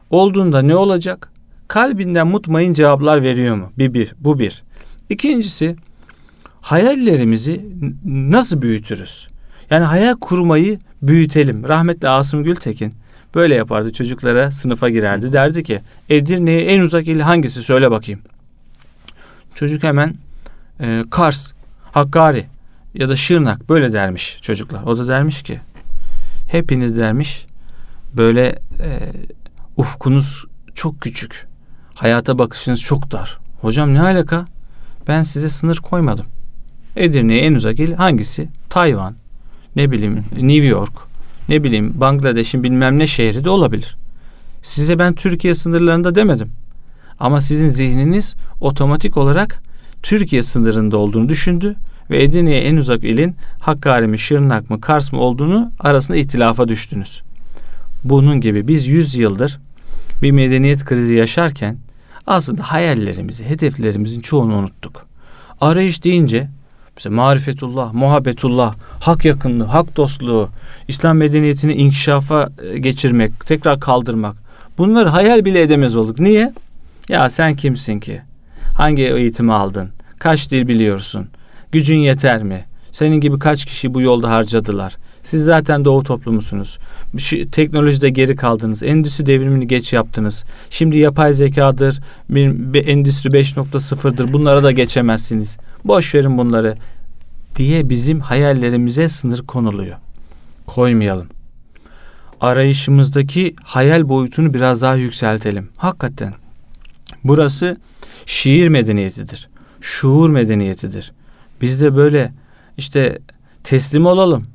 Olduğunda 0.10 0.62
ne 0.62 0.76
olacak? 0.76 1.30
Kalbinden 1.68 2.28
mutmain 2.28 2.74
cevaplar 2.74 3.24
veriyor 3.24 3.55
mu? 3.55 3.72
Bir, 3.78 3.93
bir, 3.93 4.16
bu 4.20 4.39
bir. 4.39 4.63
İkincisi 5.09 5.76
hayallerimizi 6.61 7.66
nasıl 8.05 8.61
büyütürüz? 8.61 9.28
Yani 9.70 9.86
hayal 9.86 10.16
kurmayı 10.16 10.80
büyütelim. 11.01 11.68
Rahmetli 11.68 12.09
Asım 12.09 12.43
Gültekin 12.43 12.93
böyle 13.36 13.55
yapardı. 13.55 13.93
Çocuklara 13.93 14.51
sınıfa 14.51 14.89
girerdi. 14.89 15.34
Derdi 15.34 15.63
ki 15.63 15.82
Edirne'ye 16.09 16.61
en 16.61 16.80
uzak 16.80 17.07
il 17.07 17.20
hangisi 17.20 17.63
söyle 17.63 17.91
bakayım. 17.91 18.22
Çocuk 19.55 19.84
hemen 19.84 20.16
e, 20.80 21.03
Kars, 21.09 21.51
Hakkari, 21.91 22.45
ya 22.93 23.09
da 23.09 23.16
Şırnak 23.16 23.70
böyle 23.70 23.93
dermiş 23.93 24.39
çocuklar. 24.41 24.84
O 24.84 24.97
da 24.97 25.07
dermiş 25.07 25.43
ki 25.43 25.59
hepiniz 26.51 26.99
dermiş 26.99 27.45
böyle 28.13 28.47
e, 28.80 28.89
ufkunuz 29.78 30.45
çok 30.76 31.01
küçük. 31.01 31.47
Hayata 31.96 32.38
bakışınız 32.38 32.82
çok 32.82 33.12
dar. 33.12 33.38
Hocam 33.62 33.93
ne 33.93 34.02
alaka? 34.02 34.46
Ben 35.08 35.24
size 35.24 35.50
sınır 35.50 35.78
koymadım. 35.78 36.26
Edirne'ye 36.96 37.41
en 37.41 37.54
uzak 37.54 37.80
il 37.80 37.93
hangisi? 37.93 38.48
Tayvan, 38.70 39.16
ne 39.76 39.91
bileyim 39.91 40.24
New 40.32 40.66
York, 40.66 40.93
ne 41.50 41.64
bileyim 41.64 41.93
Bangladeş'in 41.96 42.64
bilmem 42.64 43.00
ne 43.00 43.08
şehri 43.08 43.43
de 43.43 43.50
olabilir. 43.50 43.98
Size 44.62 45.00
ben 45.00 45.14
Türkiye 45.14 45.54
sınırlarında 45.54 46.16
demedim. 46.16 46.52
Ama 47.20 47.41
sizin 47.41 47.70
zihniniz 47.70 48.36
otomatik 48.62 49.18
olarak 49.18 49.62
Türkiye 50.04 50.43
sınırında 50.43 50.98
olduğunu 50.98 51.30
düşündü 51.30 51.76
ve 52.10 52.24
Edirne'ye 52.24 52.62
en 52.62 52.78
uzak 52.78 53.04
ilin 53.04 53.36
Hakkari 53.60 54.08
mi, 54.08 54.20
Şırnak 54.20 54.70
mı, 54.70 54.82
Kars 54.82 55.14
mı 55.14 55.20
olduğunu 55.20 55.72
arasında 55.80 56.18
ihtilafa 56.18 56.68
düştünüz. 56.68 57.22
Bunun 58.04 58.41
gibi 58.41 58.68
biz 58.68 58.88
100 58.88 59.16
yıldır 59.16 59.60
bir 60.22 60.32
medeniyet 60.32 60.86
krizi 60.86 61.16
yaşarken 61.16 61.78
aslında 62.28 62.63
hayallerimizi, 62.63 63.45
hedeflerimizin 63.45 64.21
çoğunu 64.21 64.55
unuttuk. 64.55 65.05
Arayış 65.61 66.03
deyince 66.03 66.49
mesela 66.95 67.15
marifetullah, 67.15 67.93
muhabbetullah, 67.93 68.76
hak 68.99 69.26
yakınlığı, 69.26 69.63
hak 69.63 69.97
dostluğu, 69.97 70.49
İslam 70.88 71.17
medeniyetini 71.17 71.73
inkişafa 71.73 72.49
e, 72.63 72.80
geçirmek, 72.80 73.45
tekrar 73.45 73.80
kaldırmak. 73.80 74.36
Bunları 74.78 75.09
hayal 75.09 75.45
bile 75.45 75.61
edemez 75.61 75.95
olduk. 75.95 76.19
Niye? 76.19 76.53
Ya 77.09 77.30
sen 77.30 77.55
kimsin 77.55 77.99
ki? 77.99 78.21
Hangi 78.78 79.01
eğitimi 79.01 79.53
aldın? 79.53 79.89
Kaç 80.19 80.51
dil 80.51 80.67
biliyorsun? 80.67 81.28
Gücün 81.71 81.97
yeter 81.97 82.43
mi? 82.43 82.65
Senin 82.91 83.21
gibi 83.21 83.39
kaç 83.39 83.65
kişi 83.65 83.93
bu 83.93 84.01
yolda 84.01 84.30
harcadılar? 84.30 84.95
Siz 85.26 85.43
zaten 85.45 85.86
doğu 85.86 86.03
toplumusunuz. 86.03 86.80
Şu, 87.17 87.51
teknolojide 87.51 88.09
geri 88.09 88.36
kaldınız. 88.36 88.84
Endüstri 88.84 89.26
devrimini 89.26 89.67
geç 89.67 89.93
yaptınız. 89.93 90.45
Şimdi 90.69 90.97
yapay 90.97 91.34
zekadır, 91.34 92.01
bir, 92.30 92.73
bir 92.73 92.88
endüstri 92.88 93.30
5.0'dır. 93.30 94.34
Bunlara 94.34 94.63
da 94.63 94.71
geçemezsiniz. 94.71 95.57
Boş 95.86 96.15
verin 96.15 96.38
bunları 96.38 96.76
diye 97.55 97.89
bizim 97.89 98.19
hayallerimize 98.19 99.09
sınır 99.09 99.41
konuluyor. 99.41 99.97
Koymayalım. 100.67 101.28
Arayışımızdaki 102.41 103.55
hayal 103.63 104.09
boyutunu 104.09 104.53
biraz 104.53 104.82
daha 104.82 104.95
yükseltelim. 104.95 105.69
Hakikaten. 105.78 106.34
Burası 107.23 107.78
şiir 108.26 108.67
medeniyetidir. 108.67 109.49
Şuur 109.82 110.30
medeniyetidir. 110.30 111.11
Biz 111.61 111.82
de 111.82 111.95
böyle 111.95 112.34
işte 112.78 113.19
teslim 113.63 114.05
olalım. 114.05 114.55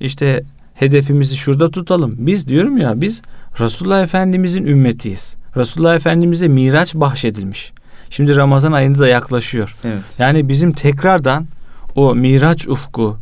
İşte 0.00 0.42
hedefimizi 0.74 1.36
şurada 1.36 1.70
tutalım. 1.70 2.14
Biz 2.18 2.48
diyorum 2.48 2.76
ya 2.76 3.00
biz 3.00 3.22
Resulullah 3.60 4.02
Efendimizin 4.02 4.66
ümmetiyiz. 4.66 5.34
Resulullah 5.56 5.96
Efendimiz'e 5.96 6.48
miraç 6.48 6.94
bahşedilmiş. 6.94 7.72
Şimdi 8.10 8.36
Ramazan 8.36 8.72
ayında 8.72 8.98
da 8.98 9.08
yaklaşıyor. 9.08 9.76
Evet. 9.84 10.02
Yani 10.18 10.48
bizim 10.48 10.72
tekrardan 10.72 11.46
o 11.94 12.14
miraç 12.14 12.68
ufku, 12.68 13.16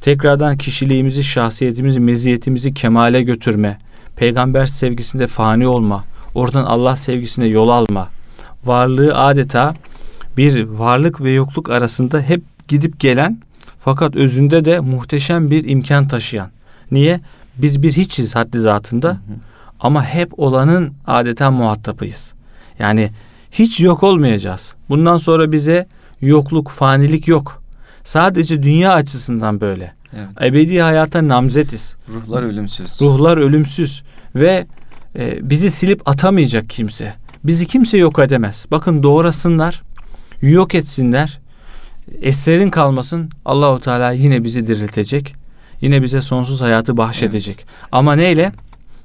tekrardan 0.00 0.58
kişiliğimizi, 0.58 1.24
şahsiyetimizi, 1.24 2.00
meziyetimizi 2.00 2.74
kemale 2.74 3.22
götürme, 3.22 3.78
peygamber 4.16 4.66
sevgisinde 4.66 5.26
fani 5.26 5.66
olma, 5.66 6.04
oradan 6.34 6.64
Allah 6.64 6.96
sevgisine 6.96 7.46
yol 7.46 7.68
alma, 7.68 8.08
varlığı 8.64 9.18
adeta 9.18 9.74
bir 10.36 10.62
varlık 10.62 11.20
ve 11.20 11.30
yokluk 11.30 11.70
arasında 11.70 12.20
hep 12.20 12.42
gidip 12.68 13.00
gelen 13.00 13.38
fakat 13.84 14.16
özünde 14.16 14.64
de 14.64 14.80
muhteşem 14.80 15.50
bir 15.50 15.68
imkan 15.68 16.08
taşıyan. 16.08 16.50
Niye? 16.90 17.20
Biz 17.56 17.82
bir 17.82 17.92
hiçiz 17.92 18.34
haddi 18.34 18.60
zatında 18.60 19.08
Hı 19.08 19.12
hı. 19.12 19.16
ama 19.80 20.04
hep 20.04 20.38
olanın 20.38 20.92
adeta 21.06 21.50
muhatabıyız. 21.50 22.32
Yani 22.78 23.10
hiç 23.52 23.80
yok 23.80 24.02
olmayacağız. 24.02 24.74
Bundan 24.88 25.18
sonra 25.18 25.52
bize 25.52 25.86
yokluk, 26.20 26.68
fanilik 26.68 27.28
yok. 27.28 27.62
Sadece 28.04 28.62
dünya 28.62 28.92
açısından 28.92 29.60
böyle. 29.60 29.92
Evet. 30.16 30.28
Ebedi 30.42 30.80
hayata 30.80 31.28
namzetiz. 31.28 31.96
Ruhlar 32.08 32.42
ölümsüz. 32.42 33.00
Ruhlar 33.00 33.36
ölümsüz 33.36 34.02
ve 34.34 34.66
e, 35.18 35.50
bizi 35.50 35.70
silip 35.70 36.08
atamayacak 36.08 36.70
kimse. 36.70 37.14
Bizi 37.44 37.66
kimse 37.66 37.98
yok 37.98 38.18
edemez. 38.18 38.66
Bakın 38.70 39.02
doğrasınlar, 39.02 39.82
yok 40.42 40.74
etsinler. 40.74 41.41
Eserin 42.22 42.70
kalmasın. 42.70 43.30
Allahu 43.44 43.80
Teala 43.80 44.12
yine 44.12 44.44
bizi 44.44 44.66
diriltecek. 44.66 45.34
Yine 45.80 46.02
bize 46.02 46.20
sonsuz 46.20 46.62
hayatı 46.62 46.96
bahşedecek. 46.96 47.66
Ama 47.92 48.14
neyle? 48.14 48.52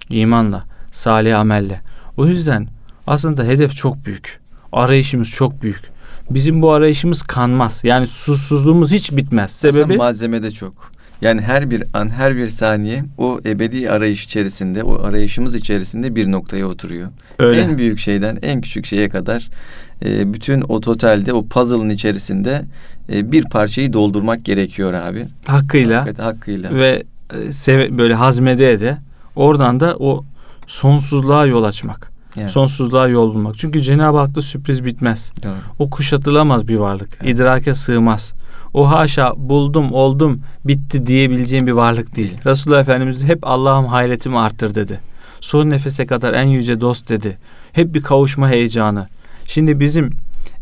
İmanla, 0.10 0.64
salih 0.92 1.40
amelle. 1.40 1.82
O 2.18 2.28
yüzden 2.28 2.68
aslında 3.08 3.44
hedef 3.44 3.76
çok 3.76 4.06
büyük. 4.06 4.40
Arayışımız 4.72 5.30
çok 5.30 5.62
büyük. 5.62 5.82
Bizim 6.30 6.62
bu 6.62 6.72
arayışımız 6.72 7.22
kanmaz. 7.22 7.82
Yani 7.84 8.08
susuzluğumuz 8.08 8.92
hiç 8.92 9.12
bitmez. 9.12 9.52
Aslında 9.52 9.74
Sebebi 9.74 9.98
malzeme 9.98 10.44
de 10.44 10.52
çok. 10.52 10.92
Yani 11.22 11.42
her 11.42 11.72
bir 11.72 11.84
an, 11.94 12.10
her 12.10 12.36
bir 12.36 12.48
saniye 12.48 13.04
o 13.18 13.40
ebedi 13.46 13.92
arayış 13.92 14.26
içerisinde, 14.26 14.84
o 14.84 15.04
arayışımız 15.04 15.56
içerisinde 15.56 16.16
bir 16.16 16.32
noktaya 16.32 16.68
oturuyor. 16.68 17.08
öyle. 17.40 17.62
En 17.62 17.78
büyük 17.78 18.00
şeyden 18.00 18.38
en 18.42 18.62
küçük 18.62 18.86
şeye 18.86 19.10
kadar 19.10 19.50
e, 20.06 20.34
bütün 20.34 20.62
o 20.62 20.82
totalde, 20.82 21.34
o 21.34 21.46
puzzle'ın 21.46 21.90
içerisinde 21.90 22.66
e, 23.14 23.32
bir 23.32 23.44
parçayı 23.44 23.94
doldurmak 23.94 24.46
gerekiyor 24.46 24.94
abi. 24.94 25.26
Hakkıyla. 25.48 26.02
Hakikaten 26.02 26.24
hakkıyla. 26.24 26.76
ve 26.76 27.04
e, 27.48 27.52
seve, 27.52 27.98
böyle 27.98 28.14
hazmede 28.14 28.80
de 28.80 28.98
oradan 29.36 29.80
da 29.80 29.96
o 30.00 30.26
sonsuzluğa 30.68 31.46
yol 31.46 31.64
açmak. 31.64 32.12
Yani, 32.36 32.50
Sonsuzluğa 32.50 33.08
yol 33.08 33.34
bulmak. 33.34 33.58
Çünkü 33.58 33.82
Cenab-ı 33.82 34.18
Hak'ta 34.18 34.42
sürpriz 34.42 34.86
bitmez. 34.86 35.32
doğru. 35.44 35.54
O 35.80 35.90
kuşatılamaz 35.90 36.68
bir 36.68 36.76
varlık. 36.76 37.18
Evet. 37.22 37.36
İdrake 37.36 37.76
sığmaz. 37.76 38.34
O 38.74 38.90
haşa 38.90 39.34
buldum, 39.38 39.94
oldum, 39.94 40.42
bitti 40.66 41.08
diyebileceğim 41.08 41.68
bir 41.68 41.72
varlık 41.72 42.16
değil. 42.16 42.38
Resulullah 42.46 42.82
Efendimiz 42.82 43.24
hep 43.24 43.40
Allah'ım 43.48 43.86
hayretimi 43.86 44.38
arttır 44.38 44.76
dedi. 44.76 45.00
Son 45.42 45.70
nefese 45.70 46.06
kadar 46.06 46.34
en 46.34 46.44
yüce 46.48 46.82
dost 46.82 47.10
dedi. 47.10 47.38
Hep 47.74 47.94
bir 47.94 48.02
kavuşma 48.02 48.50
heyecanı. 48.50 49.08
Şimdi 49.48 49.80
bizim 49.80 50.12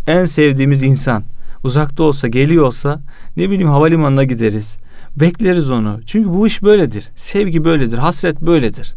en 0.07 0.25
sevdiğimiz 0.25 0.83
insan 0.83 1.23
uzakta 1.63 2.03
olsa 2.03 2.27
geliyor 2.27 2.65
olsa 2.65 3.01
ne 3.37 3.49
bileyim 3.49 3.67
havalimanına 3.69 4.23
gideriz. 4.23 4.77
Bekleriz 5.15 5.71
onu. 5.71 5.99
Çünkü 6.05 6.29
bu 6.29 6.47
iş 6.47 6.63
böyledir. 6.63 7.09
Sevgi 7.15 7.65
böyledir. 7.65 7.97
Hasret 7.97 8.41
böyledir. 8.41 8.93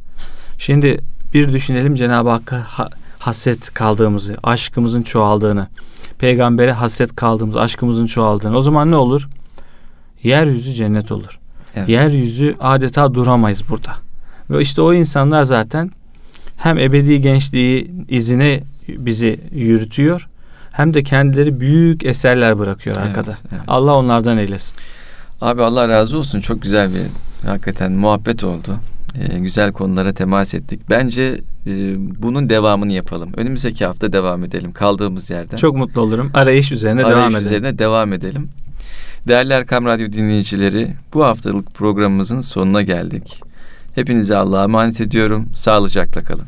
Şimdi 0.58 1.00
bir 1.34 1.52
düşünelim 1.52 1.94
Cenab-ı 1.94 2.28
Hakk'a 2.28 2.64
ha- 2.66 2.88
hasret 3.18 3.74
kaldığımızı, 3.74 4.36
aşkımızın 4.42 5.02
çoğaldığını, 5.02 5.68
peygambere 6.18 6.72
hasret 6.72 7.16
kaldığımız, 7.16 7.56
aşkımızın 7.56 8.06
çoğaldığını. 8.06 8.56
O 8.56 8.62
zaman 8.62 8.90
ne 8.90 8.96
olur? 8.96 9.28
Yeryüzü 10.22 10.72
cennet 10.72 11.12
olur. 11.12 11.38
Evet. 11.74 11.88
Yeryüzü 11.88 12.56
adeta 12.60 13.14
duramayız 13.14 13.62
burada. 13.68 13.92
Ve 14.50 14.62
işte 14.62 14.82
o 14.82 14.94
insanlar 14.94 15.44
zaten 15.44 15.90
hem 16.56 16.78
ebedi 16.78 17.20
gençliği 17.20 17.90
izine 18.08 18.62
bizi 18.88 19.40
yürütüyor 19.54 20.28
hem 20.72 20.94
de 20.94 21.02
kendileri 21.02 21.60
büyük 21.60 22.04
eserler 22.04 22.58
bırakıyor 22.58 22.96
Evet, 22.98 23.08
arkada. 23.08 23.36
evet. 23.52 23.62
Allah 23.68 23.94
onlardan 23.94 24.38
eylesin. 24.38 24.76
Abi 25.40 25.62
Allah 25.62 25.88
razı 25.88 26.18
olsun. 26.18 26.40
Çok 26.40 26.62
güzel 26.62 26.90
bir 26.94 27.00
hakikaten 27.48 27.92
muhabbet 27.92 28.44
oldu. 28.44 28.76
Ee, 29.20 29.38
güzel 29.38 29.72
konulara 29.72 30.12
temas 30.12 30.54
ettik. 30.54 30.80
Bence 30.90 31.22
e, 31.66 31.94
bunun 32.22 32.50
devamını 32.50 32.92
yapalım. 32.92 33.30
Önümüzdeki 33.36 33.86
hafta 33.86 34.12
devam 34.12 34.44
edelim 34.44 34.72
kaldığımız 34.72 35.30
yerden. 35.30 35.56
Çok 35.56 35.76
mutlu 35.76 36.00
olurum. 36.00 36.30
Arayış 36.34 36.72
üzerine 36.72 37.00
Arayış 37.04 37.16
devam 37.16 37.30
edelim. 37.30 37.46
üzerine 37.46 37.78
devam 37.78 38.12
edelim. 38.12 38.48
Değerli 39.28 39.52
Erkam 39.52 39.84
Radyo 39.84 40.12
dinleyicileri, 40.12 40.94
bu 41.14 41.24
haftalık 41.24 41.74
programımızın 41.74 42.40
sonuna 42.40 42.82
geldik. 42.82 43.40
Hepinize 43.94 44.36
Allah'a 44.36 44.64
emanet 44.64 45.00
ediyorum. 45.00 45.46
Sağlıcakla 45.54 46.20
kalın. 46.20 46.46